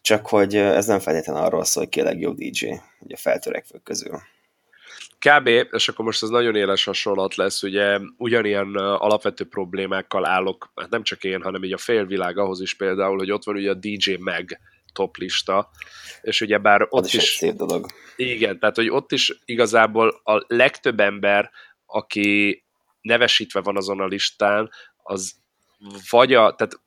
csak 0.00 0.26
hogy 0.26 0.56
ez 0.56 0.86
nem 0.86 0.98
feltétlenül 0.98 1.42
arról 1.42 1.64
szól, 1.64 1.82
hogy 1.82 1.92
ki 1.92 2.00
a 2.00 2.04
legjobb 2.04 2.36
DJ, 2.36 2.66
ugye 3.00 3.14
a 3.14 3.18
feltörekvők 3.18 3.82
közül. 3.82 4.20
Kb. 5.28 5.46
és 5.70 5.88
akkor 5.88 6.04
most 6.04 6.22
ez 6.22 6.28
nagyon 6.28 6.56
éles 6.56 6.84
hasonlat 6.84 7.34
lesz, 7.34 7.62
ugye 7.62 7.98
ugyanilyen 8.16 8.74
alapvető 8.76 9.44
problémákkal 9.44 10.26
állok, 10.26 10.72
hát 10.76 10.90
nem 10.90 11.02
csak 11.02 11.24
én, 11.24 11.42
hanem 11.42 11.64
így 11.64 11.72
a 11.72 11.78
félvilág 11.78 12.38
ahhoz 12.38 12.60
is 12.60 12.74
például, 12.74 13.16
hogy 13.16 13.30
ott 13.30 13.44
van 13.44 13.56
ugye 13.56 13.70
a 13.70 13.74
DJ 13.74 14.14
Meg 14.18 14.60
top 14.92 15.16
lista, 15.16 15.70
és 16.22 16.40
ugye 16.40 16.58
bár 16.58 16.86
ott 16.88 17.06
is... 17.06 17.14
is 17.14 17.22
szép 17.22 17.54
dolog. 17.54 17.86
Igen, 18.16 18.58
tehát 18.58 18.76
hogy 18.76 18.88
ott 18.90 19.12
is 19.12 19.38
igazából 19.44 20.20
a 20.24 20.44
legtöbb 20.46 21.00
ember, 21.00 21.50
aki 21.86 22.62
nevesítve 23.00 23.60
van 23.60 23.76
azon 23.76 24.00
a 24.00 24.06
listán, 24.06 24.70
az 25.02 25.32
vagy 26.10 26.34
a, 26.34 26.54
tehát 26.54 26.80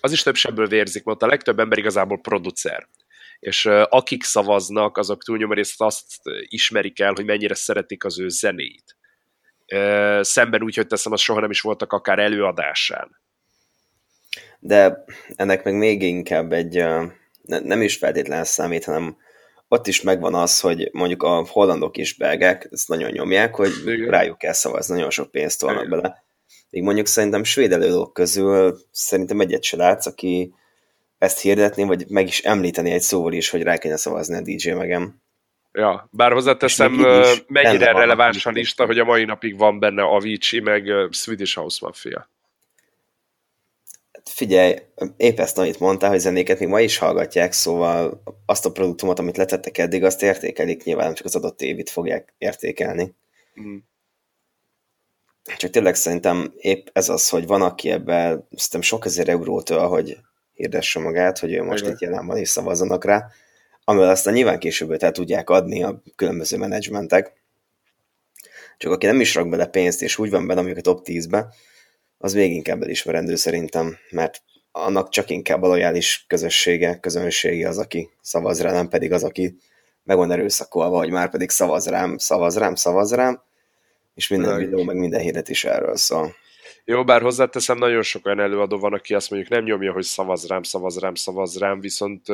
az 0.00 0.12
is 0.12 0.22
több 0.22 0.34
sebből 0.34 0.66
vérzik, 0.66 1.04
mert 1.04 1.22
a 1.22 1.26
legtöbb 1.26 1.58
ember 1.58 1.78
igazából 1.78 2.20
producer. 2.20 2.88
És 3.38 3.66
akik 3.88 4.22
szavaznak, 4.22 4.96
azok 4.96 5.22
túlnyomó 5.22 5.52
részt 5.52 5.80
azt 5.80 6.06
ismerik 6.48 7.00
el, 7.00 7.12
hogy 7.12 7.24
mennyire 7.24 7.54
szeretik 7.54 8.04
az 8.04 8.20
ő 8.20 8.28
zenéit. 8.28 8.96
Szemben 10.20 10.62
úgy, 10.62 10.76
hogy 10.76 10.86
teszem, 10.86 11.12
az 11.12 11.20
soha 11.20 11.40
nem 11.40 11.50
is 11.50 11.60
voltak 11.60 11.92
akár 11.92 12.18
előadásán. 12.18 13.22
De 14.58 15.04
ennek 15.34 15.64
meg 15.64 15.74
még 15.74 16.02
inkább 16.02 16.52
egy, 16.52 16.74
ne, 17.42 17.58
nem 17.58 17.82
is 17.82 17.96
feltétlenül 17.96 18.44
számít, 18.44 18.84
hanem 18.84 19.16
ott 19.68 19.86
is 19.86 20.02
megvan 20.02 20.34
az, 20.34 20.60
hogy 20.60 20.88
mondjuk 20.92 21.22
a 21.22 21.46
hollandok 21.48 21.96
és 21.96 22.16
belgák 22.16 22.68
ezt 22.70 22.88
nagyon 22.88 23.10
nyomják, 23.10 23.54
hogy 23.54 23.70
Igen. 23.86 24.08
rájuk 24.08 24.38
kell 24.38 24.52
szavazni, 24.52 24.94
nagyon 24.94 25.10
sok 25.10 25.30
pénzt 25.30 25.60
tolnak 25.60 25.88
bele. 25.88 26.24
Még 26.70 26.82
mondjuk 26.82 27.06
szerintem 27.06 27.44
svéd 27.44 27.72
előadók 27.72 28.12
közül 28.12 28.78
szerintem 28.90 29.40
egyet 29.40 29.62
se 29.62 29.76
látsz, 29.76 30.06
aki 30.06 30.54
ezt 31.24 31.40
hirdetni, 31.40 31.82
vagy 31.82 32.04
meg 32.08 32.26
is 32.26 32.40
említeni 32.40 32.90
egy 32.90 33.00
szóval 33.00 33.32
is, 33.32 33.50
hogy 33.50 33.62
rá 33.62 33.76
kéne 33.76 33.96
szavazni 33.96 34.36
a 34.36 34.40
DJ 34.40 34.70
megem. 34.70 35.22
Ja, 35.72 36.08
bár 36.10 36.32
hozzáteszem, 36.32 36.92
mennyire 37.46 37.92
releváns 37.92 38.46
a 38.46 38.50
lista, 38.50 38.86
hogy 38.86 38.98
a 38.98 39.04
mai 39.04 39.24
napig 39.24 39.58
van 39.58 39.78
benne 39.78 40.02
Avicii, 40.02 40.60
meg 40.60 40.90
Swedish 41.10 41.56
House 41.56 41.78
Mafia. 41.80 42.28
Hát 44.12 44.28
figyelj, 44.28 44.74
épp 45.16 45.38
ezt 45.38 45.58
amit 45.58 45.80
mondtál, 45.80 46.10
hogy 46.10 46.18
zenéket 46.18 46.58
még 46.58 46.68
ma 46.68 46.80
is 46.80 46.98
hallgatják, 46.98 47.52
szóval 47.52 48.22
azt 48.46 48.66
a 48.66 48.72
produktumot, 48.72 49.18
amit 49.18 49.36
letettek 49.36 49.78
eddig, 49.78 50.04
azt 50.04 50.22
értékelik, 50.22 50.84
nyilván 50.84 51.04
nem 51.04 51.14
csak 51.14 51.26
az 51.26 51.36
adott 51.36 51.60
évit 51.60 51.90
fogják 51.90 52.34
értékelni. 52.38 53.14
Mm. 53.60 53.76
Csak 55.56 55.70
tényleg 55.70 55.94
szerintem 55.94 56.52
épp 56.56 56.86
ez 56.92 57.08
az, 57.08 57.28
hogy 57.28 57.46
van, 57.46 57.62
aki 57.62 57.90
ebben 57.90 58.48
szerintem 58.50 58.80
sok 58.80 59.04
ezer 59.04 59.28
eurótól, 59.28 59.88
hogy 59.88 60.16
hirdesse 60.54 61.00
magát, 61.00 61.38
hogy 61.38 61.52
ő 61.52 61.62
most 61.62 61.82
Igen. 61.82 61.92
itt 61.92 62.00
jelen 62.00 62.26
van 62.26 62.36
és 62.36 62.48
szavazzanak 62.48 63.04
rá, 63.04 63.26
amivel 63.84 64.08
aztán 64.08 64.34
nyilván 64.34 64.58
később 64.58 65.02
el 65.02 65.12
tudják 65.12 65.50
adni 65.50 65.82
a 65.82 66.02
különböző 66.16 66.56
menedzsmentek. 66.56 67.32
Csak 68.76 68.92
aki 68.92 69.06
nem 69.06 69.20
is 69.20 69.34
rak 69.34 69.48
bele 69.48 69.66
pénzt, 69.66 70.02
és 70.02 70.18
úgy 70.18 70.30
van 70.30 70.46
benne 70.46 70.60
mondjuk 70.60 70.86
a 70.86 70.90
top 70.90 71.06
10-be, 71.06 71.54
az 72.18 72.34
még 72.34 72.52
inkább 72.52 72.82
elismerendő 72.82 73.34
szerintem, 73.34 73.96
mert 74.10 74.42
annak 74.72 75.08
csak 75.08 75.30
inkább 75.30 75.62
a 75.62 75.66
lojális 75.66 76.24
közössége, 76.28 76.98
közönsége 77.00 77.68
az, 77.68 77.78
aki 77.78 78.10
szavaz 78.20 78.60
rá, 78.60 78.72
nem 78.72 78.88
pedig 78.88 79.12
az, 79.12 79.24
aki 79.24 79.56
meg 80.02 80.16
van 80.16 80.32
erőszakolva, 80.32 80.98
hogy 80.98 81.10
már 81.10 81.30
pedig 81.30 81.50
szavaz 81.50 81.86
rám, 81.86 82.18
szavaz 82.18 82.58
rám, 82.58 82.74
szavaz 82.74 83.14
rám, 83.14 83.42
és 84.14 84.28
minden 84.28 84.56
videó, 84.56 84.82
meg 84.82 84.96
minden 84.96 85.20
hirdetés 85.20 85.64
erről 85.64 85.96
szól. 85.96 86.34
Jó, 86.86 87.04
bár 87.04 87.22
hozzáteszem, 87.22 87.78
nagyon 87.78 88.02
sok 88.02 88.26
olyan 88.26 88.40
előadó 88.40 88.78
van, 88.78 88.92
aki 88.92 89.14
azt 89.14 89.30
mondjuk 89.30 89.52
nem 89.52 89.64
nyomja, 89.64 89.92
hogy 89.92 90.02
szavaz 90.02 90.46
rám, 90.46 90.62
szavaz 90.62 90.98
rám, 90.98 91.14
szavaz 91.14 91.58
rám, 91.58 91.80
viszont 91.80 92.26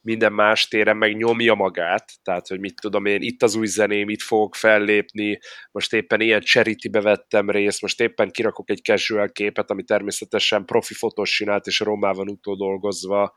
minden 0.00 0.32
más 0.32 0.68
téren 0.68 0.96
meg 0.96 1.16
nyomja 1.16 1.54
magát, 1.54 2.12
tehát, 2.22 2.48
hogy 2.48 2.60
mit 2.60 2.80
tudom 2.80 3.04
én, 3.04 3.22
itt 3.22 3.42
az 3.42 3.54
új 3.54 3.66
zeném, 3.66 4.08
itt 4.08 4.20
fogok 4.20 4.54
fellépni, 4.54 5.38
most 5.72 5.92
éppen 5.92 6.20
ilyen 6.20 6.40
charity 6.40 6.88
vettem 6.90 7.50
részt, 7.50 7.82
most 7.82 8.00
éppen 8.00 8.30
kirakok 8.30 8.70
egy 8.70 8.82
casual 8.82 9.32
képet, 9.32 9.70
ami 9.70 9.82
természetesen 9.82 10.64
profi 10.64 10.94
fotós 10.94 11.30
csinált, 11.30 11.66
és 11.66 11.80
rommá 11.80 12.12
van 12.12 12.40
dolgozva, 12.42 13.34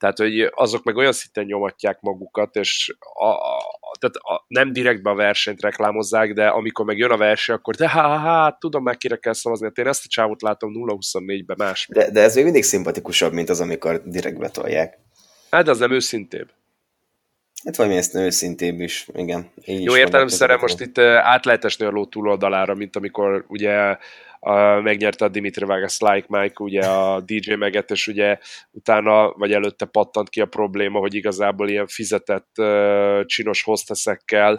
tehát, 0.00 0.18
hogy 0.18 0.50
azok 0.54 0.84
meg 0.84 0.96
olyan 0.96 1.12
szinten 1.12 1.44
nyomatják 1.44 2.00
magukat, 2.00 2.56
és 2.56 2.94
a, 2.98 3.26
a, 3.26 3.62
tehát 3.98 4.16
a, 4.16 4.44
nem 4.48 4.72
direktbe 4.72 5.10
a 5.10 5.14
versenyt 5.14 5.60
reklámozzák, 5.60 6.32
de 6.32 6.46
amikor 6.46 6.84
meg 6.84 6.98
jön 6.98 7.10
a 7.10 7.16
verseny, 7.16 7.54
akkor 7.54 7.74
de 7.74 7.88
hát, 7.88 8.20
hát 8.20 8.58
tudom 8.58 8.82
már 8.82 8.96
kire 8.96 9.16
kell 9.16 9.32
szavazni, 9.32 9.66
hát 9.66 9.78
én 9.78 9.86
ezt 9.86 10.04
a 10.04 10.08
csávot 10.08 10.42
látom 10.42 10.72
0-24-ben 10.74 11.56
más. 11.58 11.88
De, 11.92 12.10
de 12.10 12.20
ez 12.20 12.34
még 12.34 12.44
mindig 12.44 12.62
szimpatikusabb, 12.62 13.32
mint 13.32 13.48
az, 13.48 13.60
amikor 13.60 14.02
direktbe 14.04 14.48
tolják. 14.48 14.98
Hát 15.50 15.64
de 15.64 15.70
az 15.70 15.78
nem 15.78 15.92
őszintébb. 15.92 16.48
Hát 17.64 17.76
valami 17.76 17.96
ezt 17.96 18.14
őszintébb 18.14 18.80
is, 18.80 19.08
igen. 19.14 19.50
Így 19.64 19.84
Jó, 19.84 19.96
értelemszerűen 19.96 20.58
most 20.60 20.80
itt 20.80 20.98
át 20.98 21.44
lehet 21.44 21.64
esni 21.64 21.84
a 21.84 21.90
ló 21.90 22.06
túloldalára, 22.06 22.74
mint 22.74 22.96
amikor 22.96 23.44
ugye 23.48 23.96
a, 24.40 24.80
megnyerte 24.80 25.24
a 25.24 25.28
Dimitri 25.28 25.64
Vegas 25.64 25.98
Like 25.98 26.26
Mike, 26.28 26.64
ugye 26.64 26.86
a 26.86 27.20
DJ 27.20 27.54
meget, 27.54 27.90
és 27.90 28.06
ugye 28.06 28.38
utána, 28.70 29.32
vagy 29.32 29.52
előtte 29.52 29.84
pattant 29.84 30.28
ki 30.28 30.40
a 30.40 30.46
probléma, 30.46 30.98
hogy 30.98 31.14
igazából 31.14 31.68
ilyen 31.68 31.86
fizetett 31.86 32.50
uh, 32.58 33.24
csinos 33.24 33.62
hosteszekkel 33.62 34.58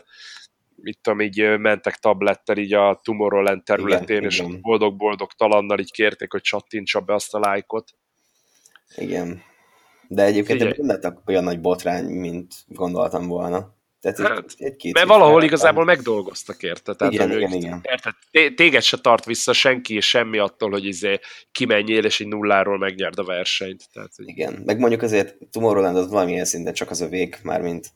mit 0.82 1.00
tudom, 1.02 1.22
így 1.22 1.58
mentek 1.58 1.96
tablettel 1.96 2.58
így 2.58 2.74
a 2.74 3.00
Tomorrowland 3.04 3.64
területén, 3.64 4.18
igen, 4.18 4.30
és 4.30 4.44
boldog-boldog 4.62 5.32
talannal 5.32 5.80
így 5.80 5.92
kérték, 5.92 6.32
hogy 6.32 6.42
csattintsa 6.42 7.00
be 7.00 7.14
azt 7.14 7.34
a 7.34 7.40
lájkot. 7.40 7.90
Igen. 8.96 9.42
De 10.08 10.24
egyébként 10.24 10.78
nem 10.78 10.88
lett 10.88 11.22
olyan 11.26 11.44
nagy 11.44 11.62
botrány, 11.62 12.06
mint 12.06 12.54
gondoltam 12.68 13.28
volna. 13.28 13.74
Tehát 14.02 14.20
hát, 14.20 14.56
egy, 14.58 14.76
egy 14.84 14.94
mert 14.94 15.08
valahol 15.08 15.44
igazából 15.44 15.84
megdolgoztak 15.84 16.64
érte. 16.64 16.94
Tehát, 16.94 17.14
igen, 17.14 17.32
igen, 17.32 17.54
igen. 17.54 17.82
Érted? 17.84 18.14
Téged 18.56 18.82
se 18.82 18.98
tart 18.98 19.26
vissza 19.26 19.54
senki 19.54 19.94
és 19.94 20.08
semmi 20.08 20.38
attól, 20.38 20.70
hogy 20.70 20.86
izé 20.86 21.20
kimenjél, 21.52 22.06
és 22.06 22.20
egy 22.20 22.28
nulláról 22.28 22.78
megnyerd 22.78 23.20
a 23.20 23.24
versenyt. 23.24 23.90
Tehát, 23.94 24.12
hogy... 24.16 24.28
Igen, 24.28 24.62
meg 24.66 24.80
mondjuk 24.80 25.02
azért 25.02 25.36
Tomorrowland 25.52 25.98
az 25.98 26.10
valamilyen 26.10 26.46
szinten 26.46 26.74
csak 26.74 26.90
az 26.90 27.02
övék, 27.02 27.40
már 27.44 27.62
mint 27.62 27.92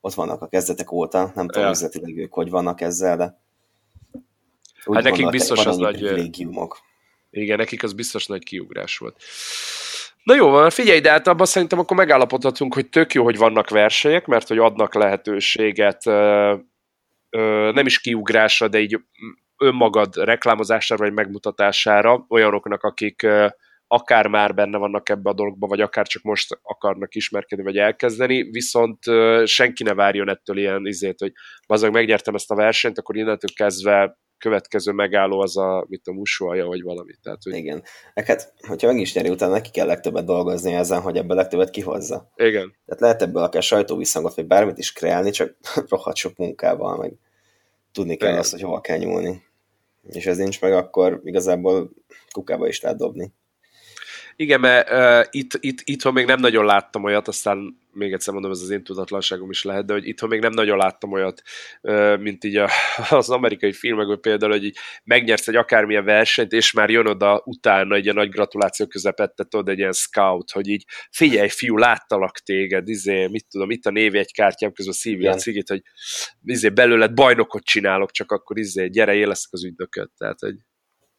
ott 0.00 0.14
vannak 0.14 0.42
a 0.42 0.48
kezdetek 0.48 0.92
óta, 0.92 1.32
nem 1.34 1.48
tudom 1.48 1.70
üzletileg 1.70 2.16
ők 2.16 2.32
hogy 2.32 2.50
vannak 2.50 2.80
ezzel, 2.80 3.16
de 3.16 3.42
úgy 4.84 4.94
hát 4.94 5.04
nekik 5.04 5.30
biztos 5.30 5.66
az 5.66 5.76
nagy... 5.76 6.00
Légiumok. 6.00 6.78
Igen, 7.30 7.56
nekik 7.56 7.82
az 7.82 7.92
biztos 7.92 8.26
nagy 8.26 8.44
kiugrás 8.44 8.98
volt. 8.98 9.22
Na 10.24 10.34
jó, 10.34 10.50
van, 10.50 10.70
figyelj, 10.70 11.00
de 11.00 11.10
hát 11.10 11.26
abban 11.26 11.46
szerintem 11.46 11.78
akkor 11.78 11.96
megállapodhatunk, 11.96 12.74
hogy 12.74 12.88
tök 12.88 13.12
jó, 13.12 13.24
hogy 13.24 13.36
vannak 13.36 13.70
versenyek, 13.70 14.26
mert 14.26 14.48
hogy 14.48 14.58
adnak 14.58 14.94
lehetőséget 14.94 16.04
nem 17.74 17.86
is 17.86 18.00
kiugrásra, 18.00 18.68
de 18.68 18.80
így 18.80 19.00
önmagad 19.58 20.16
reklámozására 20.16 21.04
vagy 21.04 21.12
megmutatására 21.12 22.24
olyanoknak, 22.28 22.82
akik 22.82 23.26
akár 23.86 24.26
már 24.26 24.54
benne 24.54 24.78
vannak 24.78 25.08
ebbe 25.08 25.30
a 25.30 25.34
dologba, 25.34 25.66
vagy 25.66 25.80
akár 25.80 26.06
csak 26.06 26.22
most 26.22 26.58
akarnak 26.62 27.14
ismerkedni, 27.14 27.64
vagy 27.64 27.78
elkezdeni, 27.78 28.50
viszont 28.50 28.98
senki 29.44 29.82
ne 29.82 29.94
várjon 29.94 30.28
ettől 30.28 30.58
ilyen 30.58 30.86
izét, 30.86 31.18
hogy 31.18 31.32
azok 31.66 31.92
megnyertem 31.92 32.34
ezt 32.34 32.50
a 32.50 32.54
versenyt, 32.54 32.98
akkor 32.98 33.16
innentől 33.16 33.50
kezdve 33.54 34.18
következő 34.38 34.92
megálló 34.92 35.40
az 35.40 35.56
a, 35.56 35.84
mit 35.88 36.06
a 36.06 36.12
musója, 36.12 36.66
vagy 36.66 36.82
valami. 36.82 37.12
Tehát, 37.22 37.42
hogy... 37.42 37.54
Igen. 37.54 37.82
Hát, 38.14 38.54
hogyha 38.66 38.86
meg 38.86 39.00
is 39.00 39.14
nyeri, 39.14 39.28
utána 39.28 39.52
neki 39.52 39.70
kell 39.70 39.86
legtöbbet 39.86 40.24
dolgozni 40.24 40.74
ezen, 40.74 41.00
hogy 41.00 41.16
ebből 41.16 41.36
legtöbbet 41.36 41.70
kihozza. 41.70 42.32
Igen. 42.36 42.74
Tehát 42.86 43.00
lehet 43.00 43.22
ebből 43.22 43.42
akár 43.42 43.62
sajtóvisszangot, 43.62 44.34
vagy 44.34 44.46
bármit 44.46 44.78
is 44.78 44.92
kreálni, 44.92 45.30
csak 45.30 45.56
rohadt 45.88 46.16
sok 46.16 46.36
munkával, 46.36 46.96
meg 46.96 47.12
tudni 47.92 48.16
kell 48.16 48.28
Igen. 48.28 48.40
azt, 48.40 48.50
hogy 48.52 48.62
hova 48.62 48.80
kell 48.80 48.98
nyúlni. 48.98 49.42
És 50.08 50.26
ez 50.26 50.36
nincs 50.36 50.60
meg, 50.60 50.72
akkor 50.72 51.20
igazából 51.24 51.90
kukába 52.32 52.68
is 52.68 52.80
lehet 52.80 52.98
dobni. 52.98 53.32
Igen, 54.36 54.60
mert 54.60 54.90
uh, 54.90 55.26
itt, 55.30 55.50
itt, 55.60 55.78
itthon 55.84 56.12
még 56.12 56.26
nem 56.26 56.40
nagyon 56.40 56.64
láttam 56.64 57.04
olyat, 57.04 57.28
aztán 57.28 57.78
még 57.94 58.12
egyszer 58.12 58.32
mondom, 58.32 58.50
ez 58.50 58.60
az 58.60 58.70
én 58.70 58.84
tudatlanságom 58.84 59.50
is 59.50 59.62
lehet, 59.62 59.86
de 59.86 59.92
hogy 59.92 60.06
itthon 60.06 60.28
még 60.28 60.40
nem 60.40 60.52
nagyon 60.52 60.76
láttam 60.76 61.12
olyat, 61.12 61.42
mint 62.18 62.44
így 62.44 62.56
az 63.10 63.30
amerikai 63.30 63.72
filmekből 63.72 64.20
például, 64.20 64.52
hogy 64.52 64.64
így 64.64 64.76
megnyersz 65.04 65.48
egy 65.48 65.56
akármilyen 65.56 66.04
versenyt, 66.04 66.52
és 66.52 66.72
már 66.72 66.90
jön 66.90 67.06
oda 67.06 67.42
utána 67.44 67.94
egy 67.94 68.04
ilyen 68.04 68.14
nagy 68.14 68.28
gratuláció 68.28 68.86
közepette, 68.86 69.44
tudod, 69.44 69.68
egy 69.68 69.78
ilyen 69.78 69.92
scout, 69.92 70.50
hogy 70.50 70.68
így 70.68 70.84
figyelj, 71.10 71.48
fiú, 71.48 71.76
láttalak 71.76 72.38
téged, 72.38 72.88
izé, 72.88 73.26
mit 73.26 73.46
tudom, 73.48 73.70
itt 73.70 73.86
a 73.86 74.24
kártyám 74.32 74.72
közben 74.72 74.94
szívja 74.94 75.32
a 75.32 75.36
cigit, 75.36 75.68
hogy 75.68 75.82
izé, 76.44 76.68
belőled 76.68 77.14
bajnokot 77.14 77.64
csinálok, 77.64 78.10
csak 78.10 78.32
akkor 78.32 78.58
izé, 78.58 78.86
gyere, 78.88 79.14
éleszek 79.14 79.52
az 79.52 79.64
ügynököt, 79.64 80.10
tehát, 80.16 80.40
hogy 80.40 80.54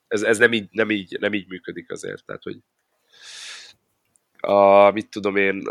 ez, 0.07 0.21
ez 0.21 0.37
nem, 0.37 0.53
így, 0.53 0.67
nem, 0.71 0.89
így, 0.89 1.17
nem 1.19 1.33
így 1.33 1.47
működik 1.47 1.91
azért, 1.91 2.25
tehát, 2.25 2.43
hogy 2.43 2.57
a, 4.45 4.91
mit 4.91 5.09
tudom 5.09 5.35
én, 5.35 5.61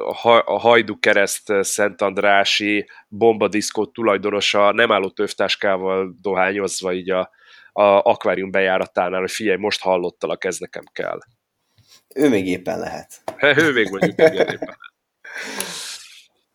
a 0.45 0.59
Hajdu 0.59 0.99
Kereszt 0.99 1.53
Szent 1.61 2.03
Andrási 2.03 2.89
bombadiszkó 3.09 3.87
tulajdonosa 3.87 4.73
nem 4.73 4.93
álló 4.93 5.11
tövtáskával 5.11 6.17
dohányozva 6.21 6.93
így 6.93 7.11
a, 7.11 7.31
a 7.73 7.83
akvárium 7.83 8.51
bejáratánál, 8.51 9.21
hogy 9.21 9.31
figyelj, 9.31 9.57
most 9.59 9.81
hallottalak, 9.81 10.45
ez 10.45 10.59
nekem 10.59 10.85
kell. 10.93 11.19
Ő 12.15 12.29
még 12.29 12.47
éppen 12.47 12.79
lehet. 12.79 13.23
ő 13.39 13.73
még 13.73 13.91
mondjuk 13.91 14.19
éppen 14.19 14.77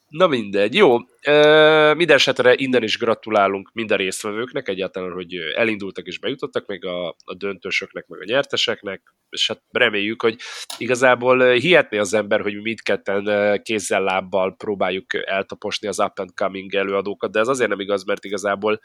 Na 0.10 0.28
mindegy, 0.28 0.74
jó. 0.74 0.98
E, 1.22 1.94
minden 1.94 2.20
innen 2.56 2.84
is 2.84 2.98
gratulálunk 2.98 3.70
minden 3.74 3.98
résztvevőknek 3.98 4.68
egyáltalán, 4.68 5.12
hogy 5.12 5.36
elindultak 5.56 6.06
és 6.06 6.20
bejutottak, 6.20 6.68
meg 6.68 6.86
a, 6.86 7.08
a 7.08 7.36
döntősöknek, 7.38 8.08
meg 8.08 8.22
a 8.22 8.26
nyerteseknek, 8.26 9.16
és 9.30 9.48
hát 9.48 9.64
reméljük, 9.70 10.22
hogy 10.22 10.38
igazából 10.78 11.52
hihetné 11.52 11.98
az 11.98 12.14
ember, 12.14 12.42
hogy 12.42 12.54
mi 12.54 12.62
mindketten 12.62 13.62
kézzel-lábbal 13.64 14.56
próbáljuk 14.56 15.28
eltaposni 15.28 15.88
az 15.88 16.00
up 16.00 16.20
and 16.20 16.34
coming 16.36 16.76
előadókat, 16.76 17.32
de 17.32 17.40
ez 17.40 17.48
azért 17.48 17.70
nem 17.70 17.80
igaz, 17.80 18.04
mert 18.04 18.26
igazából 18.26 18.80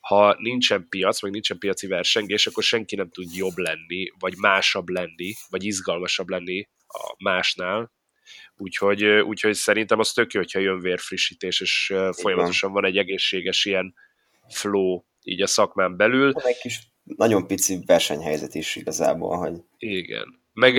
ha 0.00 0.36
nincsen 0.38 0.86
piac, 0.88 1.20
vagy 1.20 1.30
nincsen 1.30 1.58
piaci 1.58 1.86
versengés, 1.86 2.46
akkor 2.46 2.62
senki 2.62 2.96
nem 2.96 3.10
tud 3.10 3.34
jobb 3.34 3.56
lenni, 3.56 4.06
vagy 4.18 4.34
másabb 4.36 4.88
lenni, 4.88 5.32
vagy 5.48 5.64
izgalmasabb 5.64 6.28
lenni 6.28 6.68
a 6.86 7.14
másnál, 7.18 7.90
Úgyhogy, 8.60 9.04
úgyhogy 9.04 9.54
szerintem 9.54 9.98
az 9.98 10.12
tök 10.12 10.32
jó, 10.32 10.40
hogyha 10.40 10.58
jön 10.58 10.80
vérfrissítés, 10.80 11.60
és 11.60 11.94
folyamatosan 12.10 12.72
van 12.72 12.84
egy 12.84 12.96
egészséges 12.96 13.64
ilyen 13.64 13.94
flow 14.48 15.02
így 15.22 15.42
a 15.42 15.46
szakmán 15.46 15.96
belül. 15.96 16.32
Van 16.32 16.46
egy 16.46 16.58
kis 16.58 16.78
nagyon 17.02 17.46
pici 17.46 17.78
versenyhelyzet 17.86 18.54
is 18.54 18.76
igazából, 18.76 19.36
hogy... 19.36 19.52
Igen. 19.78 20.38
Meg 20.52 20.76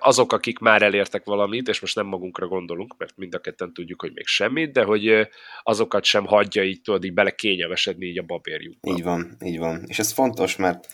azok, 0.00 0.32
akik 0.32 0.58
már 0.58 0.82
elértek 0.82 1.24
valamit, 1.24 1.68
és 1.68 1.80
most 1.80 1.94
nem 1.94 2.06
magunkra 2.06 2.46
gondolunk, 2.46 2.94
mert 2.98 3.16
mind 3.16 3.34
a 3.34 3.38
ketten 3.38 3.72
tudjuk, 3.72 4.00
hogy 4.00 4.12
még 4.14 4.26
semmit, 4.26 4.72
de 4.72 4.82
hogy 4.82 5.28
azokat 5.62 6.04
sem 6.04 6.26
hagyja 6.26 6.64
így, 6.64 6.80
tudod, 6.80 7.04
így 7.04 7.14
bele 7.14 7.30
kényelmesedni 7.30 8.06
így 8.06 8.18
a 8.18 8.22
babérjukba. 8.22 8.92
Így 8.92 9.02
van, 9.02 9.36
így 9.44 9.58
van. 9.58 9.84
És 9.86 9.98
ez 9.98 10.12
fontos, 10.12 10.56
mert 10.56 10.86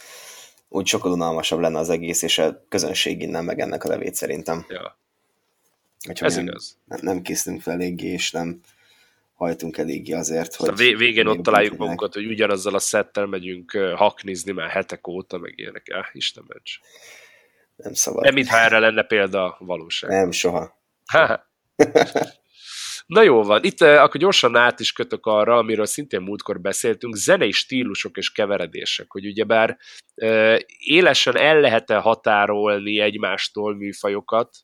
úgy 0.68 0.86
sokkal 0.86 1.12
unalmasabb 1.12 1.60
lenne 1.60 1.78
az 1.78 1.90
egész, 1.90 2.22
és 2.22 2.38
a 2.38 2.64
közönség 2.68 3.22
innen 3.22 3.44
meg 3.44 3.58
ennek 3.58 3.84
a 3.84 3.88
levét 3.88 4.14
szerintem. 4.14 4.66
Ja. 4.68 5.00
Hogyha 6.06 6.26
Ez 6.26 6.36
igaz. 6.36 6.78
Nem, 6.84 6.98
nem 7.02 7.22
készülünk 7.22 7.62
fel 7.62 7.72
eléggé, 7.72 8.08
és 8.08 8.30
nem 8.30 8.60
hajtunk 9.34 9.78
eléggé 9.78 10.12
azért, 10.12 10.54
hogy... 10.54 10.68
A 10.68 10.72
végén 10.72 11.26
ott 11.26 11.42
találjuk 11.42 11.76
magunkat, 11.76 12.14
hogy 12.14 12.26
ugyanazzal 12.26 12.74
a 12.74 12.78
szettel 12.78 13.26
megyünk 13.26 13.70
haknizni 13.94 14.52
már 14.52 14.70
hetek 14.70 15.06
óta, 15.06 15.38
meg 15.38 15.52
ilyenek. 15.56 15.86
Ah, 15.94 16.06
Isten 16.12 16.44
ments. 16.48 16.80
Nem 17.76 17.94
szabad. 17.94 18.24
Nem, 18.24 18.34
mintha 18.34 18.58
erre 18.58 18.78
lenne 18.78 19.02
példa 19.02 19.44
a 19.44 19.56
valóság. 19.58 20.10
Nem, 20.10 20.30
soha. 20.30 20.80
Na 23.06 23.22
jó 23.22 23.42
van, 23.42 23.64
itt 23.64 23.80
akkor 23.80 24.20
gyorsan 24.20 24.56
át 24.56 24.80
is 24.80 24.92
kötök 24.92 25.26
arra, 25.26 25.56
amiről 25.56 25.86
szintén 25.86 26.20
múltkor 26.20 26.60
beszéltünk, 26.60 27.14
zenei 27.14 27.50
stílusok 27.50 28.16
és 28.16 28.32
keveredések, 28.32 29.10
hogy 29.10 29.26
ugyebár 29.26 29.78
élesen 30.78 31.36
el 31.36 31.60
lehet-e 31.60 31.96
határolni 31.96 33.00
egymástól 33.00 33.76
műfajokat, 33.76 34.56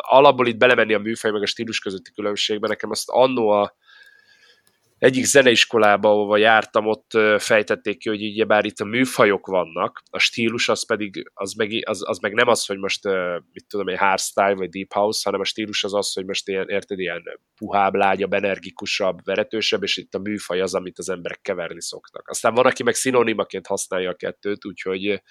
alapból 0.00 0.46
itt 0.46 0.56
belemenni 0.56 0.94
a 0.94 0.98
műfaj 0.98 1.30
meg 1.30 1.42
a 1.42 1.46
stílus 1.46 1.78
közötti 1.78 2.12
különbségbe, 2.12 2.68
nekem 2.68 2.90
azt 2.90 3.08
annó 3.08 3.48
a 3.48 3.76
egyik 4.98 5.24
zeneiskolába, 5.24 6.08
ahova 6.08 6.36
jártam, 6.36 6.86
ott 6.86 7.10
fejtették 7.38 7.98
ki, 7.98 8.08
hogy 8.08 8.22
így 8.22 8.46
bár 8.46 8.64
itt 8.64 8.78
a 8.78 8.84
műfajok 8.84 9.46
vannak, 9.46 10.02
a 10.10 10.18
stílus 10.18 10.68
az 10.68 10.86
pedig, 10.86 11.30
az 11.34 11.52
meg, 11.52 11.82
az, 11.84 12.08
az 12.08 12.18
meg 12.18 12.32
nem 12.32 12.48
az, 12.48 12.66
hogy 12.66 12.78
most, 12.78 13.04
mit 13.52 13.66
tudom, 13.68 13.88
egy 13.88 13.98
hardstyle 13.98 14.54
vagy 14.54 14.68
deep 14.68 14.92
house, 14.92 15.20
hanem 15.24 15.40
a 15.40 15.44
stílus 15.44 15.84
az 15.84 15.94
az, 15.94 16.12
hogy 16.12 16.24
most 16.24 16.48
ilyen, 16.48 16.68
érted, 16.68 16.98
ilyen 16.98 17.22
puhább, 17.56 17.94
lágyabb, 17.94 18.32
energikusabb, 18.32 19.24
veretősebb, 19.24 19.82
és 19.82 19.96
itt 19.96 20.14
a 20.14 20.18
műfaj 20.18 20.60
az, 20.60 20.74
amit 20.74 20.98
az 20.98 21.08
emberek 21.08 21.40
keverni 21.40 21.82
szoktak. 21.82 22.28
Aztán 22.28 22.54
van, 22.54 22.66
aki 22.66 22.82
meg 22.82 22.94
szinonimaként 22.94 23.66
használja 23.66 24.10
a 24.10 24.14
kettőt, 24.14 24.64
úgyhogy 24.64 25.22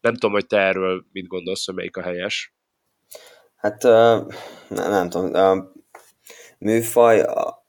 nem 0.00 0.12
tudom, 0.12 0.32
hogy 0.32 0.46
te 0.46 0.58
erről 0.58 1.04
mit 1.12 1.26
gondolsz, 1.26 1.66
hogy 1.66 1.74
melyik 1.74 1.96
a 1.96 2.02
helyes. 2.02 2.54
Hát 3.62 3.82
nem, 3.82 4.26
nem 4.68 5.08
tudom, 5.08 5.34
a 5.34 5.72
műfaj, 6.58 7.20
a, 7.20 7.66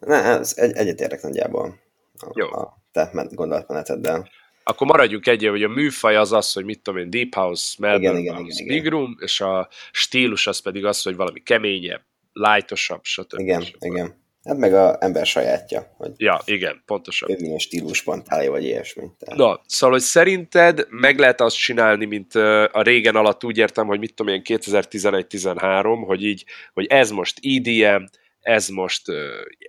ne, 0.00 0.22
ez 0.22 0.52
egy, 0.56 0.72
egyetértek 0.72 1.22
nagyjából 1.22 1.78
a, 2.18 2.30
Jó. 2.34 2.52
a 2.52 2.78
te 2.92 3.26
gondolatmeneteddel. 3.30 4.28
Akkor 4.64 4.86
maradjunk 4.86 5.26
egy, 5.26 5.46
hogy 5.46 5.62
a 5.62 5.68
műfaj 5.68 6.16
az 6.16 6.32
az, 6.32 6.52
hogy 6.52 6.64
mit 6.64 6.80
tudom 6.82 7.00
én, 7.00 7.10
Deep 7.10 7.34
House, 7.34 7.76
Melbourne 7.78 8.18
igen, 8.18 8.34
House, 8.34 8.62
igen, 8.62 8.76
Big 8.76 8.90
Room, 8.90 9.16
és 9.20 9.40
a 9.40 9.68
stílus 9.92 10.46
az 10.46 10.58
pedig 10.58 10.84
az, 10.84 11.02
hogy 11.02 11.16
valami 11.16 11.42
keményebb, 11.42 12.02
lightosabb, 12.32 13.00
stb. 13.02 13.40
Igen, 13.40 13.60
stb. 13.60 13.84
igen. 13.84 14.25
Hát 14.46 14.56
meg 14.56 14.74
a 14.74 14.96
ember 15.00 15.26
sajátja. 15.26 15.94
Hogy 15.96 16.10
ja, 16.16 16.40
igen, 16.44 16.82
pontosan. 16.86 17.30
Ő 17.30 17.36
milyen 17.40 17.58
stílusban 17.58 18.24
találja, 18.24 18.50
vagy 18.50 18.64
ilyesmi. 18.64 19.02
Tehát. 19.18 19.38
Na, 19.38 19.60
szóval, 19.66 19.96
hogy 19.96 20.04
szerinted 20.04 20.86
meg 20.90 21.18
lehet 21.18 21.40
azt 21.40 21.56
csinálni, 21.56 22.04
mint 22.04 22.34
a 22.72 22.82
régen 22.82 23.16
alatt 23.16 23.44
úgy 23.44 23.58
értem, 23.58 23.86
hogy 23.86 23.98
mit 23.98 24.14
tudom 24.14 24.34
én, 24.34 24.42
2011-13, 24.44 26.02
hogy 26.06 26.24
így, 26.24 26.44
hogy 26.72 26.86
ez 26.86 27.10
most 27.10 27.40
EDM, 27.42 28.04
ez 28.40 28.68
most 28.68 29.08
uh, 29.08 29.16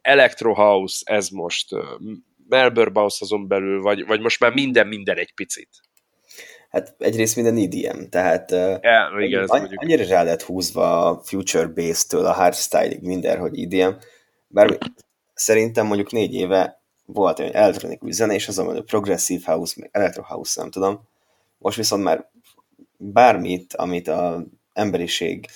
Electro 0.02 0.54
House, 0.54 1.02
ez 1.06 1.30
most 1.30 1.74
uh, 1.74 1.82
Melbourne 2.48 3.00
House 3.00 3.18
azon 3.20 3.48
belül, 3.48 3.82
vagy, 3.82 4.06
vagy 4.06 4.20
most 4.20 4.40
már 4.40 4.54
minden, 4.54 4.88
minden 4.88 5.18
egy 5.18 5.34
picit. 5.34 5.70
Hát 6.70 6.96
egyrészt 6.98 7.36
minden 7.36 7.58
EDM, 7.58 8.10
tehát 8.10 8.52
ja, 8.82 9.12
igen, 9.20 9.44
annyi, 9.48 9.68
annyira 9.76 10.06
rá 10.06 10.24
lehet 10.24 10.42
húzva 10.42 11.06
a 11.06 11.22
future 11.24 11.68
base-től 11.68 12.26
a 12.26 12.34
hardstyle-ig 12.34 13.02
minden, 13.02 13.40
hogy 13.40 13.60
EDM, 13.60 13.96
bár 14.48 14.78
szerintem 15.34 15.86
mondjuk 15.86 16.12
négy 16.12 16.34
éve 16.34 16.82
volt 17.06 17.40
egy 17.40 17.52
elektronikus 17.52 18.14
zene, 18.14 18.34
és 18.34 18.48
azon 18.48 18.78
a 18.78 18.82
progressive 18.82 19.52
house, 19.52 19.74
meg 19.78 19.90
electro 19.92 20.24
house, 20.24 20.62
nem 20.62 20.72
tudom. 20.72 21.08
Most 21.58 21.78
viszont 21.78 22.04
már 22.04 22.30
bármit, 22.98 23.74
amit 23.74 24.08
az 24.08 24.42
emberiség 24.74 25.48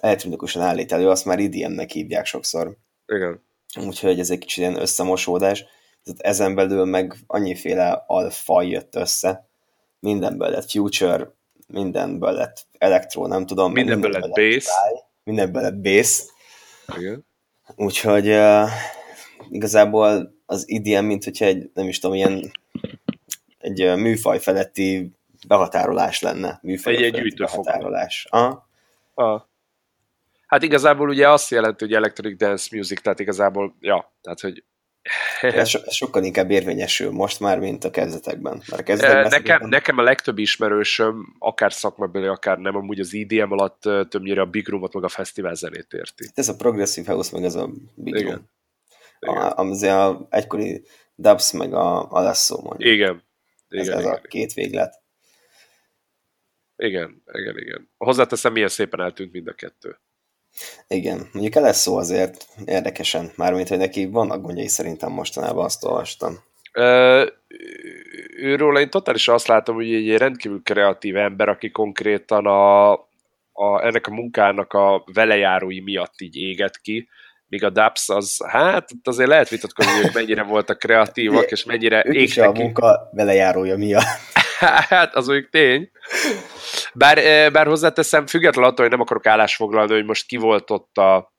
elektronikusan 0.00 0.62
állít 0.62 0.92
elő, 0.92 1.08
azt 1.08 1.24
már 1.24 1.38
IDM-nek 1.38 1.90
hívják 1.90 2.26
sokszor. 2.26 2.76
Igen. 3.06 3.42
Úgyhogy 3.86 4.18
ez 4.18 4.30
egy 4.30 4.38
kicsit 4.38 4.58
ilyen 4.58 4.80
összemosódás. 4.80 5.64
Tehát 6.04 6.20
ezen 6.20 6.54
belül 6.54 6.84
meg 6.84 7.14
annyiféle 7.26 8.04
alfaj 8.06 8.68
jött 8.68 8.94
össze. 8.94 9.48
Mindenből 10.00 10.48
lett 10.48 10.70
future, 10.70 11.30
mindenből 11.66 12.32
lett 12.32 12.66
elektro, 12.78 13.26
nem 13.26 13.46
tudom. 13.46 13.72
Mindenből, 13.72 14.10
mindenből 14.10 14.44
lett 14.44 14.54
bass. 14.54 14.66
Mindenből 15.24 15.62
lett 15.62 15.76
bass. 15.76 16.22
Igen. 16.96 17.28
Úgyhogy 17.80 18.28
uh, 18.28 18.68
igazából 19.50 20.34
az 20.46 20.64
IDM, 20.68 21.04
mint 21.04 21.24
hogyha 21.24 21.44
egy, 21.44 21.70
nem 21.74 21.88
is 21.88 21.98
tudom, 21.98 22.16
ilyen 22.16 22.50
egy 23.58 23.82
uh, 23.82 23.96
műfaj 23.96 24.38
feletti 24.38 25.12
behatárolás 25.48 26.20
lenne. 26.20 26.58
Műfaj 26.62 27.04
egy, 27.04 27.18
egy 27.18 27.34
behatárolás. 27.36 28.26
Aha. 28.30 28.68
Ah. 29.14 29.42
Hát 30.46 30.62
igazából 30.62 31.08
ugye 31.08 31.28
azt 31.28 31.50
jelenti, 31.50 31.84
hogy 31.84 31.94
electronic 31.94 32.38
dance 32.38 32.76
music, 32.76 33.00
tehát 33.00 33.20
igazából, 33.20 33.74
ja, 33.80 34.12
tehát 34.22 34.40
hogy 34.40 34.64
ez, 35.40 35.68
so, 35.72 35.78
ez 35.84 35.94
sokkal 35.94 36.24
inkább 36.24 36.50
érvényesül 36.50 37.10
most 37.10 37.40
már, 37.40 37.58
mint 37.58 37.84
a 37.84 37.90
kezdetekben. 37.90 38.62
Mert 38.68 38.80
a 38.80 38.84
kezdetekben 38.84 39.22
nekem, 39.22 39.30
szerintem... 39.30 39.68
nekem 39.68 39.98
a 39.98 40.02
legtöbb 40.02 40.38
ismerősöm, 40.38 41.36
akár 41.38 41.72
szakmabeli, 41.72 42.26
akár 42.26 42.58
nem, 42.58 42.76
amúgy 42.76 43.00
az 43.00 43.14
EDM 43.14 43.52
alatt 43.52 43.80
többnyire 44.08 44.40
a 44.40 44.46
Big 44.46 44.68
Room-ot, 44.68 44.94
meg 44.94 45.04
a 45.04 45.08
fesztivál 45.08 45.54
zenét 45.54 45.92
érti. 45.92 46.30
Ez 46.34 46.48
a 46.48 46.56
Progressive 46.56 47.12
House, 47.12 47.30
meg 47.32 47.44
ez 47.44 47.54
a 47.54 47.70
Big 47.94 48.14
Igen. 48.14 48.26
Room. 48.26 48.48
Igen. 49.18 49.36
A, 49.36 49.56
az 49.56 49.82
a 49.82 50.26
egykori 50.30 50.82
Dubs, 51.14 51.52
meg 51.52 51.74
a 51.74 52.10
Alesso 52.10 52.60
mondjuk. 52.62 52.90
Igen. 52.90 53.22
Igen, 53.68 53.84
ez, 53.84 53.88
ez 53.88 54.00
igen, 54.00 54.12
a 54.12 54.20
két 54.20 54.52
véglet. 54.52 55.02
Igen, 56.76 57.22
igen, 57.32 57.58
igen. 57.58 57.90
Hozzáteszem, 57.96 58.52
milyen 58.52 58.68
szépen 58.68 59.00
eltűnt 59.00 59.32
mind 59.32 59.48
a 59.48 59.52
kettő. 59.52 60.00
Igen, 60.88 61.28
mondjuk 61.32 61.54
el 61.54 61.62
lesz 61.62 61.80
szó 61.80 61.96
azért 61.96 62.46
érdekesen, 62.64 63.32
mármint, 63.36 63.68
hogy 63.68 63.78
neki 63.78 64.06
vannak 64.06 64.42
gondjai 64.42 64.68
szerintem 64.68 65.12
mostanában, 65.12 65.64
azt 65.64 65.84
olvastam. 65.84 66.38
Uh, 66.74 67.26
őről 68.36 68.78
én 68.78 68.90
totálisan 68.90 69.34
azt 69.34 69.46
látom, 69.46 69.74
hogy 69.74 69.94
egy 69.94 70.16
rendkívül 70.16 70.62
kreatív 70.62 71.16
ember, 71.16 71.48
aki 71.48 71.70
konkrétan 71.70 72.46
a, 72.46 72.92
a, 73.52 73.82
ennek 73.82 74.06
a 74.06 74.10
munkának 74.10 74.72
a 74.72 75.04
velejárói 75.12 75.80
miatt 75.80 76.20
így 76.20 76.36
éget 76.36 76.78
ki, 76.78 77.08
míg 77.48 77.64
a 77.64 77.70
Dubs 77.70 78.08
az, 78.08 78.36
hát 78.48 78.90
azért 79.02 79.28
lehet 79.28 79.48
vitatkozni, 79.48 79.92
hogy 79.92 80.10
mennyire 80.14 80.42
voltak 80.42 80.78
kreatívak, 80.78 81.50
és 81.50 81.64
mennyire 81.64 82.02
égtek 82.02 82.48
a 82.48 82.52
munka 82.52 83.10
velejárója 83.12 83.76
miatt. 83.76 84.04
hát, 84.88 85.14
az 85.14 85.28
úgy 85.28 85.48
tény. 85.48 85.90
Bár, 86.94 87.18
eh, 87.18 87.50
bár 87.50 87.66
hozzáteszem, 87.66 88.26
függetlenül 88.26 88.70
attól, 88.70 88.84
hogy 88.84 88.94
nem 88.94 89.00
akarok 89.00 89.26
állásfoglalni, 89.26 89.92
hogy 89.92 90.04
most 90.04 90.26
ki 90.26 90.36
volt 90.36 90.70
ott 90.70 90.96
a, 90.96 91.32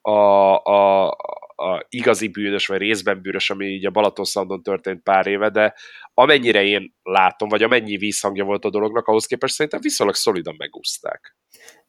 a, 0.00 0.56
a, 0.64 1.08
a 1.56 1.86
igazi 1.88 2.28
bűnös, 2.28 2.66
vagy 2.66 2.78
részben 2.78 3.22
bűnös, 3.22 3.50
ami 3.50 3.66
így 3.66 3.86
a 3.86 3.90
Balatonszandon 3.90 4.62
történt 4.62 5.02
pár 5.02 5.26
éve, 5.26 5.50
de 5.50 5.74
amennyire 6.14 6.62
én 6.62 6.94
látom, 7.02 7.48
vagy 7.48 7.62
amennyi 7.62 7.96
vízhangja 7.96 8.44
volt 8.44 8.64
a 8.64 8.70
dolognak, 8.70 9.06
ahhoz 9.06 9.26
képest 9.26 9.54
szerintem 9.54 9.80
viszonylag 9.80 10.14
szolidan 10.14 10.54
megúzták. 10.58 11.36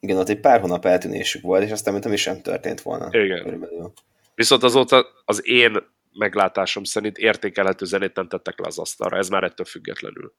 Igen, 0.00 0.16
ott 0.16 0.28
egy 0.28 0.40
pár 0.40 0.60
hónap 0.60 0.84
eltűnésük 0.84 1.42
volt, 1.42 1.64
és 1.64 1.70
aztán 1.70 1.92
mint 1.92 2.04
ami 2.04 2.16
sem 2.16 2.42
történt 2.42 2.80
volna. 2.80 3.08
Igen. 3.10 3.42
Körülbelül. 3.42 3.92
Viszont 4.34 4.62
azóta 4.62 5.06
az 5.24 5.46
én 5.48 5.76
meglátásom 6.12 6.84
szerint 6.84 7.18
értékelhető 7.18 7.84
zenét 7.84 8.14
nem 8.14 8.28
tettek 8.28 8.58
le 8.58 8.66
az 8.66 8.78
asztalra, 8.78 9.16
ez 9.16 9.28
már 9.28 9.42
ettől 9.42 9.66
függetlenül. 9.66 10.34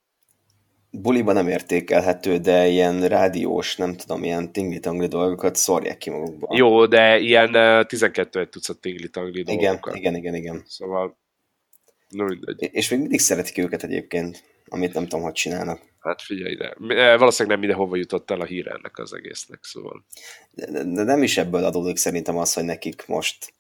Buliban 1.02 1.34
nem 1.34 1.48
értékelhető, 1.48 2.38
de 2.38 2.68
ilyen 2.68 3.08
rádiós, 3.08 3.76
nem 3.76 3.96
tudom, 3.96 4.24
ilyen 4.24 4.52
tingli-tangli 4.52 5.08
dolgokat 5.08 5.56
szórják 5.56 5.98
ki 5.98 6.10
magukba. 6.10 6.48
Jó, 6.56 6.86
de 6.86 7.20
ilyen 7.20 7.52
12 7.88 8.40
egy 8.40 8.50
tucat 8.50 8.78
tingli-tangli 8.78 9.40
igen, 9.40 9.58
dolgokat. 9.58 9.96
igen, 9.96 10.16
igen, 10.16 10.36
igen. 10.36 10.64
Szóval, 10.68 11.18
no 12.10 12.24
mindegy. 12.26 12.70
És 12.72 12.90
még 12.90 13.00
mindig 13.00 13.20
szeretik 13.20 13.58
őket 13.58 13.84
egyébként, 13.84 14.44
amit 14.68 14.94
nem 14.94 15.04
tudom, 15.04 15.22
hogy 15.22 15.34
csinálnak. 15.34 15.82
Hát 16.00 16.22
figyelj 16.22 16.52
ide. 16.52 16.76
Eh, 16.88 17.18
Valószínűleg 17.18 17.58
nem 17.58 17.60
mindenhova 17.60 17.96
jutott 17.96 18.32
el 18.32 18.42
a 18.42 18.46
hír 18.46 18.68
ennek 18.68 18.98
az 18.98 19.14
egésznek, 19.14 19.60
szóval 19.62 20.06
de, 20.52 20.66
de 20.72 21.04
nem 21.04 21.24
is 21.24 21.38
ebből 21.38 21.64
adódik 21.64 21.98
szerintem 21.98 22.38
az, 22.38 22.54
hogy 22.54 22.64
nekik 22.64 23.08
most 23.08 23.54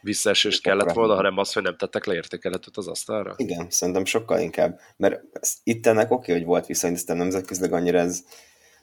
visszaesést 0.00 0.62
kellett 0.62 0.92
volna, 0.92 1.14
hanem 1.14 1.38
az, 1.38 1.52
hogy 1.52 1.62
nem 1.62 1.76
tettek 1.76 2.04
le 2.04 2.14
értékelhetőt 2.14 2.76
az 2.76 2.88
asztalra. 2.88 3.34
Igen, 3.36 3.70
szerintem 3.70 4.04
sokkal 4.04 4.38
inkább. 4.38 4.80
Mert 4.96 5.22
itt 5.64 5.86
ennek 5.86 6.10
oké, 6.10 6.32
hogy 6.32 6.44
volt 6.44 6.66
viszony, 6.66 6.96
de 7.06 7.14
nemzetközileg 7.14 7.72
annyira 7.72 7.98
ez 7.98 8.24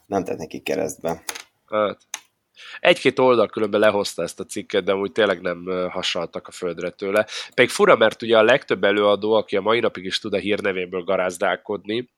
nem 0.05 0.24
tett 0.24 0.38
neki 0.38 0.59
keresztbe. 0.59 1.24
Hát. 1.70 1.97
Egy-két 2.80 3.20
oldal 3.20 3.47
különben 3.47 3.80
lehozta 3.80 4.24
ezt 4.24 4.39
a 4.39 4.45
cikket, 4.45 4.84
de 4.84 4.95
úgy 4.95 5.11
tényleg 5.11 5.41
nem 5.41 5.65
hasaltak 5.89 6.47
a 6.47 6.51
földre 6.51 6.89
tőle. 6.89 7.28
Pedig 7.53 7.70
fura, 7.70 7.95
mert 7.95 8.22
ugye 8.22 8.38
a 8.38 8.43
legtöbb 8.43 8.84
előadó, 8.84 9.34
aki 9.34 9.55
a 9.55 9.61
mai 9.61 9.80
napig 9.80 10.05
is 10.05 10.20
tud 10.20 10.34
a 10.34 10.38
hírnevéből 10.38 11.03
garázdálkodni, 11.03 12.09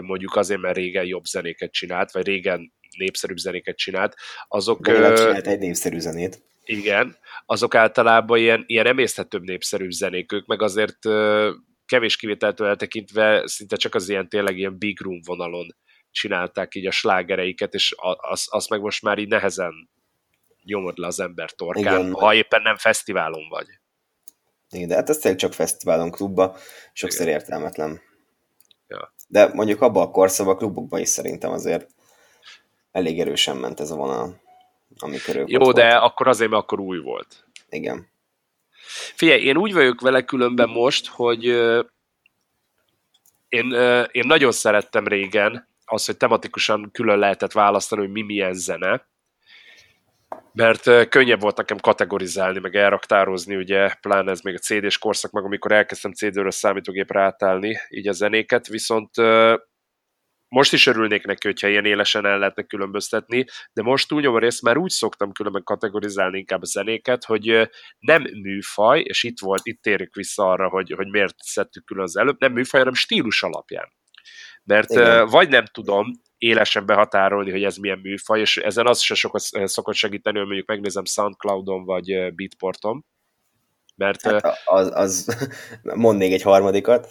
mondjuk 0.00 0.36
azért, 0.36 0.60
mert 0.60 0.76
régen 0.76 1.04
jobb 1.04 1.24
zenéket 1.24 1.72
csinált, 1.72 2.12
vagy 2.12 2.26
régen 2.26 2.72
népszerűbb 2.96 3.36
zenéket 3.36 3.76
csinált, 3.76 4.14
azok... 4.48 4.80
De 4.80 5.12
csinált 5.12 5.46
egy 5.46 5.58
népszerű 5.58 5.98
zenét. 5.98 6.42
Igen, 6.70 7.16
azok 7.46 7.74
általában 7.74 8.38
ilyen, 8.38 8.64
ilyen 8.66 8.86
emészthetőbb 8.86 9.42
népszerűbb 9.42 9.90
zenék, 9.90 10.32
ők 10.32 10.46
meg 10.46 10.62
azért 10.62 10.98
kevés 11.86 12.16
kivételtől 12.16 12.66
eltekintve 12.66 13.42
szinte 13.46 13.76
csak 13.76 13.94
az 13.94 14.08
ilyen 14.08 14.28
tényleg 14.28 14.58
ilyen 14.58 14.78
big 14.78 15.00
room 15.00 15.20
vonalon 15.24 15.76
csinálták 16.10 16.74
így 16.74 16.86
a 16.86 16.90
slágereiket, 16.90 17.74
és 17.74 17.94
a- 17.96 18.30
az, 18.46 18.66
meg 18.66 18.80
most 18.80 19.02
már 19.02 19.18
így 19.18 19.28
nehezen 19.28 19.72
nyomod 20.62 20.98
le 20.98 21.06
az 21.06 21.20
ember 21.20 21.50
torkán, 21.50 22.00
Igen. 22.00 22.12
ha 22.12 22.34
éppen 22.34 22.62
nem 22.62 22.76
fesztiválon 22.76 23.48
vagy. 23.48 23.66
Igen, 24.70 24.88
de 24.88 24.94
hát 24.94 25.08
ez 25.08 25.18
tényleg 25.18 25.40
csak 25.40 25.52
fesztiválon, 25.52 26.10
klubba, 26.10 26.56
sokszor 26.92 27.28
értelmetlen. 27.28 28.00
Ja. 28.86 29.14
De 29.28 29.46
mondjuk 29.54 29.80
abban 29.82 30.06
a 30.06 30.10
korszakban, 30.10 30.54
a 30.54 30.58
klubokban 30.58 31.00
is 31.00 31.08
szerintem 31.08 31.50
azért 31.50 31.88
elég 32.90 33.20
erősen 33.20 33.56
ment 33.56 33.80
ez 33.80 33.90
a 33.90 33.96
vonal, 33.96 34.40
amikor 34.98 35.36
ők 35.36 35.50
Jó, 35.50 35.72
de 35.72 35.82
voltak. 35.82 36.02
akkor 36.02 36.28
azért, 36.28 36.50
mert 36.50 36.62
akkor 36.62 36.80
új 36.80 36.98
volt. 36.98 37.46
Igen. 37.68 38.08
Figyelj, 39.14 39.42
én 39.42 39.56
úgy 39.56 39.72
vagyok 39.72 40.00
vele 40.00 40.24
különben 40.24 40.68
most, 40.68 41.06
hogy 41.06 41.44
én, 43.48 43.72
én 44.10 44.24
nagyon 44.26 44.52
szerettem 44.52 45.06
régen 45.06 45.68
az, 45.84 46.06
hogy 46.06 46.16
tematikusan 46.16 46.90
külön 46.92 47.18
lehetett 47.18 47.52
választani, 47.52 48.00
hogy 48.00 48.10
mi 48.10 48.22
milyen 48.22 48.54
zene, 48.54 49.06
mert 50.52 51.08
könnyebb 51.08 51.40
volt 51.40 51.56
nekem 51.56 51.78
kategorizálni, 51.78 52.58
meg 52.58 52.76
elraktározni, 52.76 53.56
ugye, 53.56 53.94
pláne 54.00 54.30
ez 54.30 54.40
még 54.40 54.54
a 54.54 54.58
CD-s 54.58 54.98
korszak, 54.98 55.30
meg 55.30 55.44
amikor 55.44 55.72
elkezdtem 55.72 56.12
CD-ről 56.12 56.50
számítógépre 56.50 57.22
átállni 57.22 57.78
így 57.88 58.08
a 58.08 58.12
zenéket, 58.12 58.66
viszont 58.66 59.10
most 60.48 60.72
is 60.72 60.86
örülnék 60.86 61.24
neki, 61.24 61.46
hogyha 61.46 61.68
ilyen 61.68 61.84
élesen 61.84 62.26
el 62.26 62.38
lehetne 62.38 62.62
különböztetni, 62.62 63.44
de 63.72 63.82
most 63.82 64.08
túlnyomó 64.08 64.38
részt 64.38 64.62
már 64.62 64.76
úgy 64.76 64.90
szoktam 64.90 65.32
különben 65.32 65.64
kategorizálni 65.64 66.38
inkább 66.38 66.62
a 66.62 66.66
zenéket, 66.66 67.24
hogy 67.24 67.70
nem 67.98 68.22
műfaj, 68.42 69.00
és 69.00 69.22
itt 69.22 69.40
volt, 69.40 69.60
itt 69.66 69.82
térünk 69.82 70.14
vissza 70.14 70.50
arra, 70.50 70.68
hogy, 70.68 70.92
hogy 70.96 71.08
miért 71.08 71.34
szedtük 71.38 71.84
külön 71.84 72.02
az 72.02 72.16
előbb, 72.16 72.40
nem 72.40 72.52
műfaj, 72.52 72.80
hanem 72.80 72.94
stílus 72.94 73.42
alapján. 73.42 73.92
Mert 74.64 74.90
Igen. 74.90 75.26
vagy 75.26 75.48
nem 75.48 75.64
tudom 75.64 76.10
élesen 76.38 76.86
behatárolni, 76.86 77.50
hogy 77.50 77.64
ez 77.64 77.76
milyen 77.76 77.98
műfaj, 77.98 78.40
és 78.40 78.56
ezen 78.56 78.86
az 78.86 79.00
se 79.00 79.14
sokat 79.14 79.42
ö, 79.52 79.66
szokott 79.66 79.94
segíteni, 79.94 80.36
hogy 80.38 80.46
mondjuk 80.46 80.68
megnézem 80.68 81.04
Soundcloudon 81.04 81.84
vagy 81.84 82.34
Beatporton, 82.34 83.04
mert 83.96 84.22
Hát 84.22 84.58
az, 84.64 84.90
az 84.94 85.36
mond 85.94 86.18
még 86.18 86.32
egy 86.32 86.42
harmadikat. 86.42 87.08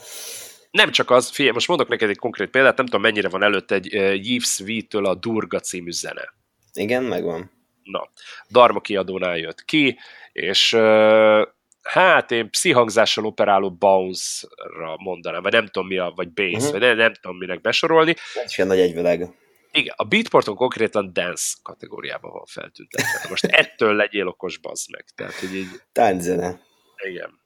Nem 0.72 0.92
csak 0.92 1.10
az, 1.10 1.30
figyelj, 1.30 1.54
most 1.54 1.68
mondok 1.68 1.88
neked 1.88 2.10
egy 2.10 2.18
konkrét 2.18 2.50
példát, 2.50 2.78
nem 2.78 2.86
tudom 2.86 3.02
mennyire 3.02 3.30
van 3.30 3.44
előtt 3.44 3.72
egy 3.72 3.96
uh, 3.96 4.28
Yves 4.28 4.60
V-től 4.60 5.06
a 5.06 5.16
Durga 5.16 5.60
című 5.60 5.92
zene. 5.92 6.34
Igen, 6.74 7.04
megvan. 7.04 7.52
Na, 7.84 8.10
Darma 8.50 8.80
kiadónál 8.80 9.38
jött 9.38 9.66
ki, 9.66 10.00
és 10.32 10.74
uh, 10.74 11.42
hát 11.82 12.32
én 12.32 12.50
pszichangzással 12.50 13.26
operáló 13.26 13.72
bounce-ra 13.72 14.96
mondanám, 14.98 15.42
vagy 15.42 15.52
nem 15.52 15.66
tudom 15.66 15.88
mi 15.88 15.98
a, 15.98 16.14
vagy 16.16 16.32
bass, 16.32 16.54
uh-huh. 16.54 16.72
vagy 16.72 16.82
nem, 16.82 16.98
nem 16.98 17.14
tudom 17.14 17.38
minek 17.38 17.62
besorolni. 17.62 18.16
Ez 18.34 18.50
is 18.50 18.58
ilyen 18.58 18.70
nagy 18.70 18.80
egyvileg. 18.80 19.30
Igen, 19.72 19.94
a 19.98 20.04
Beatporton 20.04 20.56
konkrétan 20.56 21.14
dance 21.14 21.56
kategóriában 21.64 22.32
van 22.32 22.46
feltüntetve. 22.46 23.26
Most 23.30 23.46
ettől 23.46 23.96
legyél 23.96 24.28
okos, 24.28 24.58
bazd 24.58 24.92
meg. 24.92 25.06
Tehát, 25.16 25.34
hogy 25.34 25.56
így, 25.56 25.68
Tánczene. 25.92 26.62
igen. 27.10 27.40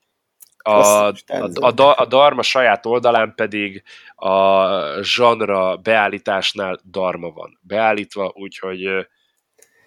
A, 0.63 0.71
a, 0.71 1.13
a, 1.53 1.99
a 1.99 2.05
Darma 2.05 2.41
saját 2.41 2.85
oldalán 2.85 3.33
pedig 3.35 3.83
a 4.15 4.67
zsanra 5.01 5.77
beállításnál 5.77 6.79
Darma 6.83 7.31
van 7.31 7.59
beállítva, 7.61 8.33
úgyhogy, 8.35 8.87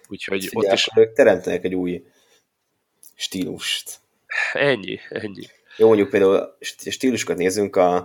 úgyhogy 0.07 0.43
ott 0.43 0.49
Figyelj, 0.49 0.73
is 0.73 0.87
akkor 0.87 1.03
ők 1.03 1.13
teremtenek 1.13 1.63
egy 1.63 1.75
új 1.75 2.03
stílust. 3.15 3.99
ennyi, 4.53 4.99
ennyi. 5.09 5.47
Jó, 5.77 5.87
mondjuk 5.87 6.09
például 6.09 6.57
st- 6.59 6.91
stílusokat 6.91 7.37
nézünk 7.37 7.75
a, 7.75 7.95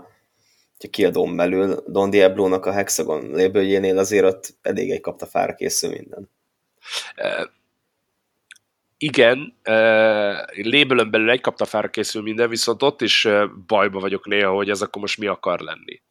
a 0.78 0.88
kiadón 0.90 1.36
belül, 1.36 1.84
Don 1.86 2.10
Diablo-nak 2.10 2.66
a 2.66 2.72
Hexagon 2.72 3.30
label 3.30 3.98
azért 3.98 4.24
ott 4.24 4.54
elég 4.62 4.90
egy 4.90 5.00
kapta 5.00 5.26
fára 5.26 5.54
készül 5.54 5.90
minden. 5.90 6.30
Igen, 9.02 9.56
lébölön 10.52 11.10
belül 11.10 11.30
egy 11.30 11.40
kaptafára 11.40 11.90
készül 11.90 12.22
minden, 12.22 12.48
viszont 12.48 12.82
ott 12.82 13.00
is 13.00 13.28
bajba 13.66 14.00
vagyok 14.00 14.26
néha, 14.26 14.52
hogy 14.52 14.70
ez 14.70 14.82
akkor 14.82 15.00
most 15.00 15.18
mi 15.18 15.26
akar 15.26 15.60
lenni. 15.60 16.02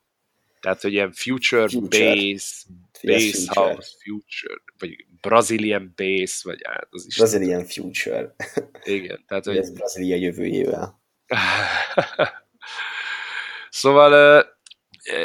Tehát, 0.60 0.82
hogy 0.82 0.94
ilyen 0.94 1.12
future, 1.12 1.68
Future. 1.68 2.14
bass, 2.16 2.66
Figyelj, 2.94 3.32
bass 3.32 3.46
future. 3.46 3.68
house, 3.68 3.90
future, 4.04 4.62
vagy 4.80 5.06
Brazilian 5.22 5.94
bass, 5.96 6.44
vagy 6.44 6.62
hát 6.64 6.88
az 6.90 7.06
is. 7.06 7.18
Brazilian 7.18 7.66
Future. 7.66 8.36
Igen, 8.84 9.24
tehát, 9.28 9.46
Hogy 9.46 9.58
ez 9.58 9.72
Brazília 9.72 10.16
jövőjével. 10.16 11.02
szóval 13.70 14.46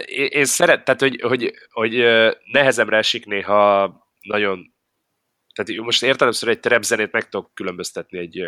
én, 0.06 0.44
szeret, 0.44 0.84
tehát 0.84 1.00
hogy, 1.00 1.20
hogy, 1.20 1.52
hogy 1.70 1.92
nehezemre 2.52 2.96
esik 2.96 3.26
néha 3.26 3.92
nagyon, 4.20 4.73
tehát 5.54 5.80
most 5.82 6.02
értelemszerű 6.02 6.50
egy 6.50 6.60
trap 6.60 6.84
meg 7.10 7.28
tudok 7.28 7.50
különböztetni 7.54 8.18
egy 8.18 8.42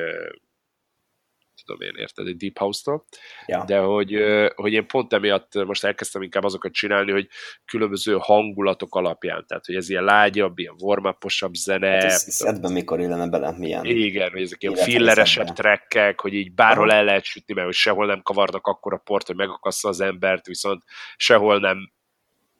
tudom 1.64 1.80
én, 1.80 1.92
érted, 1.96 2.26
egy 2.26 2.36
Deep 2.36 2.58
House-tól, 2.58 3.04
Ja. 3.46 3.64
de 3.66 3.78
hogy, 3.78 4.16
hogy 4.54 4.72
én 4.72 4.86
pont 4.86 5.12
emiatt 5.12 5.54
most 5.64 5.84
elkezdtem 5.84 6.22
inkább 6.22 6.44
azokat 6.44 6.72
csinálni, 6.72 7.12
hogy 7.12 7.28
különböző 7.64 8.16
hangulatok 8.20 8.94
alapján, 8.94 9.44
tehát 9.46 9.66
hogy 9.66 9.74
ez 9.74 9.88
ilyen 9.88 10.04
lágyabb, 10.04 10.58
ilyen 10.58 10.74
warm 10.78 11.06
zene, 11.52 11.88
Hát 11.88 12.02
ez, 12.04 12.40
ebben 12.44 12.72
mikor 12.72 13.00
illene 13.00 13.28
bele, 13.28 13.52
milyen. 13.58 13.84
igen, 13.84 14.30
hogy 14.30 14.42
ezek 14.42 14.62
ilyen 14.62 14.74
filleresebb 14.74 15.46
trekkek, 15.46 16.20
hogy 16.20 16.34
így 16.34 16.54
bárhol 16.54 16.92
el 16.92 17.04
lehet 17.04 17.24
sütni, 17.24 17.54
mert 17.54 17.66
hogy 17.66 17.76
sehol 17.76 18.06
nem 18.06 18.22
kavarnak 18.22 18.66
akkor 18.66 18.92
a 18.94 19.00
port, 19.04 19.26
hogy 19.26 19.36
megakassza 19.36 19.88
az 19.88 20.00
embert, 20.00 20.46
viszont 20.46 20.82
sehol 21.16 21.58
nem 21.58 21.94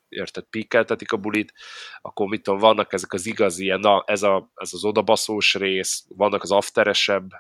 érted, 0.09 0.45
pikkeltetik 0.45 1.13
a 1.13 1.17
bulit, 1.17 1.53
akkor 2.01 2.27
mit 2.29 2.43
tudom, 2.43 2.59
vannak 2.59 2.93
ezek 2.93 3.13
az 3.13 3.27
igazi, 3.27 3.65
ilyen, 3.65 3.81
na, 3.81 4.05
ez, 4.07 4.23
a, 4.23 4.51
ez 4.55 4.71
az 4.73 4.85
odabaszós 4.85 5.55
rész, 5.55 6.05
vannak 6.09 6.43
az 6.43 6.53
afteresebb 6.53 7.31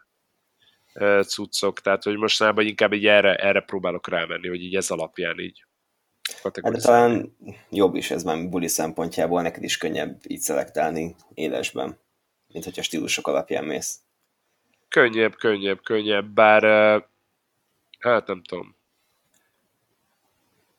ö, 0.92 1.20
cuccok, 1.22 1.80
tehát 1.80 2.02
hogy 2.02 2.16
mostanában 2.16 2.66
inkább 2.66 2.92
így 2.92 3.06
erre, 3.06 3.36
erre 3.36 3.60
próbálok 3.60 4.08
rámenni, 4.08 4.48
hogy 4.48 4.62
így 4.62 4.74
ez 4.74 4.90
alapján 4.90 5.38
így 5.38 5.64
Hát 6.42 6.60
de 6.60 6.78
talán 6.78 7.36
jobb 7.70 7.94
is 7.94 8.10
ez 8.10 8.22
már 8.22 8.48
buli 8.48 8.68
szempontjából, 8.68 9.42
neked 9.42 9.62
is 9.62 9.76
könnyebb 9.76 10.20
így 10.26 10.40
szelektálni 10.40 11.14
élesben, 11.34 11.98
mint 12.52 12.64
hogyha 12.64 12.82
stílusok 12.82 13.26
alapján 13.26 13.64
mész. 13.64 14.00
Könnyebb, 14.88 15.34
könnyebb, 15.34 15.82
könnyebb, 15.82 16.26
bár 16.26 16.62
hát 17.98 18.26
nem 18.26 18.42
tudom. 18.42 18.75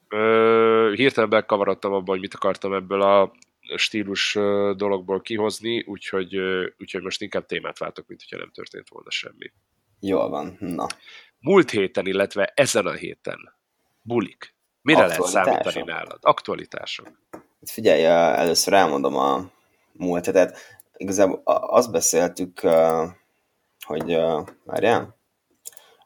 Ö, 0.09 0.93
hirtelen 0.95 1.29
bekavarodtam 1.29 1.93
abban, 1.93 2.07
hogy 2.07 2.19
mit 2.19 2.33
akartam 2.33 2.73
ebből 2.73 3.01
a 3.01 3.31
stílus 3.75 4.33
dologból 4.75 5.21
kihozni, 5.21 5.83
úgyhogy, 5.87 6.35
úgyhogy 6.77 7.01
most 7.01 7.21
inkább 7.21 7.45
témát 7.45 7.77
váltok, 7.77 8.07
mint 8.07 8.21
hogyha 8.21 8.37
nem 8.37 8.51
történt 8.53 8.89
volna 8.89 9.09
semmi. 9.09 9.51
Jól 9.99 10.29
van, 10.29 10.57
na. 10.59 10.85
Múlt 11.39 11.69
héten, 11.69 12.05
illetve 12.05 12.51
ezen 12.55 12.85
a 12.85 12.91
héten 12.91 13.53
bulik. 14.01 14.55
Mire 14.81 15.05
lehet 15.05 15.23
számítani 15.23 15.81
nálad? 15.81 16.17
Aktualitások. 16.21 17.05
Hát 17.31 17.69
Figyelj, 17.71 18.03
először 18.03 18.73
elmondom 18.73 19.15
a 19.15 19.51
múlt 19.91 20.25
hetet. 20.25 20.57
Igazából 20.97 21.41
azt 21.45 21.91
beszéltük, 21.91 22.59
hogy 23.85 24.17
várjál, 24.63 25.17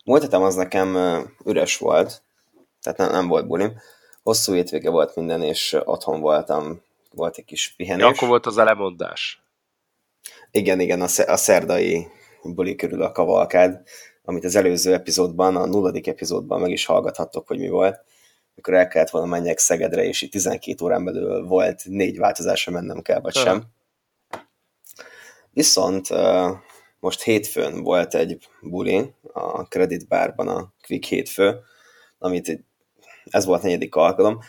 múlt 0.05 0.21
hetem 0.21 0.41
az 0.41 0.55
nekem 0.55 0.97
üres 1.45 1.77
volt, 1.77 2.23
tehát 2.81 2.97
nem, 2.97 3.11
nem 3.11 3.27
volt 3.27 3.47
bulim, 3.47 3.73
hosszú 4.23 4.53
hétvége 4.53 4.89
volt 4.89 5.15
minden, 5.15 5.41
és 5.41 5.77
otthon 5.83 6.19
voltam, 6.19 6.81
volt 7.11 7.37
egy 7.37 7.45
kis 7.45 7.73
pihenés. 7.77 8.03
Ja, 8.03 8.09
akkor 8.09 8.27
volt 8.27 8.45
az 8.45 8.57
a 8.57 8.63
lemondás. 8.63 9.43
Igen, 10.51 10.79
igen, 10.79 11.01
a, 11.01 11.07
a 11.25 11.37
szerdai 11.37 12.07
buli 12.43 12.75
körül 12.75 13.01
a 13.01 13.11
kavalkád, 13.11 13.81
amit 14.23 14.43
az 14.43 14.55
előző 14.55 14.93
epizódban, 14.93 15.55
a 15.55 15.65
nulladik 15.65 16.07
epizódban 16.07 16.61
meg 16.61 16.71
is 16.71 16.85
hallgathattok, 16.85 17.47
hogy 17.47 17.59
mi 17.59 17.69
volt, 17.69 17.99
mikor 18.55 18.73
el 18.73 18.87
kellett 18.87 19.09
volna 19.09 19.27
menjek 19.27 19.57
Szegedre, 19.57 20.03
és 20.03 20.21
itt 20.21 20.31
12 20.31 20.85
órán 20.85 21.03
belül 21.03 21.45
volt 21.45 21.85
négy 21.85 22.17
változásra 22.17 22.71
mennem 22.71 23.01
kell, 23.01 23.19
vagy 23.19 23.33
sem. 23.33 23.63
Viszont 25.51 26.07
most 26.99 27.21
hétfőn 27.21 27.83
volt 27.83 28.15
egy 28.15 28.47
buli 28.61 29.13
a 29.33 29.67
Credit 29.67 30.07
Barban, 30.07 30.47
a 30.47 30.73
Quick 30.87 31.05
hétfő, 31.05 31.59
amit 32.17 32.65
ez 33.29 33.45
volt 33.45 33.61
a 33.61 33.65
negyedik 33.65 33.95
alkalom. 33.95 34.39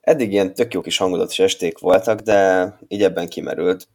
Eddig 0.00 0.32
ilyen 0.32 0.54
tök 0.54 0.74
jó 0.74 0.80
kis 0.80 0.96
hangulatos 0.96 1.38
esték 1.38 1.78
voltak, 1.78 2.20
de 2.20 2.78
így 2.88 3.02
ebben 3.02 3.28
kimerült. 3.28 3.88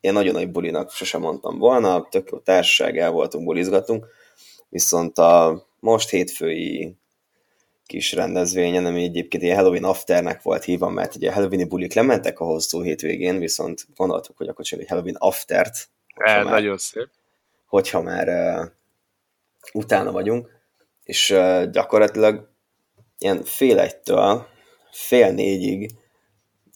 Én 0.00 0.12
nagyon 0.12 0.34
nagy 0.34 0.50
bulinak 0.50 0.90
sosem 0.90 1.20
mondtam 1.20 1.58
volna, 1.58 2.08
tök 2.10 2.30
jó 2.30 2.38
társaság, 2.38 2.98
el 2.98 3.10
voltunk, 3.10 3.44
bulizgatunk, 3.44 4.06
viszont 4.68 5.18
a 5.18 5.64
most 5.80 6.10
hétfői 6.10 6.96
kis 7.86 8.12
rendezvényen, 8.12 8.86
ami 8.86 9.02
egyébként 9.02 9.42
ilyen 9.42 9.56
Halloween 9.56 9.84
afternek 9.84 10.42
volt 10.42 10.64
hívva, 10.64 10.88
mert 10.88 11.14
ugye 11.14 11.32
Halloween 11.32 11.68
bulik 11.68 11.94
lementek 11.94 12.40
a 12.40 12.44
hosszú 12.44 12.82
hétvégén, 12.82 13.38
viszont 13.38 13.86
gondoltuk, 13.96 14.36
hogy 14.36 14.48
akkor 14.48 14.64
egy 14.68 14.88
Halloween 14.88 15.16
aftert. 15.18 15.88
Már, 16.16 16.44
nagyon 16.44 16.78
szép. 16.78 17.08
Hogyha 17.66 18.02
már 18.02 18.28
uh, 18.28 18.70
utána 19.72 20.12
vagyunk, 20.12 20.50
és 21.04 21.30
uh, 21.30 21.70
gyakorlatilag 21.70 22.48
ilyen 23.18 23.44
fél 23.44 23.78
egytől 23.78 24.46
fél 24.94 25.32
négyig 25.32 25.90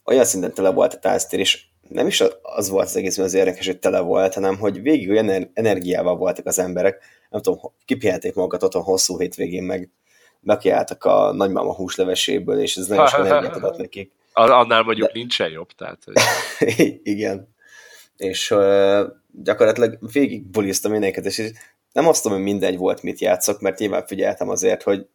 olyan 0.05 0.25
szinten 0.25 0.55
tele 0.55 0.71
volt 0.71 0.95
a 0.95 0.99
táztér, 0.99 1.39
és 1.39 1.65
nem 1.89 2.07
is 2.07 2.23
az 2.43 2.69
volt 2.69 2.87
az 2.87 2.97
egész, 2.97 3.19
az 3.19 3.35
érdekes, 3.35 3.67
hogy 3.67 3.79
tele 3.79 4.01
volt, 4.01 4.35
hanem 4.35 4.59
hogy 4.59 4.83
végig 4.83 5.11
olyan 5.11 5.51
energiával 5.55 6.17
voltak 6.17 6.47
az 6.47 6.59
emberek, 6.59 7.03
nem 7.31 7.41
tudom, 7.41 7.61
kipihenték 7.85 8.35
magukat 8.35 8.63
otthon 8.63 8.83
hosszú 8.83 9.19
hétvégén, 9.19 9.63
meg 9.63 9.91
bekiálltak 10.41 11.05
a 11.05 11.33
nagymama 11.33 11.75
húsleveséből, 11.75 12.61
és 12.61 12.77
ez 12.77 12.87
nagyon 12.87 13.07
sok 13.07 13.27
energiát 13.27 13.57
adott 13.57 13.77
nekik. 13.87 14.13
Annál 14.33 14.83
mondjuk 14.83 15.07
De... 15.07 15.13
nincsen 15.15 15.51
jobb, 15.51 15.73
tehát... 15.73 15.99
Hogy... 16.05 16.17
Igen. 17.03 17.55
És 18.17 18.51
uh, 18.51 19.01
gyakorlatilag 19.43 19.99
végig 20.13 20.47
buliztam 20.47 20.91
mindenket, 20.91 21.25
és 21.25 21.53
nem 21.93 22.07
azt 22.09 22.25
mondom, 22.25 22.43
hogy 22.43 22.53
mindegy 22.53 22.77
volt, 22.77 23.03
mit 23.03 23.21
játszok, 23.21 23.61
mert 23.61 23.79
nyilván 23.79 24.07
figyeltem 24.07 24.49
azért, 24.49 24.83
hogy 24.83 25.07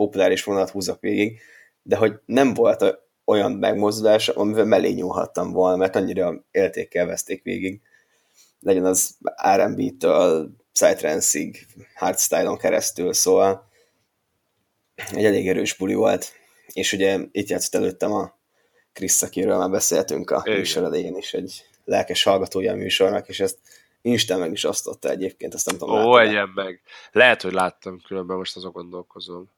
populáris 0.00 0.44
vonat 0.44 0.70
húzok 0.70 1.00
végig, 1.00 1.40
de 1.82 1.96
hogy 1.96 2.12
nem 2.26 2.54
volt 2.54 2.84
olyan 3.24 3.52
megmozdulás, 3.52 4.28
amivel 4.28 4.64
mellé 4.64 4.90
nyúlhattam 4.92 5.52
volna, 5.52 5.76
mert 5.76 5.96
annyira 5.96 6.44
értékelvezték 6.50 7.42
végig. 7.42 7.80
Legyen 8.60 8.84
az 8.84 9.16
R&B-től, 9.56 10.50
Psytrance-ig, 10.72 11.66
hardstyle-on 11.94 12.56
keresztül, 12.56 13.12
szóval 13.12 13.68
egy 15.12 15.24
elég 15.24 15.48
erős 15.48 15.76
buli 15.76 15.94
volt, 15.94 16.32
és 16.72 16.92
ugye 16.92 17.18
itt 17.32 17.48
játszott 17.48 17.74
előttem 17.74 18.12
a 18.12 18.38
Krisz, 18.92 19.22
akiről 19.22 19.58
már 19.58 19.70
beszéltünk 19.70 20.30
a 20.30 20.42
műsor 20.44 20.84
elején 20.84 21.16
is, 21.16 21.34
egy 21.34 21.64
lelkes 21.84 22.22
hallgatója 22.22 22.72
a 22.72 22.76
műsornak, 22.76 23.28
és 23.28 23.40
ezt 23.40 23.58
Instán 24.02 24.38
meg 24.38 24.52
is 24.52 24.64
osztotta 24.64 25.10
egyébként, 25.10 25.54
azt 25.54 25.66
nem 25.66 25.78
tudom. 25.78 26.04
Ó, 26.04 26.18
egyen 26.18 26.48
meg. 26.54 26.80
Lehet, 27.12 27.42
hogy 27.42 27.52
láttam, 27.52 28.00
különben 28.06 28.36
most 28.36 28.56
azon 28.56 28.72
gondolkozom. 28.72 29.50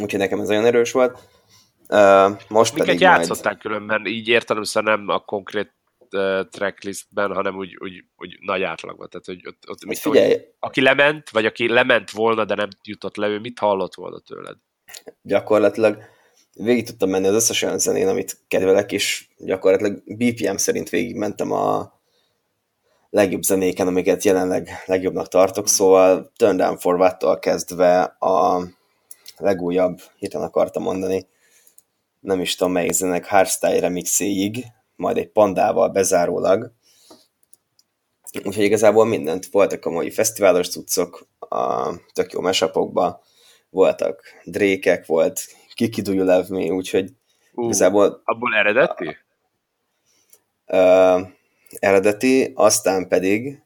Úgyhogy 0.00 0.20
nekem 0.20 0.40
ez 0.40 0.50
olyan 0.50 0.64
erős 0.64 0.92
volt. 0.92 1.18
Uh, 1.88 2.38
most 2.48 2.72
Miket 2.72 2.86
pedig 2.86 3.00
játszották 3.00 3.44
majd... 3.44 3.58
különben, 3.58 4.06
így 4.06 4.28
értelemszerűen 4.28 4.98
nem 4.98 5.08
a 5.08 5.18
konkrét 5.18 5.72
uh, 6.10 6.48
tracklistben, 6.50 7.34
hanem 7.34 7.56
úgy, 7.56 7.76
úgy, 7.80 8.04
úgy 8.16 8.36
nagy 8.40 8.62
átlagban. 8.62 9.08
Tehát, 9.08 9.26
hogy 9.26 9.46
ott, 9.46 9.70
ott 9.70 9.84
mit, 9.84 9.98
figyelj, 9.98 10.28
hogy, 10.28 10.48
aki 10.58 10.80
lement, 10.80 11.30
vagy 11.30 11.46
aki 11.46 11.68
lement 11.68 12.10
volna, 12.10 12.44
de 12.44 12.54
nem 12.54 12.68
jutott 12.82 13.16
le, 13.16 13.26
ő 13.26 13.38
mit 13.38 13.58
hallott 13.58 13.94
volna 13.94 14.18
tőled? 14.18 14.56
Gyakorlatilag 15.22 16.02
végig 16.54 16.86
tudtam 16.86 17.10
menni 17.10 17.26
az 17.26 17.34
összes 17.34 17.62
olyan 17.62 17.78
zenén, 17.78 18.08
amit 18.08 18.38
kedvelek, 18.48 18.92
és 18.92 19.28
gyakorlatilag 19.38 20.02
BPM 20.04 20.56
szerint 20.56 20.88
végig 20.88 21.16
mentem 21.16 21.52
a 21.52 21.92
legjobb 23.10 23.42
zenéken, 23.42 23.86
amiket 23.86 24.24
jelenleg 24.24 24.68
legjobbnak 24.86 25.28
tartok, 25.28 25.68
szóval 25.68 26.32
Turn 26.36 26.56
Down 26.56 26.78
for 26.78 27.16
kezdve 27.38 28.02
a 28.02 28.62
legújabb, 29.36 30.00
hirtelen 30.18 30.46
akartam 30.46 30.82
mondani, 30.82 31.26
nem 32.20 32.40
is 32.40 32.54
tudom 32.54 32.72
melyik 32.72 32.92
zenek, 32.92 33.26
hardstyle 33.26 33.80
remixéig, 33.80 34.64
majd 34.96 35.16
egy 35.16 35.28
pandával 35.28 35.88
bezárólag. 35.88 36.72
Úgyhogy 38.44 38.64
igazából 38.64 39.04
mindent. 39.04 39.46
Voltak 39.46 39.84
a 39.84 39.90
mai 39.90 40.10
fesztiválos 40.10 40.68
cuccok, 40.68 41.26
a 41.38 41.90
tök 42.12 42.32
jó 42.32 42.40
mesapokba, 42.40 43.22
voltak 43.70 44.22
drékek, 44.44 45.06
volt 45.06 45.40
Kiki 45.74 46.02
Do 46.02 46.12
You 46.12 46.24
Love 46.24 46.46
Me, 46.48 46.72
úgyhogy 46.72 47.10
uh, 47.52 47.64
igazából... 47.64 48.20
Abból 48.24 48.54
eredeti? 48.54 49.16
Uh, 50.66 51.28
eredeti, 51.78 52.52
aztán 52.54 53.08
pedig 53.08 53.62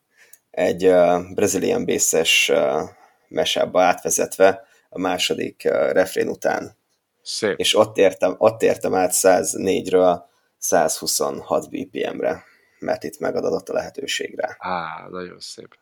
egy 0.50 0.86
uh, 0.86 1.32
Brazilian 1.34 1.84
bass 1.84 2.48
uh, 2.48 2.80
mesába 3.28 3.82
átvezetve 3.82 4.67
a 4.88 4.98
második 4.98 5.62
uh, 5.64 5.72
refrén 5.72 6.28
után. 6.28 6.76
Szép. 7.22 7.58
És 7.58 7.74
ott 7.74 7.96
értem, 7.96 8.34
ott 8.38 8.62
értem 8.62 8.94
át 8.94 9.12
104-ről 9.14 10.20
126 10.58 11.70
BPM-re, 11.70 12.44
mert 12.78 13.04
itt 13.04 13.18
megadott 13.18 13.68
a 13.68 13.72
lehetőségre. 13.72 14.56
Á, 14.58 15.06
nagyon 15.10 15.40
szép. 15.40 15.78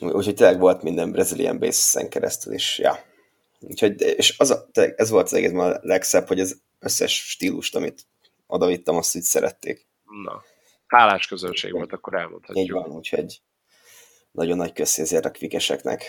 Úgyhogy 0.00 0.34
tényleg 0.34 0.58
volt 0.58 0.82
minden 0.82 1.12
Brazilian 1.12 1.58
bass 1.58 1.96
keresztül 2.08 2.52
is, 2.52 2.78
ja. 2.78 2.98
Úgyhogy, 3.60 4.00
és 4.00 4.38
az 4.38 4.50
a, 4.50 4.68
ez 4.72 5.10
volt 5.10 5.24
az 5.24 5.32
egész 5.32 5.52
a 5.52 5.78
legszebb, 5.82 6.26
hogy 6.26 6.40
az 6.40 6.60
összes 6.78 7.30
stílust, 7.30 7.76
amit 7.76 8.06
odavittem, 8.46 8.96
azt 8.96 9.14
így 9.14 9.22
szerették. 9.22 9.86
Na, 10.24 10.42
hálás 10.86 11.26
közönség 11.26 11.72
volt, 11.72 11.92
akkor 11.92 12.14
elmondhatjuk. 12.14 12.64
Így 12.64 12.70
van, 12.70 12.90
úgyhogy 12.90 13.40
nagyon 14.30 14.56
nagy 14.56 14.72
köszi 14.72 15.00
ezért 15.02 15.24
a 15.24 15.30
kvikeseknek. 15.30 16.04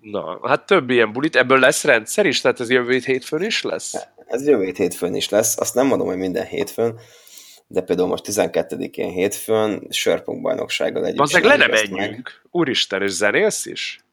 Na, 0.00 0.48
hát 0.48 0.66
több 0.66 0.90
ilyen 0.90 1.12
bulit, 1.12 1.36
ebből 1.36 1.58
lesz 1.58 1.84
rendszer 1.84 2.26
is? 2.26 2.40
Tehát 2.40 2.60
ez 2.60 2.70
jövő 2.70 2.98
hétfőn 3.04 3.42
is 3.42 3.62
lesz? 3.62 3.94
Ez 4.26 4.46
jövő 4.46 4.72
hétfőn 4.76 5.14
is 5.14 5.28
lesz, 5.28 5.58
azt 5.58 5.74
nem 5.74 5.86
mondom, 5.86 6.06
hogy 6.06 6.16
minden 6.16 6.46
hétfőn, 6.46 6.98
de 7.66 7.80
például 7.80 8.08
most 8.08 8.24
12-én 8.28 9.10
hétfőn 9.10 9.86
Sörpunk 9.90 10.42
bajnoksággal 10.42 11.06
együtt. 11.06 11.20
Az 11.20 11.32
meg 11.32 11.44
le 11.44 11.56
nem 11.56 11.70
menjünk. 11.70 12.42
Úristen, 12.50 13.02
és 13.02 13.10
zenélsz 13.10 13.66
is? 13.66 14.04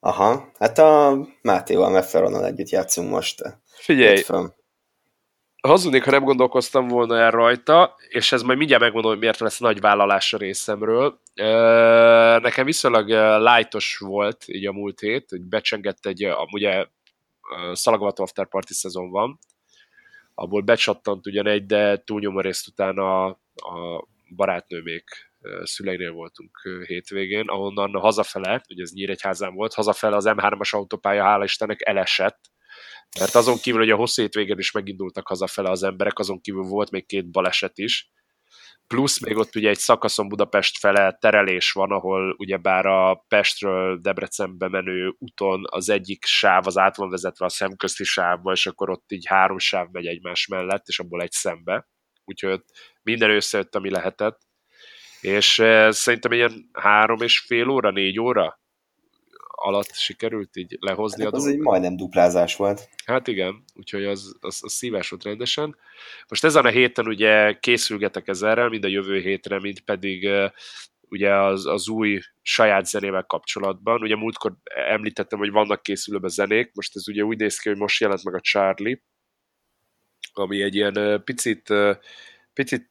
Aha, 0.00 0.50
hát 0.58 0.78
a 0.78 1.18
Mátéval, 1.42 1.90
Mefferonnal 1.90 2.46
együtt 2.46 2.68
játszunk 2.68 3.10
most. 3.10 3.42
Figyelj, 3.66 4.14
hétfőn 4.14 4.54
hazudnék, 5.60 6.04
ha 6.04 6.10
nem 6.10 6.24
gondolkoztam 6.24 6.88
volna 6.88 7.16
el 7.16 7.30
rajta, 7.30 7.96
és 8.08 8.32
ez 8.32 8.42
majd 8.42 8.58
mindjárt 8.58 8.82
megmondom, 8.82 9.10
hogy 9.10 9.20
miért 9.20 9.38
lesz 9.38 9.58
nagy 9.58 9.80
vállalás 9.80 10.32
a 10.32 10.38
részemről. 10.38 11.20
Nekem 12.42 12.64
viszonylag 12.64 13.08
lightos 13.42 13.96
volt 13.98 14.44
így 14.46 14.66
a 14.66 14.72
múlt 14.72 15.00
hét, 15.00 15.30
hogy 15.30 15.40
becsengett 15.40 16.06
egy, 16.06 16.28
ugye 16.52 16.86
Szalagavat 17.72 18.18
After 18.18 18.48
Party 18.48 18.72
szezon 18.72 19.10
van, 19.10 19.38
abból 20.34 20.60
becsattant 20.60 21.26
ugyan 21.26 21.46
egy, 21.46 21.66
de 21.66 21.96
túlnyomó 21.96 22.40
részt 22.40 22.68
utána 22.68 23.24
a 23.54 24.06
barátnő 24.36 24.82
még 24.82 25.04
szüleinél 25.62 26.12
voltunk 26.12 26.82
hétvégén, 26.86 27.48
ahonnan 27.48 27.90
hazafele, 27.90 28.62
ugye 28.68 28.82
ez 28.82 28.92
Nyíregyházán 28.92 29.54
volt, 29.54 29.74
hazafele 29.74 30.16
az 30.16 30.24
M3-as 30.28 30.70
autópálya, 30.70 31.22
hála 31.22 31.44
Istennek 31.44 31.86
elesett, 31.86 32.49
mert 33.18 33.34
azon 33.34 33.58
kívül, 33.58 33.80
hogy 33.80 33.90
a 33.90 33.96
hosszú 33.96 34.22
hétvégén 34.22 34.58
is 34.58 34.70
megindultak 34.70 35.28
hazafele 35.28 35.70
az 35.70 35.82
emberek, 35.82 36.18
azon 36.18 36.40
kívül 36.40 36.62
volt 36.62 36.90
még 36.90 37.06
két 37.06 37.30
baleset 37.30 37.78
is. 37.78 38.10
Plusz 38.86 39.20
még 39.20 39.36
ott 39.36 39.56
ugye 39.56 39.68
egy 39.68 39.78
szakaszon 39.78 40.28
Budapest 40.28 40.78
fele 40.78 41.12
terelés 41.20 41.72
van, 41.72 41.90
ahol 41.90 42.34
ugyebár 42.38 42.86
a 42.86 43.24
Pestről 43.28 43.98
Debrecenbe 44.00 44.68
menő 44.68 45.14
úton 45.18 45.62
az 45.68 45.88
egyik 45.88 46.24
sáv 46.24 46.66
az 46.66 46.78
át 46.78 46.96
van 46.96 47.10
vezetve 47.10 47.44
a 47.44 47.48
szemközti 47.48 48.04
sávba, 48.04 48.52
és 48.52 48.66
akkor 48.66 48.90
ott 48.90 49.12
így 49.12 49.26
három 49.26 49.58
sáv 49.58 49.88
megy 49.90 50.06
egymás 50.06 50.46
mellett, 50.46 50.86
és 50.86 50.98
abból 50.98 51.22
egy 51.22 51.30
szembe. 51.30 51.88
Úgyhogy 52.24 52.60
minden 53.02 53.30
összejött, 53.30 53.74
ami 53.74 53.90
lehetett. 53.90 54.38
És 55.20 55.58
eh, 55.58 55.92
szerintem 55.92 56.32
ilyen 56.32 56.70
három 56.72 57.20
és 57.20 57.38
fél 57.38 57.68
óra, 57.68 57.90
négy 57.90 58.20
óra 58.20 58.60
alatt 59.60 59.94
sikerült 59.94 60.56
így 60.56 60.76
lehozni 60.80 61.24
hát 61.24 61.32
a 61.32 61.36
Az 61.36 61.46
egy 61.46 61.58
majdnem 61.58 61.96
duplázás 61.96 62.56
volt. 62.56 62.88
Hát 63.04 63.26
igen, 63.26 63.64
úgyhogy 63.74 64.04
az, 64.04 64.36
az, 64.40 64.58
az 64.62 64.72
szívás 64.72 65.08
volt 65.08 65.22
rendesen. 65.22 65.76
Most 66.28 66.44
ezen 66.44 66.64
a 66.64 66.68
héten 66.68 67.06
ugye 67.06 67.58
készülgetek 67.58 68.28
ezerrel, 68.28 68.68
mind 68.68 68.84
a 68.84 68.88
jövő 68.88 69.20
hétre, 69.20 69.60
mind 69.60 69.80
pedig 69.80 70.28
ugye 71.00 71.34
az, 71.34 71.66
az 71.66 71.88
új 71.88 72.20
saját 72.42 72.86
zenével 72.86 73.24
kapcsolatban. 73.24 74.02
Ugye 74.02 74.16
múltkor 74.16 74.56
említettem, 74.88 75.38
hogy 75.38 75.50
vannak 75.50 75.82
készülőben 75.82 76.30
zenék, 76.30 76.70
most 76.74 76.96
ez 76.96 77.08
ugye 77.08 77.22
úgy 77.22 77.38
néz 77.38 77.58
ki, 77.58 77.68
hogy 77.68 77.78
most 77.78 78.00
jelent 78.00 78.24
meg 78.24 78.34
a 78.34 78.40
Charlie, 78.40 79.02
ami 80.32 80.62
egy 80.62 80.74
ilyen 80.74 81.22
picit, 81.24 81.72
picit 82.52 82.90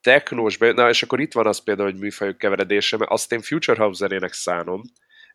technós, 0.00 0.58
na 0.58 0.88
és 0.88 1.02
akkor 1.02 1.20
itt 1.20 1.32
van 1.32 1.46
az 1.46 1.58
például, 1.58 1.90
hogy 1.90 2.00
műfajok 2.00 2.38
keveredése, 2.38 2.96
mert 2.96 3.10
azt 3.10 3.32
én 3.32 3.40
Future 3.40 3.82
House 3.82 4.06
zenének 4.06 4.32
szánom, 4.32 4.82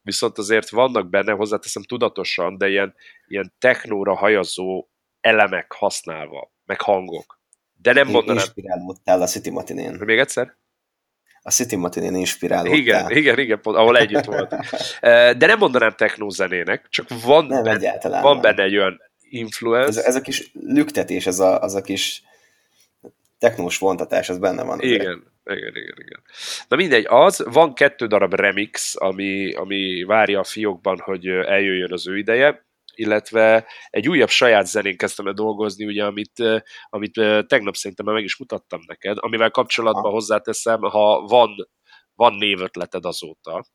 viszont 0.05 0.37
azért 0.37 0.69
vannak 0.69 1.09
benne, 1.09 1.31
hozzáteszem 1.31 1.83
tudatosan, 1.83 2.57
de 2.57 2.69
ilyen, 2.69 2.95
ilyen 3.27 3.53
technóra 3.59 4.15
hajazó 4.15 4.87
elemek 5.21 5.71
használva, 5.71 6.53
meg 6.65 6.81
hangok. 6.81 7.39
De 7.81 7.93
nem 7.93 8.07
mondanám... 8.07 8.43
Inspirálódtál 8.43 9.21
a 9.21 9.25
City 9.25 9.49
Matinén. 9.49 9.93
Még 9.99 10.17
egyszer? 10.17 10.55
A 11.41 11.51
City 11.51 11.75
Matinén 11.75 12.15
inspirálódtál. 12.15 12.77
Igen, 12.77 13.09
igen, 13.09 13.39
igen, 13.39 13.61
pont, 13.61 13.77
ahol 13.77 13.97
együtt 13.97 14.23
volt. 14.23 14.55
De 15.39 15.45
nem 15.45 15.57
mondanám 15.57 15.93
technózenének, 15.95 16.87
csak 16.89 17.07
van, 17.23 17.45
nem, 17.45 17.63
benne, 17.63 18.21
van 18.21 18.41
benne 18.41 18.63
egy 18.63 18.75
olyan 18.75 19.01
influence. 19.19 19.99
Ez, 19.99 20.05
ez 20.05 20.15
a 20.15 20.21
kis 20.21 20.51
lüktetés, 20.53 21.25
ez 21.25 21.39
a, 21.39 21.61
az 21.61 21.75
a 21.75 21.81
kis 21.81 22.23
technós 23.45 23.77
vontatás, 23.77 24.29
az 24.29 24.37
benne 24.37 24.63
van. 24.63 24.81
Igen, 24.81 25.31
igen, 25.43 25.75
igen, 25.75 25.97
igen. 25.97 26.21
Na 26.67 26.75
mindegy, 26.75 27.05
az, 27.07 27.43
van 27.51 27.73
kettő 27.73 28.07
darab 28.07 28.33
remix, 28.33 28.95
ami, 28.97 29.53
ami 29.53 30.03
várja 30.03 30.39
a 30.39 30.43
fiókban, 30.43 30.99
hogy 30.99 31.27
eljöjjön 31.27 31.93
az 31.93 32.07
ő 32.07 32.17
ideje, 32.17 32.65
illetve 32.95 33.67
egy 33.89 34.09
újabb 34.09 34.29
saját 34.29 34.65
zenén 34.65 34.97
kezdtem 34.97 35.27
el 35.27 35.33
dolgozni, 35.33 35.85
ugye, 35.85 36.05
amit, 36.05 36.43
amit 36.89 37.13
tegnap 37.47 37.75
szerintem 37.75 38.05
meg 38.13 38.23
is 38.23 38.37
mutattam 38.37 38.79
neked, 38.87 39.17
amivel 39.19 39.51
kapcsolatban 39.51 40.11
hozzáteszem, 40.11 40.81
ha 40.81 41.21
van, 41.21 41.49
van 42.15 42.33
névötleted 42.33 43.05
azóta, 43.05 43.65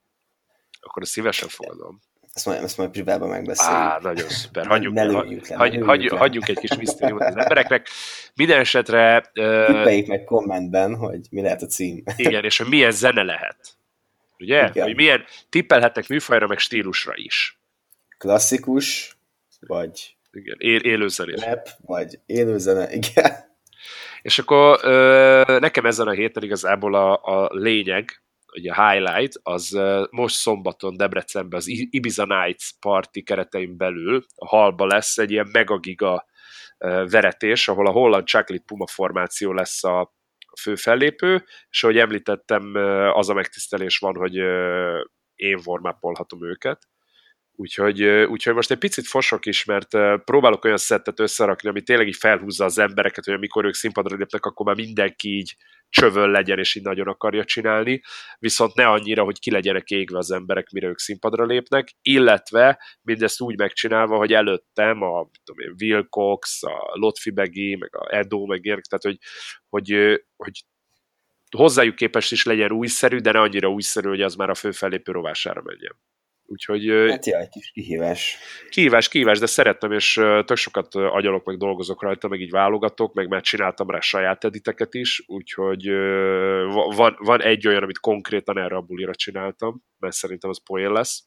akkor 0.80 1.02
ezt 1.02 1.10
szívesen 1.10 1.48
fogadom. 1.48 2.00
Ezt 2.32 2.46
majd, 2.46 2.62
ezt 2.62 2.76
majd 2.76 2.90
privátban 2.90 3.28
megbeszéljük. 3.28 3.76
Á, 3.76 3.98
nagyon 4.02 4.28
szuper. 4.28 4.66
Hagyjuk, 4.66 4.94
ne, 4.94 5.04
ne 5.04 5.12
hagy, 5.12 5.42
le, 5.48 5.56
hagy, 5.56 5.78
hagy, 5.82 6.06
hagyjuk 6.08 6.48
egy 6.48 6.58
kis 6.58 6.76
misztériumot 6.76 7.22
az 7.22 7.36
embereknek. 7.36 7.88
Minden 8.34 8.58
esetre... 8.58 9.20
Tippeljék 9.32 10.06
meg 10.06 10.24
kommentben, 10.24 10.96
hogy 10.96 11.20
mi 11.30 11.40
lehet 11.40 11.62
a 11.62 11.66
cím. 11.66 12.02
Igen, 12.16 12.44
és 12.44 12.58
hogy 12.58 12.68
milyen 12.68 12.90
zene 12.90 13.22
lehet. 13.22 13.56
Ugye? 14.38 14.68
Igen. 14.68 14.84
Hogy 14.84 14.94
milyen 14.94 15.24
tippelhetnek 15.48 16.08
műfajra, 16.08 16.46
meg 16.46 16.58
stílusra 16.58 17.12
is. 17.16 17.58
Klasszikus, 18.18 19.16
vagy... 19.60 20.16
Igen, 20.32 20.56
él, 20.58 20.80
élőzenés. 20.80 21.44
Rap, 21.44 21.68
vagy 21.86 22.18
élőzene, 22.26 22.92
igen. 22.92 23.32
És 24.22 24.38
akkor 24.38 24.78
ö, 24.82 25.58
nekem 25.60 25.86
ezen 25.86 26.06
a 26.06 26.10
héten 26.10 26.42
igazából 26.42 26.94
a, 26.94 27.12
a 27.22 27.48
lényeg, 27.52 28.22
ugye 28.56 28.72
a 28.72 28.90
highlight, 28.90 29.40
az 29.42 29.78
most 30.10 30.34
szombaton 30.34 30.96
Debrecenben 30.96 31.58
az 31.58 31.64
Ibiza 31.66 32.24
Nights 32.24 32.70
party 32.80 33.22
keretein 33.22 33.76
belül 33.76 34.24
a 34.34 34.46
halba 34.46 34.86
lesz 34.86 35.18
egy 35.18 35.30
ilyen 35.30 35.48
megagiga 35.52 36.26
veretés, 37.10 37.68
ahol 37.68 37.86
a 37.86 37.90
holland 37.90 38.26
Chocolate 38.26 38.64
Puma 38.66 38.86
formáció 38.86 39.52
lesz 39.52 39.84
a 39.84 40.14
fő 40.60 40.74
fellépő, 40.74 41.44
és 41.70 41.82
ahogy 41.82 41.98
említettem, 41.98 42.74
az 43.12 43.28
a 43.28 43.34
megtisztelés 43.34 43.98
van, 43.98 44.14
hogy 44.14 44.34
én 45.34 45.60
warm 45.64 45.86
őket, 46.40 46.88
Úgyhogy, 47.60 48.02
úgyhogy 48.04 48.54
most 48.54 48.70
egy 48.70 48.78
picit 48.78 49.06
fosok 49.06 49.46
is, 49.46 49.64
mert 49.64 49.88
próbálok 50.24 50.64
olyan 50.64 50.76
szettet 50.76 51.20
összerakni, 51.20 51.68
ami 51.68 51.82
tényleg 51.82 52.06
így 52.06 52.16
felhúzza 52.16 52.64
az 52.64 52.78
embereket, 52.78 53.24
hogy 53.24 53.34
amikor 53.34 53.64
ők 53.64 53.74
színpadra 53.74 54.16
lépnek, 54.16 54.44
akkor 54.44 54.66
már 54.66 54.74
mindenki 54.74 55.36
így 55.36 55.56
csövön 55.88 56.30
legyen, 56.30 56.58
és 56.58 56.74
így 56.74 56.82
nagyon 56.82 57.06
akarja 57.06 57.44
csinálni, 57.44 58.02
viszont 58.38 58.74
ne 58.74 58.88
annyira, 58.88 59.24
hogy 59.24 59.38
ki 59.38 59.50
legyenek 59.50 59.90
égve 59.90 60.18
az 60.18 60.30
emberek, 60.30 60.70
mire 60.70 60.86
ők 60.86 60.98
színpadra 60.98 61.44
lépnek, 61.44 61.88
illetve 62.02 62.82
mindezt 63.02 63.40
úgy 63.40 63.58
megcsinálva, 63.58 64.16
hogy 64.16 64.32
előttem 64.32 65.02
a 65.02 65.30
tudom 65.44 65.64
én, 65.64 65.74
Will 65.80 66.06
Cox, 66.08 66.62
a 66.62 66.90
Lotfi 66.92 67.30
Begi, 67.30 67.76
meg 67.76 67.96
a 67.96 68.14
Edo, 68.16 68.46
meg 68.46 68.64
ilyenek, 68.64 68.84
tehát 68.84 69.04
hogy, 69.04 69.18
hogy, 69.68 70.20
hogy 70.36 70.64
hozzájuk 71.56 71.94
képest 71.94 72.32
is 72.32 72.44
legyen 72.44 72.72
újszerű, 72.72 73.16
de 73.16 73.32
ne 73.32 73.40
annyira 73.40 73.68
újszerű, 73.68 74.08
hogy 74.08 74.22
az 74.22 74.34
már 74.34 74.50
a 74.50 74.54
fő 74.54 74.70
fellépő 74.70 75.12
rovására 75.12 75.62
menjen. 75.64 75.96
Úgyhogy... 76.50 77.10
Hát 77.10 77.26
ja, 77.26 77.38
egy 77.38 77.48
kis 77.48 77.70
kihívás. 77.70 78.38
Kihívás, 78.68 79.08
kihívás, 79.08 79.38
de 79.38 79.46
szerettem, 79.46 79.92
és 79.92 80.14
tök 80.44 80.56
sokat 80.56 80.94
agyalok, 80.94 81.44
meg 81.44 81.56
dolgozok 81.56 82.02
rajta, 82.02 82.28
meg 82.28 82.40
így 82.40 82.50
válogatok, 82.50 83.14
meg 83.14 83.28
már 83.28 83.40
csináltam 83.40 83.90
rá 83.90 84.00
saját 84.00 84.44
editeket 84.44 84.94
is, 84.94 85.22
úgyhogy 85.26 85.88
van, 86.94 87.16
van 87.18 87.42
egy 87.42 87.66
olyan, 87.66 87.82
amit 87.82 87.98
konkrétan 87.98 88.58
erre 88.58 88.76
a 88.76 88.80
bulira 88.80 89.14
csináltam, 89.14 89.82
mert 89.98 90.14
szerintem 90.14 90.50
az 90.50 90.62
poén 90.62 90.92
lesz. 90.92 91.24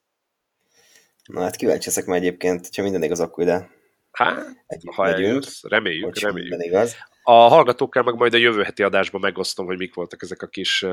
Na 1.23 1.41
hát 1.41 1.55
kíváncsi 1.55 1.87
ezek 1.87 2.05
már 2.05 2.17
egyébként, 2.17 2.69
ha 2.75 2.81
minden 2.81 3.03
igaz, 3.03 3.19
akkor 3.19 3.43
ide 3.43 3.69
Hát, 4.11 4.55
ha 4.95 5.07
eljössz, 5.07 5.63
reméljük, 5.63 6.19
reméljük. 6.19 6.63
Igaz. 6.63 6.95
A 7.23 7.31
hallgatókkal 7.31 8.03
meg 8.03 8.15
majd 8.15 8.33
a 8.33 8.37
jövő 8.37 8.63
heti 8.63 8.83
adásban 8.83 9.21
megosztom, 9.21 9.65
hogy 9.65 9.77
mik 9.77 9.93
voltak 9.93 10.21
ezek 10.21 10.41
a 10.41 10.47
kis, 10.47 10.85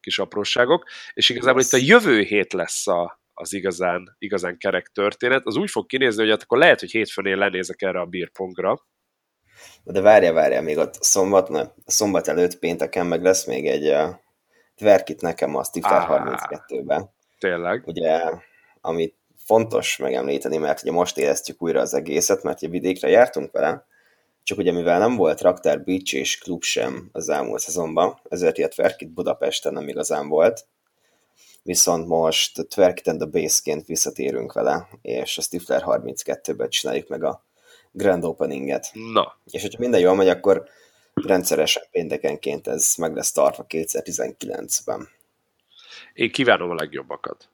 kis 0.00 0.18
apróságok, 0.18 0.88
és 1.14 1.28
igazából 1.28 1.60
itt 1.60 1.72
a 1.72 1.76
jövő 1.76 2.20
hét 2.20 2.52
lesz 2.52 2.86
a, 2.86 3.24
az 3.38 3.52
igazán, 3.52 4.16
igazán 4.18 4.58
kerek 4.58 4.86
történet. 4.86 5.46
Az 5.46 5.56
úgy 5.56 5.70
fog 5.70 5.86
kinézni, 5.86 6.20
hogy 6.22 6.30
hát 6.30 6.42
akkor 6.42 6.58
lehet, 6.58 6.80
hogy 6.80 6.90
hétfőn 6.90 7.26
én 7.26 7.36
lenézek 7.36 7.82
erre 7.82 8.00
a 8.00 8.04
bírpongra. 8.04 8.86
De 9.84 10.00
várja, 10.00 10.32
várja, 10.32 10.62
még 10.62 10.76
ott 10.76 10.94
szombat, 11.02 11.48
ne, 11.48 11.62
szombat 11.86 12.28
előtt 12.28 12.58
pénteken 12.58 13.06
meg 13.06 13.22
lesz 13.22 13.46
még 13.46 13.66
egy 13.66 13.88
uh, 13.88 14.14
tverkit 14.74 15.20
nekem 15.20 15.54
a 15.54 15.64
Stifter 15.64 16.06
32-ben. 16.08 17.10
Tényleg? 17.38 17.82
Ugye, 17.86 18.22
amit 18.80 19.16
fontos 19.36 19.96
megemlíteni, 19.96 20.56
mert 20.56 20.82
ugye 20.82 20.92
most 20.92 21.18
éreztük 21.18 21.62
újra 21.62 21.80
az 21.80 21.94
egészet, 21.94 22.42
mert 22.42 22.62
ugye 22.62 22.70
vidékre 22.70 23.08
jártunk 23.08 23.52
vele, 23.52 23.86
csak 24.42 24.58
ugye 24.58 24.72
mivel 24.72 24.98
nem 24.98 25.16
volt 25.16 25.40
Raktár 25.40 25.84
Beach 25.84 26.14
és 26.14 26.38
klub 26.38 26.62
sem 26.62 27.08
az 27.12 27.28
elmúlt 27.28 27.60
szezonban, 27.60 28.20
ezért 28.28 28.58
ilyet 28.58 28.74
Verkit 28.74 29.12
Budapesten 29.12 29.72
nem 29.72 29.88
igazán 29.88 30.28
volt, 30.28 30.66
viszont 31.66 32.06
most 32.06 32.66
Twerk 32.68 33.00
and 33.04 33.18
the 33.18 33.28
Base-ként 33.28 33.86
visszatérünk 33.86 34.52
vele, 34.52 34.88
és 35.02 35.38
a 35.38 35.42
Stifler 35.42 35.82
32-ben 35.86 36.68
csináljuk 36.68 37.08
meg 37.08 37.24
a 37.24 37.44
Grand 37.92 38.24
Openinget. 38.24 38.90
Na. 39.12 39.38
És 39.50 39.62
hogyha 39.62 39.78
minden 39.80 40.00
jól 40.00 40.14
megy, 40.14 40.28
akkor 40.28 40.68
rendszeresen 41.14 41.82
péntekenként 41.90 42.66
ez 42.66 42.94
meg 42.98 43.14
lesz 43.14 43.32
tartva 43.32 43.66
2019-ben. 43.68 45.08
Én 46.12 46.30
kívánom 46.30 46.70
a 46.70 46.74
legjobbakat. 46.74 47.48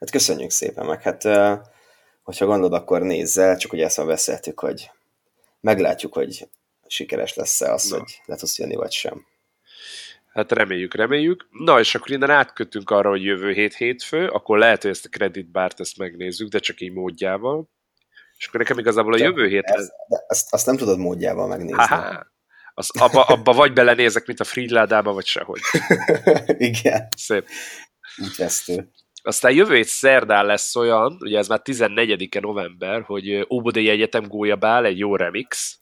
Hát 0.00 0.10
köszönjük 0.10 0.50
szépen, 0.50 0.86
meg 0.86 1.02
hát 1.02 1.22
hogyha 2.22 2.46
gondolod, 2.46 2.72
akkor 2.72 3.02
nézzel, 3.02 3.56
csak 3.56 3.72
ugye 3.72 3.84
ezt 3.84 3.96
már 3.96 4.06
beszéltük, 4.06 4.60
hogy 4.60 4.90
meglátjuk, 5.60 6.12
hogy 6.12 6.48
sikeres 6.86 7.34
lesz-e 7.34 7.72
az, 7.72 7.90
Na. 7.90 7.98
hogy 7.98 8.20
le 8.24 8.36
tudsz 8.36 8.58
jönni, 8.58 8.74
vagy 8.74 8.92
sem. 8.92 9.26
Hát 10.28 10.52
reméljük, 10.52 10.94
reméljük. 10.94 11.48
Na, 11.50 11.78
és 11.78 11.94
akkor 11.94 12.10
innen 12.10 12.30
átkötünk 12.30 12.90
arra, 12.90 13.08
hogy 13.08 13.24
jövő 13.24 13.52
hét 13.52 13.74
hétfő, 13.74 14.28
akkor 14.28 14.58
lehet, 14.58 14.82
hogy 14.82 14.90
ezt 14.90 15.04
a 15.04 15.08
kreditbárt 15.08 15.80
ezt 15.80 15.98
megnézzük, 15.98 16.48
de 16.48 16.58
csak 16.58 16.80
így 16.80 16.92
módjával. 16.92 17.70
És 18.36 18.46
akkor 18.46 18.60
nekem 18.60 18.78
igazából 18.78 19.12
a 19.12 19.18
jövő 19.18 19.48
hét... 19.48 19.64
Ez, 19.64 19.88
azt, 20.26 20.52
azt 20.52 20.66
nem 20.66 20.76
tudod 20.76 20.98
módjával 20.98 21.48
megnézni. 21.48 21.72
Ha-ha. 21.72 22.26
Az, 22.74 22.90
abba, 23.00 23.22
abba 23.22 23.52
vagy 23.52 23.72
belenézek, 23.72 24.26
mint 24.26 24.40
a 24.40 24.44
Freeládába, 24.44 25.12
vagy 25.12 25.26
sehogy. 25.26 25.60
Igen. 26.70 27.08
Szép. 27.16 27.46
Útvesztő. 28.16 28.90
Aztán 29.22 29.52
jövő 29.52 29.74
hét 29.74 29.86
szerdán 29.86 30.46
lesz 30.46 30.76
olyan, 30.76 31.16
ugye 31.20 31.38
ez 31.38 31.48
már 31.48 31.60
14-e 31.64 32.40
november, 32.40 33.02
hogy 33.02 33.46
Óbudai 33.50 33.88
Egyetem 33.88 34.26
gólyabál 34.26 34.84
egy 34.84 34.98
jó 34.98 35.16
remix, 35.16 35.78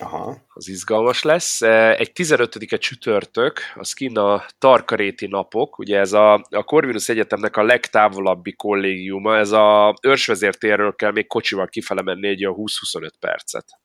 Aha. 0.00 0.36
Az 0.48 0.68
izgalmas 0.68 1.22
lesz. 1.22 1.62
E, 1.62 1.96
egy 1.96 2.10
15-e 2.14 2.76
csütörtök, 2.76 3.60
az 3.74 3.92
kint 3.92 4.16
a 4.16 4.46
Tarkaréti 4.58 5.26
napok, 5.26 5.78
ugye 5.78 5.98
ez 5.98 6.12
a, 6.12 6.34
a 6.34 6.62
Corvinus 6.64 7.08
Egyetemnek 7.08 7.56
a 7.56 7.62
legtávolabbi 7.62 8.52
kollégiuma, 8.52 9.36
ez 9.36 9.50
a 9.50 9.94
őrsvezértérről 10.02 10.94
kell 10.94 11.12
még 11.12 11.26
kocsival 11.26 11.66
kifele 11.66 12.02
menni 12.02 12.28
egy 12.28 12.46
20-25 12.48 13.10
percet. 13.20 13.80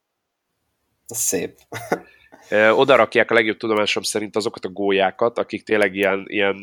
Szép. 1.06 1.58
Oda 2.52 2.96
rakják 2.96 3.32
a 3.32 3.34
legjobb 3.34 3.58
tudomásom 3.58 4.04
szerint 4.04 4.36
azokat 4.36 4.66
a 4.66 4.70
gólyákat, 4.70 5.38
akik 5.38 5.64
tényleg 5.64 5.96
ilyen, 5.96 6.26
ilyen, 6.28 6.56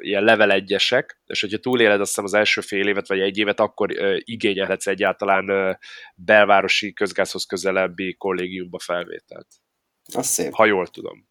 ilyen 0.00 0.24
level 0.24 0.52
egyesek, 0.52 1.20
és 1.26 1.40
hogyha 1.40 1.58
túléled 1.58 2.00
azt 2.00 2.08
hiszem 2.08 2.24
az 2.24 2.34
első 2.34 2.60
fél 2.60 2.88
évet 2.88 3.08
vagy 3.08 3.20
egy 3.20 3.38
évet, 3.38 3.60
akkor 3.60 3.88
igényelhetsz 4.18 4.86
egyáltalán 4.86 5.78
belvárosi 6.14 6.92
közgázhoz 6.92 7.44
közelebbi 7.44 8.14
kollégiumba 8.14 8.78
felvételt. 8.78 9.46
Az 10.14 10.26
szép. 10.26 10.52
Ha 10.52 10.64
jól 10.64 10.86
tudom. 10.86 11.28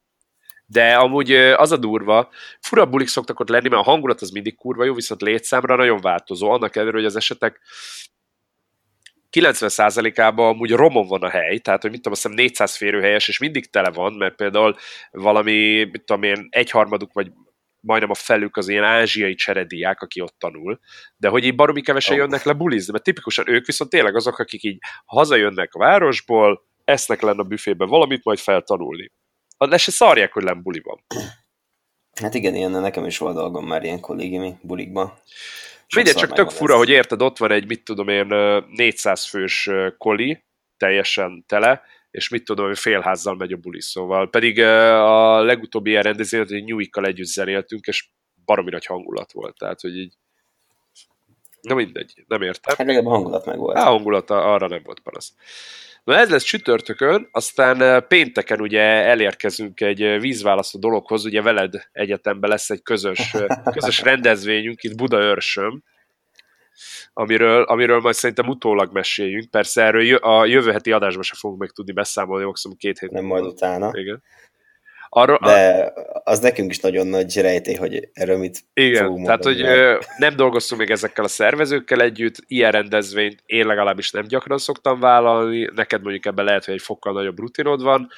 De 0.66 0.93
amúgy 0.93 1.32
az 1.34 1.72
a 1.72 1.78
durva, 1.78 2.30
fura 2.60 2.86
bulik 2.86 3.08
szoktak 3.08 3.39
ott 3.39 3.50
lenni, 3.50 3.70
mert 3.70 3.82
a 3.82 3.89
hangulat 3.89 4.22
az 4.22 4.30
mindig 4.30 4.56
kurva 4.56 4.84
jó, 4.84 4.93
viszont 4.93 5.22
létszámra 5.22 5.76
nagyon 5.76 6.02
változó. 6.02 6.50
Annak 6.50 6.76
ellenére, 6.76 6.97
hogy 6.97 7.06
az 7.06 7.16
esetek 7.16 7.60
90%-ában 9.38 10.48
amúgy 10.48 10.72
romon 10.72 11.08
van 11.08 11.22
a 11.22 11.30
hely, 11.30 11.58
tehát 11.58 11.82
hogy 11.82 11.92
mit 11.92 12.02
tudom, 12.02 12.14
azt 12.14 12.22
hiszem 12.22 12.38
400 12.38 12.76
férőhelyes, 12.76 13.28
és 13.28 13.40
mindig 13.40 13.70
tele 13.70 13.90
van, 13.90 14.14
mert 14.14 14.36
például 14.36 14.76
valami, 15.12 15.84
mit 15.84 16.04
tudom 16.06 16.24
én, 16.24 16.48
egyharmaduk 16.50 17.14
vagy 17.14 17.32
majdnem 17.82 18.10
a 18.10 18.14
felük 18.14 18.58
az 18.58 18.68
ilyen 18.68 18.84
ázsiai 18.84 19.36
cserediák, 19.36 20.02
aki 20.02 20.22
ott 20.22 20.36
tanul, 20.38 20.80
de 21.18 21.28
hogy 21.28 21.44
így 21.44 21.56
baromi 21.56 21.82
kevesen 21.82 22.14
oh. 22.14 22.20
jönnek 22.20 22.44
le 22.44 22.54
bulizni, 22.54 22.92
mert 22.92 23.04
tipikusan 23.04 23.50
ők 23.50 23.66
viszont 23.66 23.90
tényleg 23.90 24.16
azok, 24.16 24.40
akik 24.40 24.64
így 24.64 24.78
hazajönnek 25.06 25.74
a 25.74 25.80
városból, 25.80 26.68
esznek 26.84 27.22
lenne 27.22 27.42
a 27.42 27.44
büfébe 27.44 27.86
valamit, 27.86 28.24
majd 28.24 28.40
feltanulni. 28.40 29.12
Le 29.58 29.78
se 29.78 29.92
szarják, 29.92 30.34
hogy 30.34 30.44
nem 30.44 30.62
buli 30.62 30.82
van. 30.84 31.04
Hát 32.22 32.34
igen, 32.34 32.56
ilyen 32.56 32.72
nekem 32.72 33.06
is 33.06 33.18
volt 33.18 33.36
dolgom 33.36 33.68
már 33.68 33.84
ilyen 33.84 34.00
kollégiumi 34.00 34.54
bulikban. 34.62 35.14
Mindegy, 35.96 36.16
csak 36.16 36.34
tök 36.34 36.50
fura, 36.50 36.78
hogy 36.78 36.90
érted, 36.90 37.22
ott 37.22 37.38
van 37.38 37.52
egy, 37.52 37.68
mit 37.68 37.84
tudom 37.84 38.08
én, 38.08 38.26
400 38.70 39.26
fős 39.26 39.70
koli, 39.98 40.44
teljesen 40.78 41.44
tele, 41.48 41.82
és 42.12 42.30
mit 42.30 42.44
tudom, 42.44 42.68
hogy 42.68 42.80
félházzal 42.80 43.36
megy 43.36 43.52
a 43.52 43.58
buli, 43.58 43.82
szóval. 43.82 44.30
Pedig 44.30 44.60
a 44.62 45.42
legutóbbi 45.42 45.90
ilyen 45.90 46.04
rendezvényt, 46.04 46.50
hogy 46.50 46.64
Newikkal 46.64 47.06
együtt 47.06 47.28
zenéltünk, 47.28 47.86
és 47.86 48.10
baromi 48.46 48.70
nagy 48.70 48.86
hangulat 48.86 49.32
volt, 49.32 49.58
tehát, 49.58 49.82
hogy 49.82 49.98
így 49.98 50.14
Na 51.62 51.74
mindegy, 51.76 52.24
nem 52.28 52.42
értem. 52.42 52.76
Hát 52.78 52.88
legalább 52.88 53.06
a 53.06 53.10
hangulat 53.10 53.46
meg 53.46 53.58
volt. 53.58 53.78
A 53.78 53.84
hangulat 53.84 54.30
arra 54.30 54.68
nem 54.68 54.82
volt 54.84 55.00
panasz. 55.00 55.34
Na 56.04 56.16
ez 56.16 56.30
lesz 56.30 56.43
csütörtökön, 56.43 57.28
aztán 57.32 58.06
pénteken 58.08 58.62
ugye 58.62 58.82
elérkezünk 58.82 59.82
egy 59.82 60.20
vízválasztó 60.20 60.80
dologhoz, 60.80 61.26
ugye 61.26 61.41
veled 61.41 61.74
egyetemben 61.91 62.50
lesz 62.50 62.70
egy 62.70 62.82
közös, 62.82 63.36
közös 63.72 64.02
rendezvényünk 64.02 64.84
itt 64.84 64.95
Budaörsön, 64.95 65.84
amiről, 67.14 67.62
amiről 67.64 68.00
majd 68.00 68.16
szerintem 68.16 68.47
utólag 68.47 68.93
meséljünk. 68.93 69.50
Persze 69.50 69.84
erről 69.84 70.16
a 70.16 70.45
jövő 70.45 70.72
heti 70.72 70.91
adásban 70.91 71.24
sem 71.24 71.38
fogunk 71.39 71.60
meg 71.60 71.70
tudni 71.70 71.91
beszámolni, 71.91 72.45
maximum 72.45 72.78
két 72.78 73.00
hét. 73.00 73.12
Nem 73.12 73.26
majd 73.26 73.45
utána. 73.45 73.91
Igen. 73.93 74.24
Arra, 75.10 75.38
De 75.41 75.93
az 76.24 76.39
nekünk 76.39 76.72
is 76.72 76.80
nagyon 76.80 77.07
nagy 77.07 77.41
rejtély, 77.41 77.76
hogy 77.76 78.10
erről 78.14 78.38
mit 78.38 78.60
Igen, 78.74 79.24
tehát 79.24 79.43
hogy 79.43 79.62
mert... 79.62 80.18
nem 80.18 80.36
dolgoztunk 80.36 80.82
még 80.82 80.89
ezekkel 80.89 81.24
a 81.24 81.28
szervezőkkel 81.28 82.01
együtt, 82.01 82.36
ilyen 82.47 82.72
rendezvényt 82.72 83.43
én 83.45 83.66
legalábbis 83.66 84.12
nem 84.12 84.28
gyakran 84.28 84.57
szoktam 84.57 84.99
vállalni, 84.99 85.70
neked 85.76 86.01
mondjuk 86.01 86.26
ebben 86.26 86.45
lehet, 86.45 86.66
hogy 86.66 86.74
egy 86.74 86.82
fokkal 86.82 87.14
nagyobb 87.14 87.39
rutinod 87.39 87.82
van, 87.82 88.10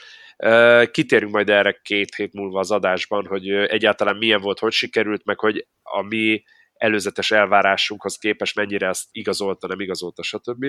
Kitérünk 0.92 1.32
majd 1.32 1.50
erre 1.50 1.80
két 1.84 2.16
hét 2.16 2.34
múlva 2.34 2.60
az 2.60 2.72
adásban, 2.72 3.26
hogy 3.26 3.50
egyáltalán 3.50 4.16
milyen 4.16 4.42
volt, 4.42 4.60
hogy 4.60 4.72
sikerült, 4.72 5.26
meg 5.26 5.40
hogy 5.40 5.68
a 5.82 6.02
mi 6.02 6.44
előzetes 6.74 7.32
elvárásunkhoz 7.32 8.18
képest 8.18 8.56
mennyire 8.56 8.88
ezt 8.88 9.08
igazolta, 9.12 9.68
nem 9.68 9.80
igazolta, 9.80 10.24
stb. 10.24 10.66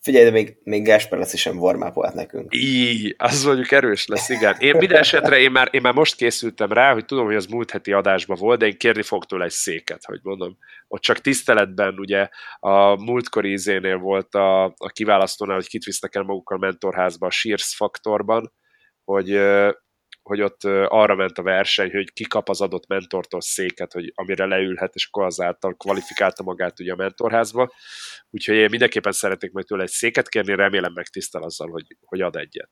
Figyelj, 0.00 0.24
de 0.24 0.30
még, 0.30 0.56
még 0.62 0.84
Gáspár 0.84 1.18
lesz 1.18 1.32
is 1.32 1.40
sem 1.40 1.58
warm 1.58 1.82
nekünk. 2.14 2.54
Így, 2.54 3.14
az 3.18 3.44
mondjuk 3.44 3.70
erős 3.72 4.06
lesz, 4.06 4.28
igen. 4.28 4.56
Én 4.58 4.76
minden 4.76 4.98
esetre, 4.98 5.38
én 5.38 5.50
már, 5.50 5.68
én 5.70 5.80
már 5.80 5.92
most 5.92 6.16
készültem 6.16 6.72
rá, 6.72 6.92
hogy 6.92 7.04
tudom, 7.04 7.24
hogy 7.24 7.34
az 7.34 7.46
múlt 7.46 7.70
heti 7.70 7.92
adásban 7.92 8.36
volt, 8.40 8.58
de 8.58 8.66
én 8.66 8.76
kérni 8.76 9.02
fog 9.02 9.24
tőle 9.24 9.44
egy 9.44 9.50
széket, 9.50 10.04
hogy 10.04 10.20
mondom. 10.22 10.58
Ott 10.88 11.00
csak 11.00 11.18
tiszteletben 11.18 11.98
ugye 11.98 12.28
a 12.58 13.04
múltkori 13.04 13.50
izénél 13.52 13.96
volt 13.96 14.34
a, 14.34 14.64
a 14.64 14.88
kiválasztónál, 14.92 15.56
hogy 15.56 15.68
kit 15.68 15.84
visznek 15.84 16.14
el 16.14 16.22
magukkal 16.22 16.58
mentorházba 16.58 17.26
a 17.26 17.30
Shears 17.30 17.74
faktorban, 17.74 18.52
hogy 19.04 19.40
hogy 20.30 20.40
ott 20.40 20.64
arra 20.88 21.14
ment 21.14 21.38
a 21.38 21.42
verseny, 21.42 21.90
hogy 21.90 22.12
ki 22.12 22.24
kap 22.24 22.48
az 22.48 22.60
adott 22.60 22.86
mentortól 22.86 23.40
széket, 23.40 23.92
hogy 23.92 24.12
amire 24.14 24.46
leülhet, 24.46 24.94
és 24.94 25.06
akkor 25.06 25.24
azáltal 25.24 25.74
kvalifikálta 25.74 26.42
magát 26.42 26.80
ugye 26.80 26.92
a 26.92 26.96
mentorházba. 26.96 27.72
Úgyhogy 28.30 28.54
én 28.54 28.68
mindenképpen 28.70 29.12
szeretnék 29.12 29.52
majd 29.52 29.66
tőle 29.66 29.82
egy 29.82 29.88
széket 29.88 30.28
kérni, 30.28 30.54
remélem 30.54 30.92
megtisztel 30.92 31.42
azzal, 31.42 31.68
hogy, 31.68 31.96
hogy 32.00 32.20
ad 32.20 32.36
egyet. 32.36 32.70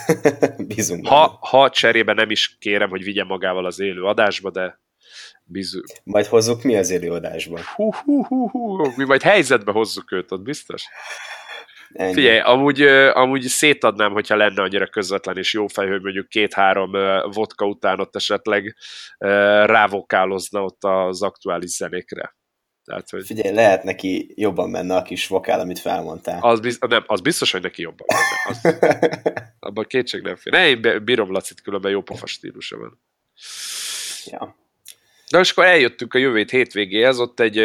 Bízunk. 0.74 1.06
Ha, 1.06 1.38
ha 1.40 1.70
cserébe 1.70 2.12
nem 2.12 2.30
is 2.30 2.56
kérem, 2.58 2.88
hogy 2.88 3.04
vigye 3.04 3.24
magával 3.24 3.66
az 3.66 3.80
élő 3.80 4.02
adásba, 4.02 4.50
de 4.50 4.80
bizony. 5.44 5.82
Majd 6.04 6.26
hozzuk 6.26 6.62
mi 6.62 6.76
az 6.76 6.90
élő 6.90 7.10
adásba? 7.10 7.60
Hú, 7.74 7.92
hú, 7.92 8.24
hú, 8.24 8.48
hú. 8.48 8.92
Mi 8.96 9.04
majd 9.04 9.22
helyzetbe 9.22 9.72
hozzuk 9.72 10.12
őt, 10.12 10.32
ott 10.32 10.42
biztos? 10.42 10.84
Ennyi. 11.92 12.12
Figyelj, 12.12 12.38
amúgy, 12.38 12.82
amúgy 13.12 13.42
szétadnám, 13.42 14.12
hogyha 14.12 14.36
lenne 14.36 14.62
annyira 14.62 14.86
közvetlen 14.86 15.36
és 15.36 15.52
jó 15.52 15.66
fej, 15.66 15.88
hogy 15.88 16.02
mondjuk 16.02 16.28
két-három 16.28 16.90
vodka 17.30 17.66
után 17.66 18.00
ott 18.00 18.16
esetleg 18.16 18.76
rávokálozna 19.64 20.64
ott 20.64 20.84
az 20.84 21.22
aktuális 21.22 21.70
zenékre. 21.70 22.36
Tehát, 22.84 23.10
hogy... 23.10 23.26
Figyelj, 23.26 23.54
lehet 23.54 23.82
neki 23.82 24.32
jobban 24.34 24.70
menne 24.70 24.96
a 24.96 25.02
kis 25.02 25.26
vokál, 25.26 25.60
amit 25.60 25.78
felmondtál. 25.78 26.38
Az, 26.40 26.60
biz, 26.60 26.78
nem, 26.88 27.04
az 27.06 27.20
biztos, 27.20 27.52
hogy 27.52 27.62
neki 27.62 27.82
jobban 27.82 28.06
menne. 28.08 28.42
Az, 28.48 28.78
abban 29.68 29.84
kétség 29.84 30.22
nem 30.22 30.36
fél. 30.36 30.52
Ne, 30.52 30.68
én 30.68 31.04
bírom 31.04 31.32
Lacit, 31.32 31.60
különben 31.60 31.90
jó 31.90 32.02
pofa 32.02 32.26
stílusa 32.26 32.78
van. 32.78 33.00
Ja. 34.24 34.61
Na 35.32 35.40
és 35.40 35.50
akkor 35.50 35.64
eljöttünk 35.64 36.14
a 36.14 36.18
jövő 36.18 36.44
hétvégéhez, 36.50 37.18
ott 37.18 37.40
egy, 37.40 37.58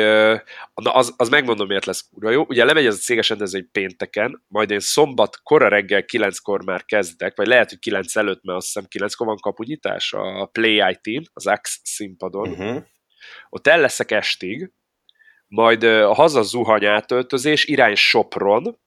az, 0.74 1.14
az 1.18 1.30
megmondom, 1.30 1.68
miért 1.68 1.86
lesz 1.86 2.10
kurva 2.10 2.30
jó. 2.30 2.46
Ugye 2.48 2.66
lemegy 2.66 2.86
ez 2.86 2.96
a 2.96 2.98
céges 2.98 3.30
rendezvény 3.30 3.72
pénteken, 3.72 4.44
majd 4.48 4.72
én 4.72 4.80
szombat 4.80 5.40
kora 5.44 5.68
reggel 5.68 6.06
kilenckor 6.06 6.66
már 6.66 6.86
kezdek, 6.86 7.38
vagy 7.38 7.48
lehet, 7.48 7.70
hogy 7.70 7.80
kilenc 7.80 8.16
előtt, 8.16 8.44
mert 8.44 8.58
azt 8.58 8.66
hiszem 8.66 8.86
kilenckor 8.88 9.28
van 9.28 9.38
kapunyítás 9.38 10.14
a 10.14 10.46
Play 10.46 10.98
IT, 11.02 11.30
az 11.34 11.48
Axe 11.48 11.78
színpadon. 11.84 12.50
Uh-huh. 12.50 12.84
Ott 13.50 13.68
el 13.68 13.80
leszek 13.80 14.12
estig, 14.12 14.72
majd 15.48 15.84
a 15.84 16.14
haza 16.14 16.42
zuhany 16.42 16.86
átöltözés, 16.86 17.66
irány 17.66 17.96
Sopron, 17.96 18.80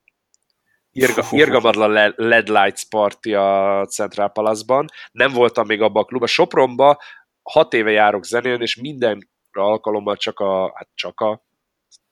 Irga, 0.91 1.23
Irgamadla 1.31 2.13
LED 2.15 2.47
Lights 2.47 2.83
Party 2.89 3.33
a 3.33 3.85
Central 3.85 4.31
Palace-ban. 4.31 4.85
Nem 5.11 5.33
voltam 5.33 5.65
még 5.65 5.81
abban 5.81 6.03
a 6.03 6.05
klubban. 6.05 6.27
Sopronba 6.27 6.97
hat 7.41 7.73
éve 7.73 7.91
járok 7.91 8.25
zenélni, 8.25 8.63
és 8.63 8.75
minden 8.75 9.29
alkalommal 9.51 10.15
csak 10.15 10.39
a, 10.39 10.71
hát 10.75 10.89
csak 10.93 11.19
a, 11.19 11.45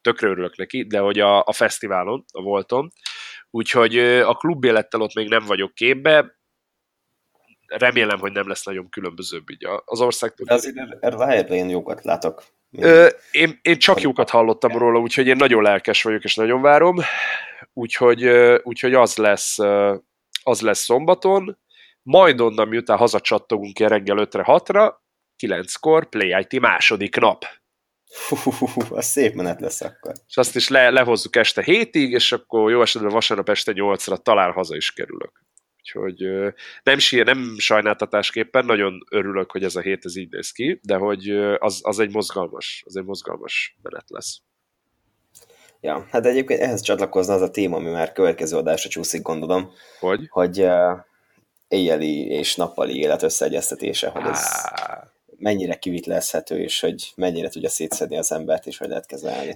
tökre 0.02 0.28
örülök 0.28 0.58
neki, 0.58 0.84
de 0.84 1.00
hogy 1.00 1.20
a, 1.20 1.44
a 1.44 1.54
fesztiválon 1.54 2.26
a 2.32 2.42
voltam, 2.42 2.90
úgyhogy 3.50 3.98
a 4.00 4.34
klubélettel 4.34 5.02
ott 5.02 5.14
még 5.14 5.28
nem 5.28 5.46
vagyok 5.46 5.74
képbe, 5.74 6.40
remélem, 7.68 8.20
hogy 8.20 8.32
nem 8.32 8.48
lesz 8.48 8.64
nagyon 8.64 8.90
különbözőbb 8.90 9.50
így 9.50 9.68
az 9.86 10.02
ország. 10.02 10.34
De 10.36 10.54
azért 10.54 11.04
erre 11.04 11.56
én 11.56 11.70
jókat 11.70 12.04
látok. 12.04 12.44
Ö, 12.72 13.08
én, 13.32 13.60
én 13.62 13.78
csak 13.78 14.02
jókat 14.02 14.30
hallottam 14.30 14.78
róla, 14.78 15.00
úgyhogy 15.00 15.28
én 15.28 15.36
nagyon 15.36 15.64
lelkes 15.64 16.04
vagyok, 16.04 16.24
és 16.24 16.36
nagyon 16.36 16.62
várom. 16.62 16.98
Úgyhogy, 17.74 18.26
úgyhogy 18.64 18.94
az 18.94 19.18
lesz 19.18 19.58
az 20.44 20.62
lesz 20.62 20.84
szombaton, 20.84 21.58
majd 22.02 22.42
onnan, 22.42 22.68
miután 22.68 22.98
hazacsattogunk 22.98 23.80
reggel 23.80 24.18
5-re, 24.20 24.44
6-ra, 24.48 24.94
9-kor, 25.40 26.10
Play 26.10 26.46
IT 26.50 26.60
második 26.60 27.16
nap. 27.16 27.46
Hú, 28.28 28.72
az 28.90 29.06
szép 29.06 29.34
menet 29.34 29.62
lesz 29.62 29.82
akkor. 29.82 30.14
És 30.28 30.38
azt 30.38 30.56
is 30.56 30.68
le, 30.68 30.90
lehozzuk 30.90 31.36
este 31.36 31.62
hétig, 31.62 32.12
és 32.12 32.32
akkor 32.32 32.72
jó 32.72 32.82
esetben 32.82 33.12
vasárnap 33.12 33.50
este 33.50 33.72
8-ra 33.76 34.22
talán 34.22 34.52
haza 34.52 34.76
is 34.76 34.92
kerülök. 34.92 35.32
Úgyhogy 35.78 36.54
nem, 36.84 36.98
sír, 36.98 37.26
nem 37.26 37.56
sajnáltatásképpen, 37.58 38.66
nagyon 38.66 39.06
örülök, 39.10 39.52
hogy 39.52 39.64
ez 39.64 39.76
a 39.76 39.82
hét 39.82 40.06
ez 40.06 40.16
így 40.16 40.32
néz 40.32 40.52
ki, 40.52 40.80
de 40.84 40.96
hogy 40.96 41.30
az, 41.60 41.80
az 41.84 42.00
egy 42.00 42.12
mozgalmas, 42.12 42.84
az 42.86 42.96
egy 42.96 43.04
mozgalmas 43.04 43.78
menet 43.82 44.10
lesz. 44.10 44.42
Ja, 45.82 46.08
hát 46.12 46.26
egyébként 46.26 46.60
ehhez 46.60 46.82
csatlakozna 46.82 47.34
az 47.34 47.42
a 47.42 47.52
téma, 47.52 47.76
ami 47.76 47.90
már 47.90 48.12
következő 48.12 48.58
adásra 48.58 48.90
csúszik, 48.90 49.22
gondolom. 49.22 49.72
Hogy? 50.00 50.28
Hogy 50.30 50.62
uh, 50.62 51.00
éjjeli 51.68 52.28
és 52.28 52.56
nappali 52.56 53.00
élet 53.00 53.24
összeegyeztetése, 53.24 54.10
hogy 54.10 54.26
ez 54.26 54.46
mennyire 55.40 55.76
kivitlezhető, 55.76 56.60
és 56.60 56.80
hogy 56.80 57.12
mennyire 57.16 57.50
tudja 57.50 57.70
szétszedni 57.70 58.18
az 58.18 58.32
embert, 58.32 58.66
és 58.66 58.78
hogy 58.78 58.88
lehet 58.88 59.06
kezelni. 59.06 59.54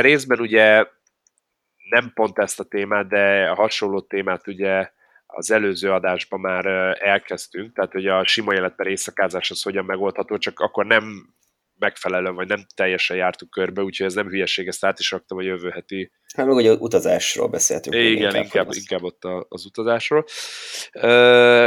Részben 0.00 0.40
ugye 0.40 0.86
nem 1.90 2.12
pont 2.14 2.38
ezt 2.38 2.60
a 2.60 2.64
témát, 2.64 3.08
de 3.08 3.48
a 3.50 3.54
hasonló 3.54 4.00
témát 4.00 4.46
ugye 4.46 4.90
az 5.26 5.50
előző 5.50 5.92
adásban 5.92 6.40
már 6.40 6.66
elkezdtünk, 7.00 7.74
tehát 7.74 7.92
hogy 7.92 8.06
a 8.06 8.26
sima 8.26 8.54
életben 8.54 8.86
éjszakázás 8.86 9.50
az 9.50 9.62
hogyan 9.62 9.84
megoldható, 9.84 10.38
csak 10.38 10.60
akkor 10.60 10.86
nem 10.86 11.34
megfelelően, 11.78 12.34
vagy 12.34 12.48
nem 12.48 12.66
teljesen 12.74 13.16
jártuk 13.16 13.50
körbe, 13.50 13.82
úgyhogy 13.82 14.06
ez 14.06 14.14
nem 14.14 14.28
hülyeség, 14.28 14.66
ezt 14.66 14.84
át 14.84 14.98
is 14.98 15.10
raktam 15.10 15.38
a 15.38 15.42
jövő 15.42 15.68
heti. 15.68 16.12
Hát 16.36 16.46
meg 16.46 16.54
ugye 16.54 16.72
utazásról 16.72 17.48
beszéltünk. 17.48 17.94
Igen, 17.94 18.12
inkább, 18.14 18.34
inkább, 18.42 18.68
inkább 18.72 19.02
ott 19.02 19.24
a, 19.24 19.46
az 19.48 19.64
utazásról. 19.64 20.24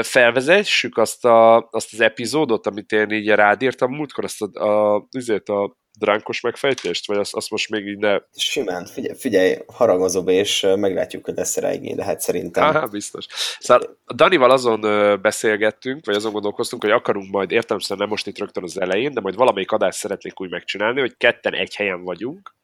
felvezessük 0.03 0.97
azt, 0.97 1.25
a, 1.25 1.67
azt 1.71 1.93
az 1.93 1.99
epizódot, 1.99 2.67
amit 2.67 2.91
én 2.91 3.11
így 3.11 3.27
rád 3.27 3.61
írtam 3.61 3.91
múltkor, 3.91 4.23
azt 4.23 4.41
a, 4.41 4.67
a, 4.67 5.07
azért 5.11 5.49
a 5.49 5.77
dránkos 5.97 6.41
megfejtést, 6.41 7.07
vagy 7.07 7.17
azt, 7.17 7.33
azt 7.33 7.49
most 7.49 7.69
még 7.69 7.87
így 7.87 7.97
ne... 7.97 8.17
Simán, 8.35 8.85
figyelj, 8.85 9.17
figyelj 9.17 9.57
haragozóbb, 9.67 10.27
és 10.27 10.67
meglátjuk, 10.75 11.25
hogy 11.25 11.35
lesz 11.35 11.57
rá 11.57 11.73
igény, 11.73 11.95
lehet 11.95 12.21
szerintem. 12.21 12.63
Aha, 12.63 12.87
biztos. 12.87 13.25
Szóval 13.59 13.97
Danival 14.15 14.51
azon 14.51 14.81
beszélgettünk, 15.21 16.05
vagy 16.05 16.15
azon 16.15 16.31
gondolkoztunk, 16.31 16.83
hogy 16.83 16.91
akarunk 16.91 17.31
majd, 17.31 17.51
értelemszerűen 17.51 17.99
nem 17.99 18.09
most 18.09 18.27
itt 18.27 18.37
rögtön 18.37 18.63
az 18.63 18.81
elején, 18.81 19.13
de 19.13 19.21
majd 19.21 19.35
valamelyik 19.35 19.71
adást 19.71 19.97
szeretnénk 19.97 20.41
úgy 20.41 20.49
megcsinálni, 20.49 20.99
hogy 20.99 21.17
ketten 21.17 21.53
egy 21.53 21.75
helyen 21.75 22.03
vagyunk, 22.03 22.55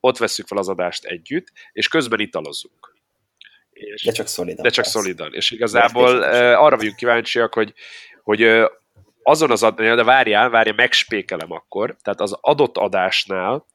ott 0.00 0.18
veszük 0.18 0.46
fel 0.46 0.58
az 0.58 0.68
adást 0.68 1.04
együtt, 1.04 1.52
és 1.72 1.88
közben 1.88 2.20
italozunk. 2.20 2.96
És, 3.70 4.02
de 4.02 4.12
csak 4.12 4.26
szolidan. 4.26 4.62
De 4.62 4.70
csak 4.70 4.84
persze. 4.84 4.98
szolidan. 4.98 5.34
És 5.34 5.50
igazából 5.50 6.22
arra 6.54 6.76
vagyunk 6.76 6.96
kíváncsiak, 6.96 7.54
hogy, 7.54 7.72
hogy 8.22 8.40
azon 9.28 9.50
az 9.50 9.62
adásnál, 9.62 9.96
de 9.96 10.04
várjál, 10.04 10.50
várjál, 10.50 10.74
megspékelem 10.74 11.52
akkor, 11.52 11.96
tehát 12.02 12.20
az 12.20 12.38
adott 12.40 12.76
adásnál 12.76 13.66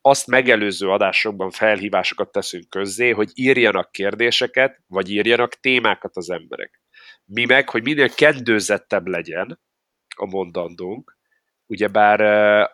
azt 0.00 0.26
megelőző 0.26 0.90
adásokban 0.90 1.50
felhívásokat 1.50 2.32
teszünk 2.32 2.68
közzé, 2.68 3.10
hogy 3.10 3.30
írjanak 3.34 3.92
kérdéseket, 3.92 4.80
vagy 4.86 5.10
írjanak 5.10 5.60
témákat 5.60 6.16
az 6.16 6.30
emberek. 6.30 6.80
Mi 7.24 7.44
meg, 7.44 7.68
hogy 7.68 7.82
minél 7.82 8.14
kendőzettebb 8.14 9.06
legyen 9.06 9.60
a 10.16 10.26
mondandónk, 10.26 11.16
ugyebár 11.66 12.20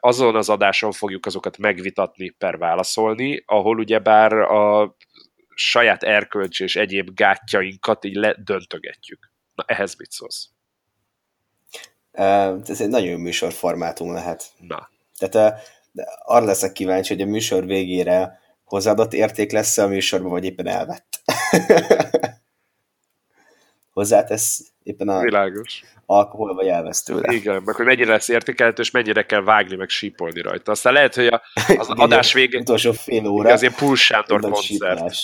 azon 0.00 0.36
az 0.36 0.48
adáson 0.48 0.92
fogjuk 0.92 1.26
azokat 1.26 1.58
megvitatni 1.58 2.30
per 2.30 2.58
válaszolni, 2.58 3.42
ahol 3.46 3.78
ugyebár 3.78 4.32
a 4.32 4.96
saját 5.54 6.02
erkölcs 6.02 6.60
és 6.60 6.76
egyéb 6.76 7.14
gátjainkat 7.14 8.04
így 8.04 8.16
ledöntögetjük. 8.16 9.32
Na, 9.54 9.64
ehhez 9.66 9.94
mit 9.96 10.10
szólsz? 10.10 10.48
Ez 12.12 12.80
egy 12.80 12.88
nagyon 12.88 13.20
műsorformátum 13.20 14.12
lehet. 14.12 14.44
Na. 14.58 14.88
Tehát 15.18 15.60
arra 16.24 16.44
leszek 16.44 16.72
kíváncsi, 16.72 17.14
hogy 17.14 17.22
a 17.22 17.30
műsor 17.30 17.66
végére 17.66 18.40
hozzáadott 18.64 19.12
érték 19.12 19.52
lesz 19.52 19.78
a 19.78 19.86
műsorban, 19.86 20.30
vagy 20.30 20.44
éppen 20.44 20.66
elvett. 20.66 21.20
Hozzátesz 23.92 24.60
éppen 24.82 25.08
a 25.08 25.20
Világos. 25.20 25.82
alkohol, 26.06 26.54
vagy 26.54 26.66
elvesz 26.66 27.02
tőle. 27.02 27.32
Igen, 27.32 27.62
meg 27.62 27.74
hogy 27.74 27.86
mennyire 27.86 28.10
lesz 28.10 28.28
értékelhető, 28.28 28.82
és 28.82 28.90
mennyire 28.90 29.26
kell 29.26 29.42
vágni, 29.42 29.76
meg 29.76 29.88
sípolni 29.88 30.40
rajta. 30.40 30.70
Aztán 30.70 30.92
lehet, 30.92 31.14
hogy 31.14 31.26
a, 31.26 31.42
az 31.78 31.88
adás 31.88 32.32
végén... 32.32 32.60
Utolsó 32.60 32.92
fél 32.92 33.26
óra. 33.26 33.42
Igen, 33.42 33.54
az 33.54 33.62
ilyen 33.62 33.74
Pul 33.74 33.96
Sándor 33.96 34.40
koncert. 34.40 35.14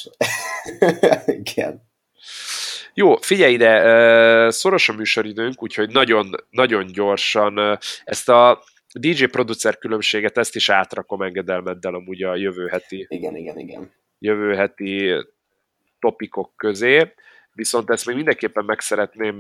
Igen. 1.27 1.83
Jó, 2.99 3.17
figyelj 3.17 3.53
ide, 3.53 4.51
szoros 4.51 4.89
a 4.89 4.93
műsoridőnk, 4.93 5.63
úgyhogy 5.63 5.91
nagyon, 5.91 6.35
nagyon 6.51 6.87
gyorsan 6.87 7.79
ezt 8.05 8.29
a 8.29 8.63
DJ 8.93 9.25
producer 9.25 9.79
különbséget, 9.79 10.39
ezt 10.39 10.55
is 10.57 10.69
átrakom 10.69 11.23
engedelmeddel 11.23 11.95
amúgy 11.95 12.23
a 12.23 12.37
jövő 12.37 12.67
heti, 12.67 13.07
Igen, 13.09 13.37
igen, 13.37 13.59
igen. 13.59 13.93
jövő 14.19 14.55
heti 14.55 15.13
topikok 15.99 16.53
közé, 16.57 17.13
viszont 17.53 17.91
ezt 17.91 18.07
még 18.07 18.17
mindenképpen 18.17 18.65
meg 18.65 18.81
szeretném 18.81 19.37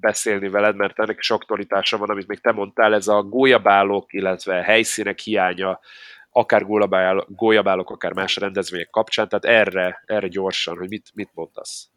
beszélni 0.00 0.48
veled, 0.48 0.76
mert 0.76 0.98
ennek 0.98 1.18
is 1.18 1.30
aktualitása 1.30 1.98
van, 1.98 2.10
amit 2.10 2.26
még 2.26 2.40
te 2.40 2.52
mondtál, 2.52 2.94
ez 2.94 3.08
a 3.08 3.22
gólyabálok, 3.22 4.12
illetve 4.12 4.62
helyszínek 4.62 5.18
hiánya, 5.18 5.80
akár 6.30 6.64
gólyabálok 7.28 7.90
akár 7.90 8.12
más 8.12 8.36
rendezvények 8.36 8.90
kapcsán, 8.90 9.28
tehát 9.28 9.44
erre, 9.44 10.02
erre 10.06 10.28
gyorsan, 10.28 10.76
hogy 10.76 10.88
mit, 10.88 11.10
mit 11.14 11.30
mondasz. 11.34 11.93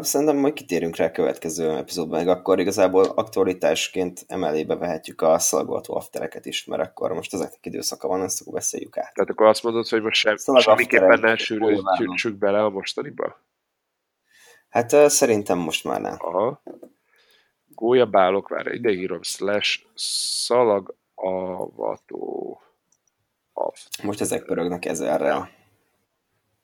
Szerintem 0.00 0.36
majd 0.36 0.52
kitérünk 0.52 0.96
rá 0.96 1.06
a 1.06 1.10
következő 1.10 1.70
epizódban, 1.70 2.18
meg 2.18 2.28
akkor 2.28 2.60
igazából 2.60 3.04
aktualitásként 3.04 4.24
emelébe 4.26 4.76
vehetjük 4.76 5.22
a 5.22 5.38
szalagoltó 5.38 5.94
aftereket 5.96 6.46
is, 6.46 6.64
mert 6.64 6.82
akkor 6.82 7.12
most 7.12 7.34
ezeknek 7.34 7.66
időszaka 7.66 8.08
van, 8.08 8.22
ezt 8.22 8.40
akkor 8.40 8.52
beszéljük 8.52 8.98
át. 8.98 9.14
Tehát 9.14 9.30
akkor 9.30 9.46
azt 9.46 9.62
mondod, 9.62 9.88
hogy 9.88 10.02
most 10.02 10.20
sem, 10.20 10.36
semmiképpen 10.58 11.20
ne 11.20 11.36
sűrűsítsük 11.36 12.36
bele 12.36 12.64
a 12.64 12.70
mostaniba? 12.70 13.42
Hát 14.68 15.10
szerintem 15.10 15.58
most 15.58 15.84
már 15.84 16.00
nem. 16.00 16.16
Aha. 16.18 16.62
Gólyabálok, 17.66 18.48
várj, 18.48 18.74
ide 18.74 18.90
írom, 18.90 19.22
slash 19.22 19.80
szalagavató. 19.94 20.92
Aft. 23.52 24.02
Most 24.02 24.20
ezek 24.20 24.44
pörögnek 24.44 24.84
ezerrel. 24.84 25.50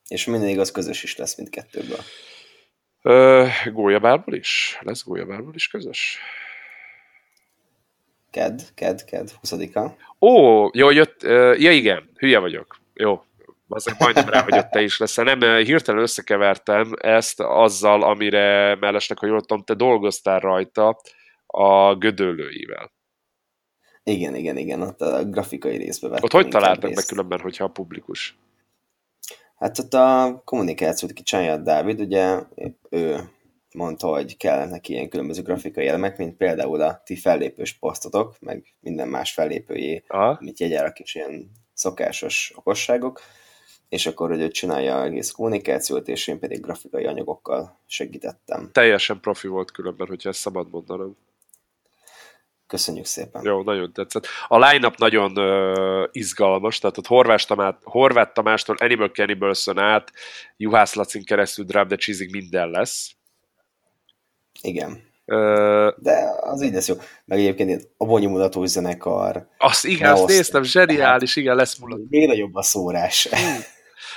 És 0.09 0.27
minden 0.27 0.49
igaz, 0.49 0.71
közös 0.71 1.03
is 1.03 1.17
lesz 1.17 1.37
mindkettőből. 1.37 1.99
Ö, 3.03 3.47
gólyabálból 3.73 4.35
is? 4.35 4.79
Lesz 4.81 5.05
gólyabálból 5.05 5.55
is 5.55 5.69
közös? 5.69 6.19
Ked, 8.31 8.63
ked, 8.75 9.05
ked, 9.05 9.31
20-a. 9.43 9.91
Ó, 10.27 10.69
jó, 10.73 10.91
jött, 10.91 11.23
ö, 11.23 11.55
ja 11.59 11.73
igen, 11.73 12.11
hülye 12.17 12.39
vagyok. 12.39 12.81
Jó, 12.95 13.23
azért 13.69 13.99
majdnem 13.99 14.29
rá, 14.29 14.43
hogy 14.43 14.59
ott 14.59 14.71
te 14.71 14.83
is 14.83 14.99
leszel. 14.99 15.25
Nem, 15.25 15.41
hirtelen 15.41 16.03
összekevertem 16.03 16.93
ezt 17.01 17.41
azzal, 17.41 18.03
amire 18.03 18.77
mellesleg, 18.81 19.19
hogy 19.19 19.29
jól 19.29 19.41
tudom, 19.41 19.63
te 19.63 19.75
dolgoztál 19.75 20.41
rajta 20.41 21.01
a 21.47 21.95
gödöllőivel. 21.95 22.93
Igen, 24.03 24.35
igen, 24.35 24.57
igen, 24.57 24.83
ott 24.83 25.01
a 25.01 25.25
grafikai 25.25 25.77
részbe 25.77 26.09
vettem. 26.09 26.25
Ott 26.25 26.33
hogy 26.33 26.45
inkább 26.45 26.61
találtak 26.61 26.95
meg 26.95 27.05
különben, 27.05 27.41
hogyha 27.41 27.65
a 27.65 27.69
publikus? 27.69 28.37
Hát 29.61 29.79
ott 29.79 29.95
a 29.95 30.43
kommunikációt 30.45 31.13
ki 31.13 31.23
Csányad 31.23 31.63
Dávid, 31.63 32.01
ugye 32.01 32.41
ő 32.91 33.31
mondta, 33.75 34.07
hogy 34.07 34.37
kell 34.37 34.69
neki 34.69 34.93
ilyen 34.93 35.09
különböző 35.09 35.43
grafikai 35.43 35.87
elemek, 35.87 36.19
mint 36.19 36.37
például 36.37 36.81
a 36.81 37.03
ti 37.05 37.17
fellépős 37.17 37.73
posztotok, 37.73 38.37
meg 38.41 38.75
minden 38.81 39.09
más 39.09 39.33
fellépőjé, 39.33 40.05
Aha. 40.07 40.39
amit 40.41 40.61
jegyárak 40.61 40.99
is 40.99 41.15
ilyen 41.15 41.51
szokásos 41.73 42.53
okosságok, 42.57 43.21
és 43.89 44.07
akkor, 44.07 44.29
hogy 44.29 44.41
ő 44.41 44.49
csinálja 44.49 45.05
egész 45.05 45.31
kommunikációt, 45.31 46.09
és 46.09 46.27
én 46.27 46.39
pedig 46.39 46.61
grafikai 46.61 47.05
anyagokkal 47.05 47.81
segítettem. 47.87 48.71
Teljesen 48.73 49.21
profi 49.21 49.49
volt 49.49 49.71
különben, 49.71 50.07
hogyha 50.07 50.29
ezt 50.29 50.39
szabad 50.39 50.71
mondanom. 50.71 51.17
Köszönjük 52.71 53.05
szépen. 53.05 53.43
Jó, 53.45 53.63
nagyon 53.63 53.93
tetszett. 53.93 54.27
A 54.49 54.59
line-up 54.59 54.97
nagyon 54.97 55.39
uh, 55.39 56.09
izgalmas, 56.13 56.79
tehát 56.79 56.99
ott 56.99 57.07
Horváth, 57.07 57.47
Tamát, 57.47 57.81
Horváth 57.83 58.33
Tamástól 58.33 58.77
Animal 58.79 59.09
Cannibals-on 59.09 59.79
át, 59.79 60.13
Juhász 60.57 60.95
Lacin 60.95 61.25
keresztül 61.25 61.65
Drop 61.65 61.87
the 61.87 61.97
Cheesig 61.97 62.31
minden 62.31 62.71
lesz. 62.71 63.11
Igen. 64.63 64.91
Uh, 65.27 65.95
De 65.97 66.31
az 66.41 66.63
így 66.63 66.73
lesz 66.73 66.89
jó. 66.89 66.95
Meg 67.25 67.39
egyébként 67.39 67.69
ilyen 67.69 67.83
abonyomulatós 67.97 68.69
zenekar, 68.69 69.49
azt 69.59 69.85
igen, 69.85 70.13
azt 70.13 70.27
néztem, 70.27 70.63
zseniális, 70.63 71.37
igen, 71.37 71.57
lesz 71.57 71.79
mulat. 71.79 72.01
még 72.09 72.27
nagyobb 72.27 72.55
a 72.55 72.63
szórás. 72.63 73.29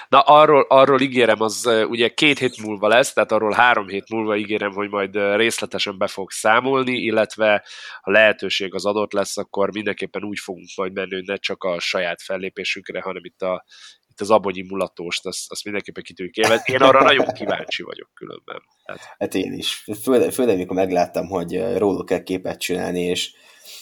Na, 0.09 0.19
arról, 0.19 0.65
arról 0.69 1.01
ígérem, 1.01 1.41
az 1.41 1.69
ugye 1.87 2.07
két 2.07 2.39
hét 2.39 2.61
múlva 2.61 2.87
lesz, 2.87 3.13
tehát 3.13 3.31
arról 3.31 3.51
három 3.51 3.87
hét 3.87 4.09
múlva 4.09 4.35
ígérem, 4.35 4.71
hogy 4.71 4.89
majd 4.89 5.15
részletesen 5.35 5.97
be 5.97 6.07
fog 6.07 6.31
számolni, 6.31 6.97
illetve 6.97 7.63
ha 8.01 8.11
lehetőség 8.11 8.73
az 8.73 8.85
adott 8.85 9.13
lesz, 9.13 9.37
akkor 9.37 9.71
mindenképpen 9.71 10.23
úgy 10.23 10.39
fogunk 10.39 10.67
majd 10.75 10.93
menni, 10.93 11.13
hogy 11.13 11.25
ne 11.25 11.35
csak 11.35 11.63
a 11.63 11.79
saját 11.79 12.21
fellépésünkre, 12.21 13.01
hanem 13.01 13.25
itt, 13.25 13.41
a, 13.41 13.65
itt 14.09 14.21
az 14.21 14.31
abonyi 14.31 14.65
mulatóst, 14.67 15.25
azt, 15.25 15.51
azt 15.51 15.63
mindenképpen 15.63 16.03
ki 16.03 16.13
tudjuk 16.13 16.35
élvezni. 16.35 16.73
Én 16.73 16.81
arra 16.81 17.03
nagyon 17.03 17.27
kíváncsi 17.33 17.83
vagyok 17.83 18.09
különben. 18.13 18.61
Tehát, 18.85 19.01
Hát 19.17 19.35
én 19.35 19.53
is. 19.53 19.85
Főleg, 20.01 20.31
főleg 20.31 20.57
mikor 20.57 20.75
megláttam, 20.75 21.27
hogy 21.27 21.77
róluk 21.77 22.05
kell 22.05 22.23
képet 22.23 22.59
csinálni, 22.59 23.01
és 23.01 23.31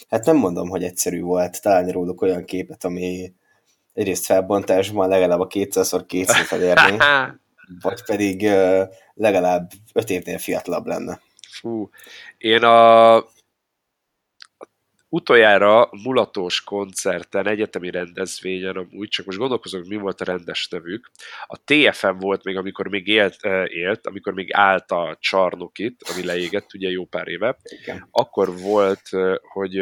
hát 0.10 0.26
nem 0.26 0.36
mondom, 0.36 0.70
hogy 0.70 0.84
egyszerű 0.84 1.22
volt 1.22 1.62
találni 1.62 1.92
róluk 1.92 2.22
olyan 2.22 2.46
képet, 2.46 2.84
ami 2.84 3.34
egyrészt 3.94 4.26
felbontásban 4.26 5.10
legalább 5.10 5.40
a 5.40 5.48
200x200 5.48 6.52
elérni, 6.52 6.98
vagy 7.82 8.04
pedig 8.06 8.50
legalább 9.14 9.72
5 9.94 10.10
évnél 10.10 10.38
fiatalabb 10.38 10.86
lenne. 10.86 11.20
Fú, 11.52 11.90
én 12.38 12.64
a 12.64 13.24
utoljára 15.14 15.90
mulatós 16.04 16.64
koncerten, 16.64 17.48
egyetemi 17.48 17.92
rendezvényen 17.92 18.76
amúgy, 18.76 19.08
csak 19.08 19.26
most 19.26 19.38
gondolkozom, 19.38 19.82
mi 19.88 19.96
volt 19.96 20.22
a 20.22 20.26
rendes 20.26 20.68
nevük. 20.68 21.12
A 21.48 21.58
TFM 21.64 22.18
volt 22.18 22.44
még, 22.44 22.58
amikor 22.58 22.88
még 22.88 23.08
élt, 23.08 23.38
élt 23.68 24.08
amikor 24.08 24.34
még 24.34 24.54
állt 24.54 24.92
a 24.92 25.18
csarnok 25.20 25.80
itt, 25.80 26.02
ami 26.14 26.26
leégett 26.26 26.74
ugye 26.74 26.90
jó 26.90 27.06
pár 27.06 27.28
éve. 27.28 27.58
Igen. 27.64 28.08
Akkor 28.12 28.58
volt, 28.60 29.10
hogy 29.42 29.82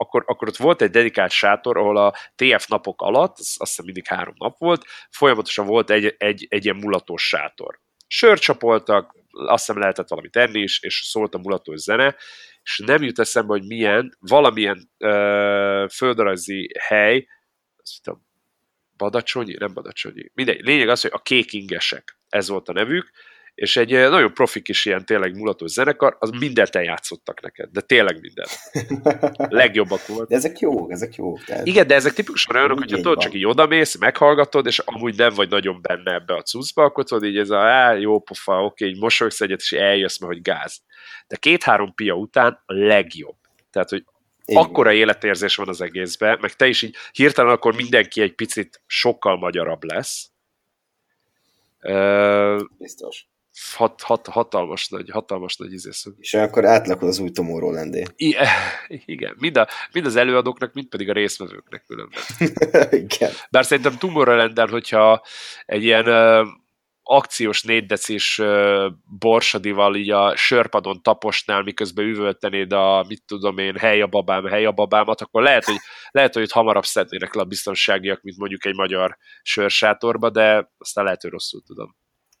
akkor, 0.00 0.24
akkor 0.26 0.48
ott 0.48 0.56
volt 0.56 0.82
egy 0.82 0.90
dedikált 0.90 1.30
sátor, 1.30 1.76
ahol 1.76 1.96
a 1.96 2.14
TF 2.36 2.66
napok 2.66 3.02
alatt, 3.02 3.38
az, 3.38 3.56
azt 3.58 3.70
hiszem 3.70 3.84
mindig 3.84 4.06
három 4.06 4.34
nap 4.38 4.58
volt, 4.58 4.84
folyamatosan 5.10 5.66
volt 5.66 5.90
egy, 5.90 6.14
egy, 6.18 6.46
egy 6.48 6.64
ilyen 6.64 6.76
mulatós 6.76 7.28
sátor. 7.28 7.80
Sört 8.06 8.40
csapoltak, 8.40 9.14
azt 9.30 9.66
hiszem 9.66 9.80
lehetett 9.80 10.08
valamit 10.08 10.36
enni 10.36 10.60
is, 10.60 10.82
és 10.82 11.02
szólt 11.04 11.34
a 11.34 11.38
mulatós 11.38 11.80
zene, 11.80 12.16
és 12.62 12.82
nem 12.86 13.02
jut 13.02 13.18
eszembe, 13.18 13.52
hogy 13.52 13.66
milyen, 13.66 14.16
valamilyen 14.20 14.90
ö, 14.98 15.86
földrajzi 15.94 16.70
hely, 16.78 17.26
azt 17.76 17.96
hiszem, 17.96 18.26
Badacsonyi, 18.96 19.54
nem 19.58 19.72
Badacsonyi, 19.72 20.30
mindegy, 20.34 20.60
lényeg 20.60 20.88
az, 20.88 21.00
hogy 21.00 21.10
a 21.14 21.22
kékingesek, 21.22 22.18
ez 22.28 22.48
volt 22.48 22.68
a 22.68 22.72
nevük, 22.72 23.10
és 23.58 23.76
egy 23.76 23.92
ö, 23.92 24.08
nagyon 24.08 24.34
profi 24.34 24.62
kis 24.62 24.84
ilyen 24.84 25.04
tényleg 25.04 25.36
mulatós 25.36 25.70
zenekar, 25.70 26.16
az 26.18 26.30
mindent 26.30 26.76
eljátszottak 26.76 27.40
neked, 27.40 27.68
de 27.70 27.80
tényleg 27.80 28.20
mindent. 28.20 28.50
Legjobbak 29.60 30.06
volt. 30.06 30.28
De 30.28 30.36
ezek 30.36 30.58
jók, 30.58 30.90
ezek 30.90 31.14
jók. 31.14 31.44
Tehát 31.44 31.66
Igen, 31.66 31.86
de 31.86 31.94
ezek 31.94 32.12
tipikusan 32.12 32.56
olyanok, 32.56 32.80
Így 32.80 32.94
tudod, 32.94 33.18
csak 33.18 33.34
így 33.34 33.46
odamész, 33.46 33.98
meghallgatod, 33.98 34.66
és 34.66 34.78
amúgy 34.78 35.16
nem 35.16 35.34
vagy 35.34 35.48
nagyon 35.48 35.82
benne 35.82 36.14
ebbe 36.14 36.34
a 36.34 36.42
cuccba, 36.42 36.84
akkor 36.84 37.04
tudod, 37.04 37.24
így 37.24 37.38
ez 37.38 37.50
a 37.50 37.58
á, 37.58 37.92
jó 37.92 38.20
pofa, 38.20 38.64
oké, 38.64 38.86
így 38.86 38.98
mosolyogsz 38.98 39.40
egyet, 39.40 39.60
és 39.60 39.72
eljössz, 39.72 40.18
mert 40.18 40.32
hogy 40.32 40.42
gáz. 40.42 40.80
De 41.26 41.36
két-három 41.36 41.94
pia 41.94 42.14
után 42.14 42.62
a 42.66 42.72
legjobb. 42.74 43.36
Tehát, 43.70 43.88
hogy 43.88 44.04
van. 44.44 44.64
akkora 44.64 44.92
életérzés 44.92 45.56
van 45.56 45.68
az 45.68 45.80
egészben, 45.80 46.38
meg 46.40 46.52
te 46.52 46.66
is 46.66 46.82
így 46.82 46.96
hirtelen 47.12 47.52
akkor 47.52 47.74
mindenki 47.74 48.20
egy 48.20 48.34
picit 48.34 48.82
sokkal 48.86 49.38
magyarabb 49.38 49.84
lesz. 49.84 50.30
Biztos. 52.78 53.26
Hat, 53.76 54.02
hat, 54.02 54.26
hatalmas 54.26 54.88
nagy, 54.88 55.10
hatalmas 55.10 55.56
nagy 55.56 55.72
izésző. 55.72 56.10
És 56.18 56.34
akkor 56.34 56.64
átlakod 56.64 57.08
az 57.08 57.18
új 57.18 57.30
Tomorrowland-é. 57.30 58.04
I- 58.16 58.36
igen, 59.04 59.34
mind, 59.38 59.56
a, 59.56 59.68
mind 59.92 60.06
az 60.06 60.16
előadóknak, 60.16 60.72
mind 60.72 60.88
pedig 60.88 61.08
a 61.08 61.12
részvevőknek 61.12 61.84
különben. 61.86 62.20
Igen. 63.04 63.30
Bár 63.50 63.64
szerintem 63.64 63.98
tomorrowland 63.98 64.58
hogyha 64.70 65.22
egy 65.66 65.84
ilyen 65.84 66.06
akciós 67.10 67.62
négydecis 67.62 68.40
borsadival 69.18 69.96
így 69.96 70.10
a 70.10 70.36
sörpadon 70.36 71.02
taposnál, 71.02 71.62
miközben 71.62 72.06
üvöltenéd 72.06 72.72
a, 72.72 73.04
mit 73.08 73.22
tudom 73.26 73.58
én, 73.58 73.76
hely 73.76 74.00
a 74.00 74.06
babám, 74.06 74.44
hely 74.44 74.64
a 74.64 74.72
babámat, 74.72 75.20
akkor 75.20 75.42
lehet, 75.42 75.64
hogy, 75.64 75.76
lehet, 76.10 76.34
hogy 76.34 76.42
itt 76.42 76.50
hamarabb 76.50 76.84
szednének 76.84 77.34
le 77.34 77.42
a 77.42 77.44
biztonságiak, 77.44 78.22
mint 78.22 78.36
mondjuk 78.36 78.64
egy 78.64 78.74
magyar 78.74 79.16
sörsátorba, 79.42 80.30
de 80.30 80.70
aztán 80.78 81.04
lehet, 81.04 81.22
hogy 81.22 81.30
rosszul 81.30 81.62
tudom. 81.62 81.96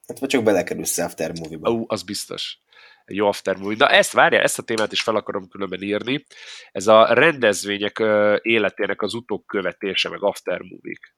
Hát 0.08 0.18
vagy 0.18 0.28
csak 0.28 0.42
belekerülsz 0.42 0.98
after 0.98 1.32
movie-ba. 1.38 1.70
Ó, 1.70 1.84
az 1.86 2.02
biztos. 2.02 2.58
Egy 3.04 3.16
jó 3.16 3.26
aftermovie. 3.26 3.76
Na 3.76 3.88
ezt 3.88 4.12
várja, 4.12 4.40
ezt 4.40 4.58
a 4.58 4.62
témát 4.62 4.92
is 4.92 5.02
fel 5.02 5.16
akarom 5.16 5.48
különben 5.48 5.82
írni. 5.82 6.24
Ez 6.72 6.86
a 6.86 7.14
rendezvények 7.14 7.98
életének 8.42 9.02
az 9.02 9.14
utókövetése, 9.14 10.08
meg 10.08 10.22
aftermovie-k. 10.22 11.14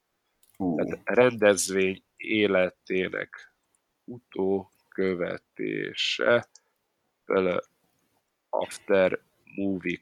Uh, 0.56 0.84
Tehát 0.84 1.00
rendezvény 1.04 2.02
életének 2.16 3.52
utókövetése, 4.04 6.48
vele 7.26 7.62
after 8.48 9.20
movie 9.54 10.00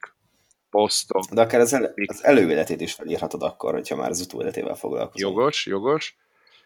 posztok. 0.71 1.25
de 1.25 1.41
akár 1.41 1.61
az, 1.61 1.73
el, 1.73 1.95
az 2.07 2.25
előéletét 2.25 2.81
is 2.81 2.95
felírhatod 2.95 3.43
akkor, 3.43 3.73
hogyha 3.73 3.97
már 3.97 4.11
az 4.11 4.21
utóéletével 4.21 4.75
foglalkozol. 4.75 5.31
Jogos, 5.31 5.67
jogos. 5.67 6.17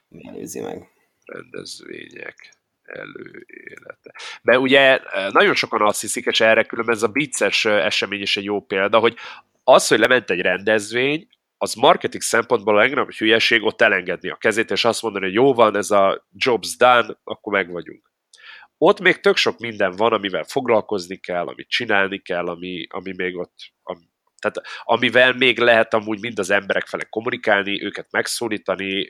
Mi 0.08 0.28
előzi 0.28 0.60
meg. 0.60 0.90
Rendezvények 1.32 2.54
előélete. 2.82 4.14
Mert 4.42 4.58
ugye 4.58 5.00
nagyon 5.30 5.54
sokan 5.54 5.82
azt 5.82 6.00
hiszik, 6.00 6.26
és 6.26 6.40
erre 6.40 6.64
különben 6.64 6.94
ez 6.94 7.02
a 7.02 7.12
vicces 7.12 7.64
esemény 7.64 8.20
is 8.20 8.36
egy 8.36 8.44
jó 8.44 8.60
példa, 8.60 8.98
hogy 8.98 9.16
az, 9.64 9.88
hogy 9.88 9.98
lement 9.98 10.30
egy 10.30 10.40
rendezvény, 10.40 11.28
az 11.56 11.74
marketing 11.74 12.22
szempontból 12.22 12.76
a 12.76 12.80
legnagyobb 12.80 13.12
hülyeség 13.12 13.62
ott 13.62 13.80
elengedni 13.80 14.30
a 14.30 14.36
kezét, 14.36 14.70
és 14.70 14.84
azt 14.84 15.02
mondani, 15.02 15.24
hogy 15.24 15.34
jó 15.34 15.54
van, 15.54 15.76
ez 15.76 15.90
a 15.90 16.26
jobs 16.32 16.76
done, 16.76 17.18
akkor 17.24 17.52
meg 17.52 17.70
vagyunk. 17.70 18.10
Ott 18.78 19.00
még 19.00 19.20
tök 19.20 19.36
sok 19.36 19.58
minden 19.58 19.92
van, 19.96 20.12
amivel 20.12 20.44
foglalkozni 20.44 21.16
kell, 21.16 21.46
amit 21.46 21.68
csinálni 21.68 22.18
kell, 22.18 22.46
ami, 22.46 22.86
ami 22.88 23.12
még 23.16 23.36
ott, 23.36 23.54
ami, 23.82 24.04
tehát 24.42 24.68
amivel 24.82 25.32
még 25.32 25.58
lehet 25.58 25.94
amúgy 25.94 26.20
mind 26.20 26.38
az 26.38 26.50
emberek 26.50 26.86
fele 26.86 27.04
kommunikálni, 27.04 27.84
őket 27.84 28.06
megszólítani, 28.10 29.08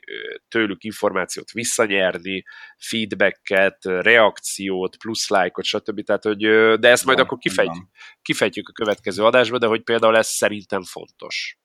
tőlük 0.49 0.85
információt 0.85 1.51
visszanyerni, 1.51 2.45
feedbacket, 2.79 3.85
reakciót, 3.85 4.97
plusz 4.97 5.29
lájkot, 5.29 5.65
stb. 5.65 6.05
Tehát, 6.05 6.23
hogy, 6.23 6.39
de 6.79 6.89
ezt 6.89 7.05
majd 7.05 7.19
Van, 7.19 7.27
akkor 7.27 7.39
kifejtjük, 7.39 7.77
van. 7.77 7.91
kifejtjük 8.23 8.69
a 8.69 8.73
következő 8.73 9.25
adásban, 9.25 9.59
de 9.59 9.67
hogy 9.67 9.83
például 9.83 10.17
ez 10.17 10.29
szerintem 10.29 10.83
fontos. 10.83 11.59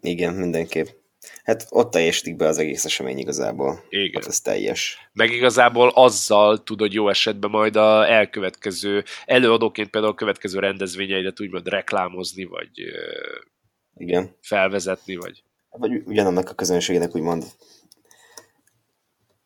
Igen, 0.00 0.34
mindenképp. 0.34 0.86
Hát 1.44 1.66
ott 1.70 1.90
teljesítik 1.90 2.36
be 2.36 2.46
az 2.46 2.58
egész 2.58 2.84
esemény 2.84 3.18
igazából. 3.18 3.84
Igen. 3.88 4.22
Hát 4.22 4.30
ez 4.30 4.40
teljes. 4.40 5.10
Meg 5.12 5.32
igazából 5.32 5.88
azzal 5.88 6.62
tudod 6.62 6.92
jó 6.92 7.08
esetben 7.08 7.50
majd 7.50 7.76
a 7.76 8.08
elkövetkező, 8.08 9.04
előadóként 9.24 9.90
például 9.90 10.12
a 10.12 10.16
következő 10.16 10.58
rendezvényeidet 10.58 11.40
úgymond 11.40 11.68
reklámozni, 11.68 12.44
vagy 12.44 12.70
Igen. 13.96 14.36
felvezetni, 14.40 15.16
vagy 15.16 15.42
Vagy 15.70 16.02
ugyanannak 16.04 16.50
a 16.50 16.54
közönségének 16.54 17.14
úgymond 17.16 17.44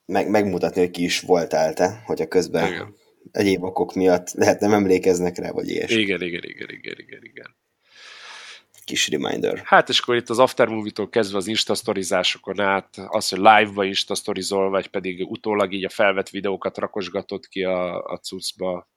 meg, 0.06 0.28
megmutatni, 0.30 0.80
hogy 0.80 0.90
ki 0.90 1.04
is 1.04 1.20
voltál 1.20 1.74
te, 1.74 2.02
hogyha 2.06 2.28
közben 2.28 2.72
Igen. 2.72 2.94
egyéb 3.32 3.62
okok 3.64 3.94
miatt 3.94 4.30
lehet 4.32 4.60
nem 4.60 4.72
emlékeznek 4.72 5.38
rá, 5.38 5.50
vagy 5.50 5.68
ilyesmi. 5.68 6.00
igen, 6.00 6.22
igen, 6.22 6.42
igen, 6.44 6.68
igen, 6.70 6.96
igen, 6.98 7.22
igen. 7.22 7.60
Kis 8.84 9.08
reminder. 9.08 9.62
Hát 9.64 9.88
és 9.88 9.98
akkor 9.98 10.16
itt 10.16 10.28
az 10.28 10.38
Aftermovie-tól 10.38 11.08
kezdve 11.08 11.36
az 11.36 11.46
instastorizásokon 11.46 12.60
át, 12.60 12.96
az, 13.06 13.28
hogy 13.28 13.38
live-ba 13.38 13.84
instastorizol, 13.84 14.70
vagy 14.70 14.86
pedig 14.86 15.30
utólag 15.30 15.72
így 15.72 15.84
a 15.84 15.88
felvett 15.88 16.28
videókat 16.28 16.78
rakosgatod 16.78 17.46
ki 17.46 17.64
a, 17.64 18.04
a 18.04 18.16
cuccba. 18.16 18.90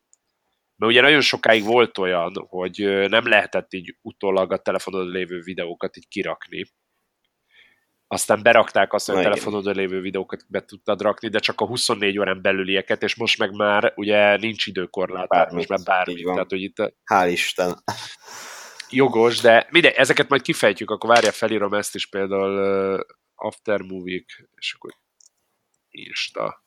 Mert 0.75 0.91
ugye 0.91 1.01
nagyon 1.01 1.21
sokáig 1.21 1.63
volt 1.63 1.97
olyan, 1.97 2.45
hogy 2.49 3.05
nem 3.09 3.27
lehetett 3.27 3.73
így 3.73 3.97
utólag 4.01 4.51
a 4.51 4.57
telefonodon 4.57 5.11
lévő 5.11 5.41
videókat 5.41 5.97
így 5.97 6.07
kirakni. 6.07 6.65
Aztán 8.07 8.41
berakták 8.43 8.93
azt, 8.93 9.09
hogy 9.09 9.17
a 9.17 9.21
telefonodon 9.21 9.75
lévő 9.75 10.01
videókat 10.01 10.45
be 10.47 10.65
tudtad 10.65 11.01
rakni, 11.01 11.27
de 11.27 11.39
csak 11.39 11.61
a 11.61 11.65
24 11.65 12.19
órán 12.19 12.41
belülieket, 12.41 13.03
és 13.03 13.15
most 13.15 13.37
meg 13.37 13.55
már 13.55 13.93
ugye 13.95 14.37
nincs 14.37 14.65
időkorlát, 14.65 15.29
tehát 15.29 15.51
most 15.51 15.67
Bármit. 15.67 15.87
már 15.87 16.05
bármi. 16.05 16.21
Tehát, 16.21 16.49
hogy 16.49 16.61
itt 16.61 16.75
Hál' 17.13 17.29
Isten. 17.31 17.83
Jogos, 18.95 19.39
de 19.39 19.67
mindegy, 19.69 19.93
ezeket 19.93 20.29
majd 20.29 20.41
kifejtjük, 20.41 20.91
akkor 20.91 21.09
várja, 21.09 21.31
felírom 21.31 21.73
ezt 21.73 21.95
is 21.95 22.05
például 22.05 22.93
uh, 22.93 22.99
Aftermovie-k, 23.35 24.49
és 24.55 24.73
akkor 24.73 24.91
Insta 25.89 26.63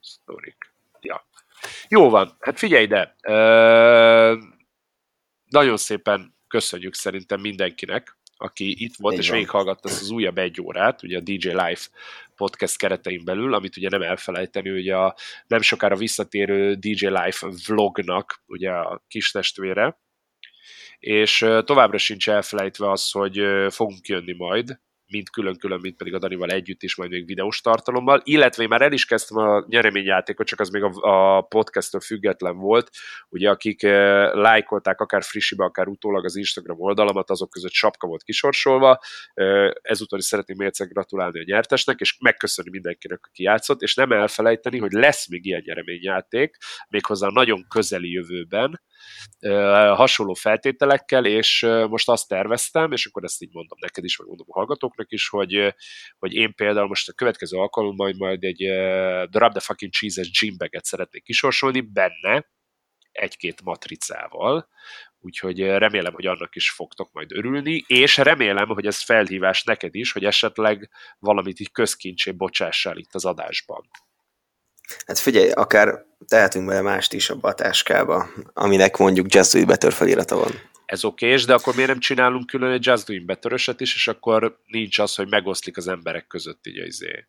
sztorik. 0.00 0.74
Ja. 1.00 1.26
Jó 1.88 2.10
van, 2.10 2.36
hát 2.40 2.58
figyelj 2.58 2.82
ide, 2.82 3.16
uh, 3.28 4.42
nagyon 5.46 5.76
szépen 5.76 6.36
köszönjük 6.48 6.94
szerintem 6.94 7.40
mindenkinek, 7.40 8.18
aki 8.36 8.84
itt 8.84 8.96
volt 8.96 9.14
Így 9.14 9.20
és 9.20 9.28
van. 9.28 9.36
végighallgatta 9.38 9.88
ezt 9.88 10.00
az 10.00 10.10
újabb 10.10 10.38
egy 10.38 10.60
órát, 10.60 11.02
ugye 11.02 11.18
a 11.18 11.20
DJ 11.20 11.48
Life 11.48 11.88
podcast 12.36 12.76
keretein 12.76 13.24
belül, 13.24 13.54
amit 13.54 13.76
ugye 13.76 13.88
nem 13.88 14.02
elfelejteni, 14.02 14.68
hogy 14.68 14.88
a 14.88 15.16
nem 15.46 15.60
sokára 15.60 15.96
visszatérő 15.96 16.74
DJ 16.74 17.06
Life 17.06 17.48
vlognak 17.66 18.42
ugye 18.46 18.70
a 18.70 19.04
kis 19.08 19.30
testvére, 19.30 19.98
és 21.00 21.46
továbbra 21.64 21.98
sincs 21.98 22.28
elfelejtve 22.28 22.90
az, 22.90 23.10
hogy 23.10 23.42
fogunk 23.68 24.06
jönni 24.06 24.32
majd, 24.32 24.78
mind 25.10 25.30
külön-külön, 25.30 25.80
mind 25.80 25.96
pedig 25.96 26.14
a 26.14 26.18
Danival 26.18 26.50
együtt 26.50 26.82
is, 26.82 26.96
majd 26.96 27.10
még 27.10 27.26
videós 27.26 27.60
tartalommal, 27.60 28.20
illetve 28.24 28.62
én 28.62 28.68
már 28.68 28.82
el 28.82 28.92
is 28.92 29.04
kezdtem 29.04 29.36
a 29.36 29.64
nyereményjátékot, 29.68 30.46
csak 30.46 30.60
az 30.60 30.68
még 30.68 30.82
a, 30.82 30.90
a 31.36 31.40
podcasttől 31.40 32.00
független 32.00 32.56
volt, 32.56 32.90
ugye 33.28 33.50
akik 33.50 33.82
uh, 33.82 33.90
lájkolták 34.34 35.00
akár 35.00 35.22
frissibe, 35.22 35.64
akár 35.64 35.88
utólag 35.88 36.24
az 36.24 36.36
Instagram 36.36 36.80
oldalamat, 36.80 37.30
azok 37.30 37.50
között 37.50 37.72
sapka 37.72 38.06
volt 38.06 38.22
kisorsolva, 38.22 39.00
uh, 39.34 39.70
ezúttal 39.82 40.18
is 40.18 40.24
szeretném 40.24 40.56
még 40.56 40.66
egyszer 40.66 40.88
gratulálni 40.88 41.40
a 41.40 41.44
nyertesnek, 41.46 42.00
és 42.00 42.18
megköszönni 42.20 42.70
mindenkinek, 42.70 43.26
aki 43.26 43.42
játszott, 43.42 43.80
és 43.80 43.94
nem 43.94 44.12
elfelejteni, 44.12 44.78
hogy 44.78 44.92
lesz 44.92 45.28
még 45.28 45.44
ilyen 45.44 45.62
nyereményjáték, 45.64 46.56
méghozzá 46.88 47.28
nagyon 47.28 47.66
közeli 47.68 48.10
jövőben, 48.10 48.80
hasonló 49.94 50.34
feltételekkel, 50.34 51.24
és 51.24 51.66
most 51.88 52.08
azt 52.08 52.28
terveztem, 52.28 52.92
és 52.92 53.06
akkor 53.06 53.24
ezt 53.24 53.42
így 53.42 53.52
mondom 53.52 53.78
neked 53.80 54.04
is, 54.04 54.18
meg 54.18 54.26
mondom 54.26 54.46
a 54.48 54.58
hallgatóknak 54.58 55.12
is, 55.12 55.28
hogy, 55.28 55.74
hogy 56.18 56.32
én 56.32 56.54
például 56.54 56.88
most 56.88 57.08
a 57.08 57.12
következő 57.12 57.56
alkalommal 57.58 57.98
majd, 58.16 58.16
majd 58.16 58.44
egy 58.44 58.66
Drop 59.30 59.50
the 59.50 59.60
fucking 59.60 59.92
cheese-es 59.92 60.30
gymbaget 60.30 60.84
szeretnék 60.84 61.22
kisorsolni, 61.22 61.80
benne 61.80 62.50
egy-két 63.12 63.62
matricával, 63.62 64.68
úgyhogy 65.18 65.60
remélem, 65.60 66.12
hogy 66.12 66.26
annak 66.26 66.56
is 66.56 66.70
fogtok 66.70 67.12
majd 67.12 67.32
örülni, 67.32 67.84
és 67.86 68.16
remélem, 68.16 68.68
hogy 68.68 68.86
ez 68.86 69.02
felhívás 69.02 69.64
neked 69.64 69.94
is, 69.94 70.12
hogy 70.12 70.24
esetleg 70.24 70.90
valamit 71.18 71.60
így 71.60 71.70
közkincsé 71.70 72.30
bocsássál 72.30 72.96
itt 72.96 73.14
az 73.14 73.24
adásban. 73.24 73.88
Hát 75.06 75.18
figyelj, 75.18 75.50
akár 75.50 76.04
tehetünk 76.28 76.66
bele 76.66 76.80
mást 76.80 77.12
is 77.12 77.30
abba 77.30 77.48
a 77.48 77.54
táskába, 77.54 78.28
aminek 78.52 78.96
mondjuk 78.96 79.34
Just 79.34 79.52
Do 79.52 79.58
It 79.58 79.66
Better 79.66 79.92
felirata 79.92 80.36
van. 80.36 80.52
ez 80.86 81.04
okés, 81.04 81.44
de 81.44 81.54
akkor 81.54 81.74
miért 81.74 81.90
nem 81.90 81.98
csinálunk 81.98 82.46
külön 82.46 82.72
egy 82.72 82.86
Just 82.86 83.06
Doing 83.06 83.24
better 83.24 83.52
is, 83.78 83.94
és 83.94 84.08
akkor 84.08 84.58
nincs 84.66 84.98
az, 84.98 85.14
hogy 85.14 85.28
megoszlik 85.28 85.76
az 85.76 85.88
emberek 85.88 86.26
között 86.26 86.66
így 86.66 86.86
izé. 86.86 87.26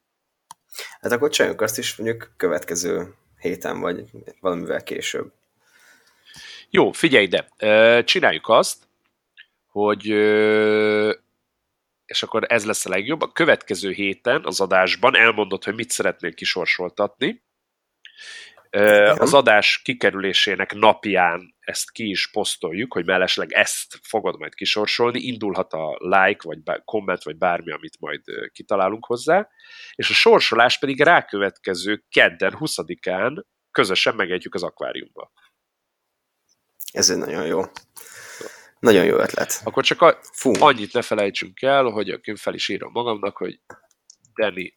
Hát 1.01 1.11
akkor 1.11 1.29
csináljuk 1.29 1.61
azt 1.61 1.77
is 1.77 1.95
mondjuk 1.95 2.31
következő 2.37 3.13
héten, 3.39 3.79
vagy 3.79 4.03
valamivel 4.39 4.83
később. 4.83 5.31
Jó, 6.69 6.91
figyelj 6.91 7.23
ide, 7.23 7.47
Ö, 7.57 7.99
csináljuk 8.03 8.49
azt, 8.49 8.77
hogy 9.67 10.05
és 12.05 12.23
akkor 12.23 12.43
ez 12.47 12.65
lesz 12.65 12.85
a 12.85 12.89
legjobb, 12.89 13.21
a 13.21 13.31
következő 13.31 13.91
héten 13.91 14.45
az 14.45 14.59
adásban 14.61 15.15
elmondod, 15.15 15.63
hogy 15.63 15.75
mit 15.75 15.89
szeretnél 15.89 16.33
kisorsoltatni. 16.33 17.41
Az 19.17 19.33
adás 19.33 19.81
kikerülésének 19.83 20.73
napján 20.73 21.55
ezt 21.59 21.91
ki 21.91 22.09
is 22.09 22.29
posztoljuk, 22.31 22.93
hogy 22.93 23.05
mellesleg 23.05 23.51
ezt 23.51 23.99
fogod 24.01 24.37
majd 24.37 24.53
kisorsolni, 24.53 25.19
indulhat 25.19 25.73
a 25.73 25.97
like, 25.99 26.41
vagy 26.43 26.81
komment, 26.85 27.23
vagy 27.23 27.37
bármi, 27.37 27.71
amit 27.71 27.99
majd 27.99 28.21
kitalálunk 28.51 29.05
hozzá, 29.05 29.49
és 29.95 30.09
a 30.09 30.13
sorsolás 30.13 30.79
pedig 30.79 31.01
rákövetkező 31.01 32.03
kedden, 32.09 32.55
20-án 32.59 33.43
közösen 33.71 34.15
megegyük 34.15 34.55
az 34.55 34.63
akváriumba. 34.63 35.31
Ez 36.91 37.09
egy 37.09 37.17
nagyon 37.17 37.45
jó. 37.45 37.61
Nagyon 38.79 39.05
jó 39.05 39.17
ötlet. 39.17 39.61
Akkor 39.63 39.83
csak 39.83 40.01
a, 40.01 40.19
Fú, 40.21 40.51
annyit 40.59 40.93
ne 40.93 41.01
felejtsünk 41.01 41.61
el, 41.61 41.83
hogy 41.83 42.09
akkor 42.09 42.37
fel 42.37 42.53
is 42.53 42.69
írom 42.69 42.91
magamnak, 42.91 43.37
hogy 43.37 43.59
Danny 44.35 44.73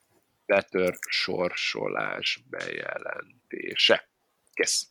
Better 0.47 0.95
sorsolás 1.09 2.41
bejelentése. 2.51 4.09
Kész. 4.53 4.87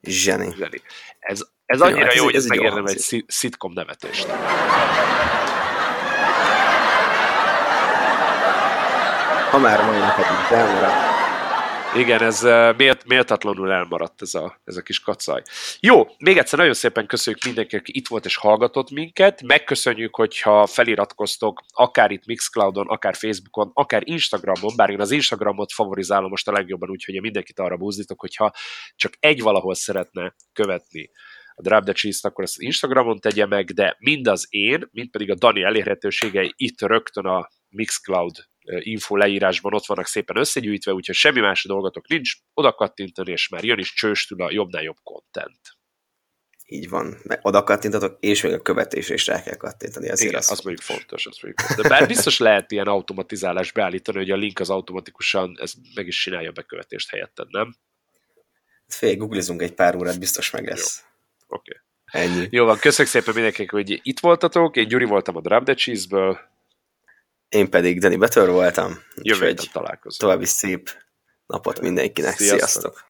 Zseni. 0.00 0.54
Zseni. 0.56 0.80
Ez, 1.18 1.42
ez 1.66 1.80
annyira 1.80 2.00
hát 2.00 2.08
ez 2.10 2.16
jó, 2.16 2.20
egy- 2.22 2.24
hogy 2.24 2.34
ez 2.34 2.42
ez 2.42 2.48
megérdem 2.48 2.76
egy 2.78 2.82
hangzik. 2.84 3.00
szi- 3.02 3.24
szitcom 3.28 3.72
nevetést. 3.72 4.26
Ha 9.50 9.58
már 9.58 9.84
neked 9.98 10.24
így 10.30 10.52
elmaradt, 10.56 11.13
Igen, 11.96 12.22
ez 12.22 12.44
eh, 12.44 12.76
mélt, 12.76 13.04
méltatlanul 13.04 13.72
elmaradt 13.72 14.22
ez 14.22 14.34
a, 14.34 14.60
ez 14.64 14.76
a 14.76 14.82
kis 14.82 15.00
kacaj. 15.00 15.42
Jó, 15.80 16.06
még 16.18 16.36
egyszer 16.36 16.58
nagyon 16.58 16.74
szépen 16.74 17.06
köszönjük 17.06 17.44
mindenkinek, 17.44 17.82
aki 17.82 17.96
itt 17.96 18.08
volt 18.08 18.24
és 18.24 18.36
hallgatott 18.36 18.90
minket. 18.90 19.42
Megköszönjük, 19.42 20.14
hogyha 20.14 20.66
feliratkoztok 20.66 21.64
akár 21.72 22.10
itt 22.10 22.26
Mixcloudon, 22.26 22.88
akár 22.88 23.14
Facebookon, 23.14 23.70
akár 23.74 24.02
Instagramon, 24.04 24.76
bár 24.76 24.90
én 24.90 25.00
az 25.00 25.10
Instagramot 25.10 25.72
favorizálom 25.72 26.30
most 26.30 26.48
a 26.48 26.52
legjobban, 26.52 26.90
úgyhogy 26.90 27.14
én 27.14 27.20
mindenkit 27.20 27.58
arra 27.58 27.76
búzdítok, 27.76 28.20
hogyha 28.20 28.52
csak 28.96 29.12
egy 29.20 29.40
valahol 29.40 29.74
szeretne 29.74 30.34
követni 30.52 31.10
a 31.54 31.62
Drop 31.62 31.84
the 31.84 31.92
Cheese-t, 31.92 32.24
akkor 32.24 32.44
ezt 32.44 32.60
Instagramon 32.60 33.18
tegye 33.18 33.46
meg, 33.46 33.70
de 33.70 33.96
mind 33.98 34.28
az 34.28 34.46
én, 34.48 34.88
mind 34.92 35.10
pedig 35.10 35.30
a 35.30 35.34
Dani 35.34 35.62
elérhetőségei 35.62 36.52
itt 36.56 36.80
rögtön 36.80 37.26
a 37.26 37.48
Mixcloud 37.68 38.36
info 38.64 39.16
leírásban 39.16 39.74
ott 39.74 39.86
vannak 39.86 40.06
szépen 40.06 40.36
összegyűjtve, 40.36 40.92
úgyhogy 40.92 41.14
semmi 41.14 41.40
más 41.40 41.64
dolgotok 41.64 42.08
nincs, 42.08 42.32
oda 42.54 42.72
kattintani, 42.72 43.30
és 43.30 43.48
már 43.48 43.64
jön 43.64 43.78
is 43.78 43.92
csőstül 43.92 44.42
a 44.42 44.52
jobbnál 44.52 44.82
jobb 44.82 44.96
content. 45.02 45.60
így 46.66 46.88
van. 46.88 47.16
Meg 47.22 47.38
oda 47.42 47.62
kattintatok, 47.62 48.16
és 48.20 48.42
még 48.42 48.52
a 48.52 48.62
követésre 48.62 49.14
is 49.14 49.26
rá 49.26 49.42
kell 49.42 49.56
kattintani. 49.56 50.10
Azért 50.10 50.28
Igen, 50.28 50.40
az, 50.40 50.50
az 50.50 50.60
mondjuk 50.60 50.86
fontos, 50.86 51.26
az 51.26 51.38
mondjuk 51.42 51.66
fontos. 51.66 51.82
De 51.82 51.88
bár 51.88 52.06
biztos 52.06 52.38
lehet 52.38 52.70
ilyen 52.70 52.86
automatizálás 52.86 53.72
beállítani, 53.72 54.18
hogy 54.18 54.30
a 54.30 54.36
link 54.36 54.60
az 54.60 54.70
automatikusan 54.70 55.56
ez 55.60 55.72
meg 55.94 56.06
is 56.06 56.22
csinálja 56.22 56.48
a 56.48 56.52
bekövetést 56.52 57.10
helyetted, 57.10 57.50
nem? 57.50 57.74
Fél, 58.86 59.16
googlizunk 59.16 59.62
egy 59.62 59.74
pár 59.74 59.96
órát, 59.96 60.18
biztos 60.18 60.50
meg 60.50 60.66
lesz. 60.66 61.04
Oké. 61.46 61.70
Okay. 61.70 61.82
Ennyi. 62.22 62.48
Jó 62.50 62.64
van, 62.64 62.78
köszönjük 62.78 63.14
szépen 63.14 63.34
mindenkinek, 63.34 63.70
hogy 63.70 64.00
itt 64.02 64.20
voltatok. 64.20 64.76
Én 64.76 64.88
Gyuri 64.88 65.04
voltam 65.04 65.36
a 65.36 65.40
Drop 65.40 65.64
the 65.64 65.74
Cheese-ből. 65.74 66.52
Én 67.54 67.70
pedig 67.70 68.00
Danny 68.00 68.18
Better 68.18 68.48
voltam. 68.48 68.98
Jövő 69.22 69.54
találkozunk. 69.72 70.20
további 70.20 70.44
szép 70.44 70.90
napot 71.46 71.80
mindenkinek. 71.80 72.36
Sziasztok. 72.36 72.58
Sziasztok! 72.58 73.02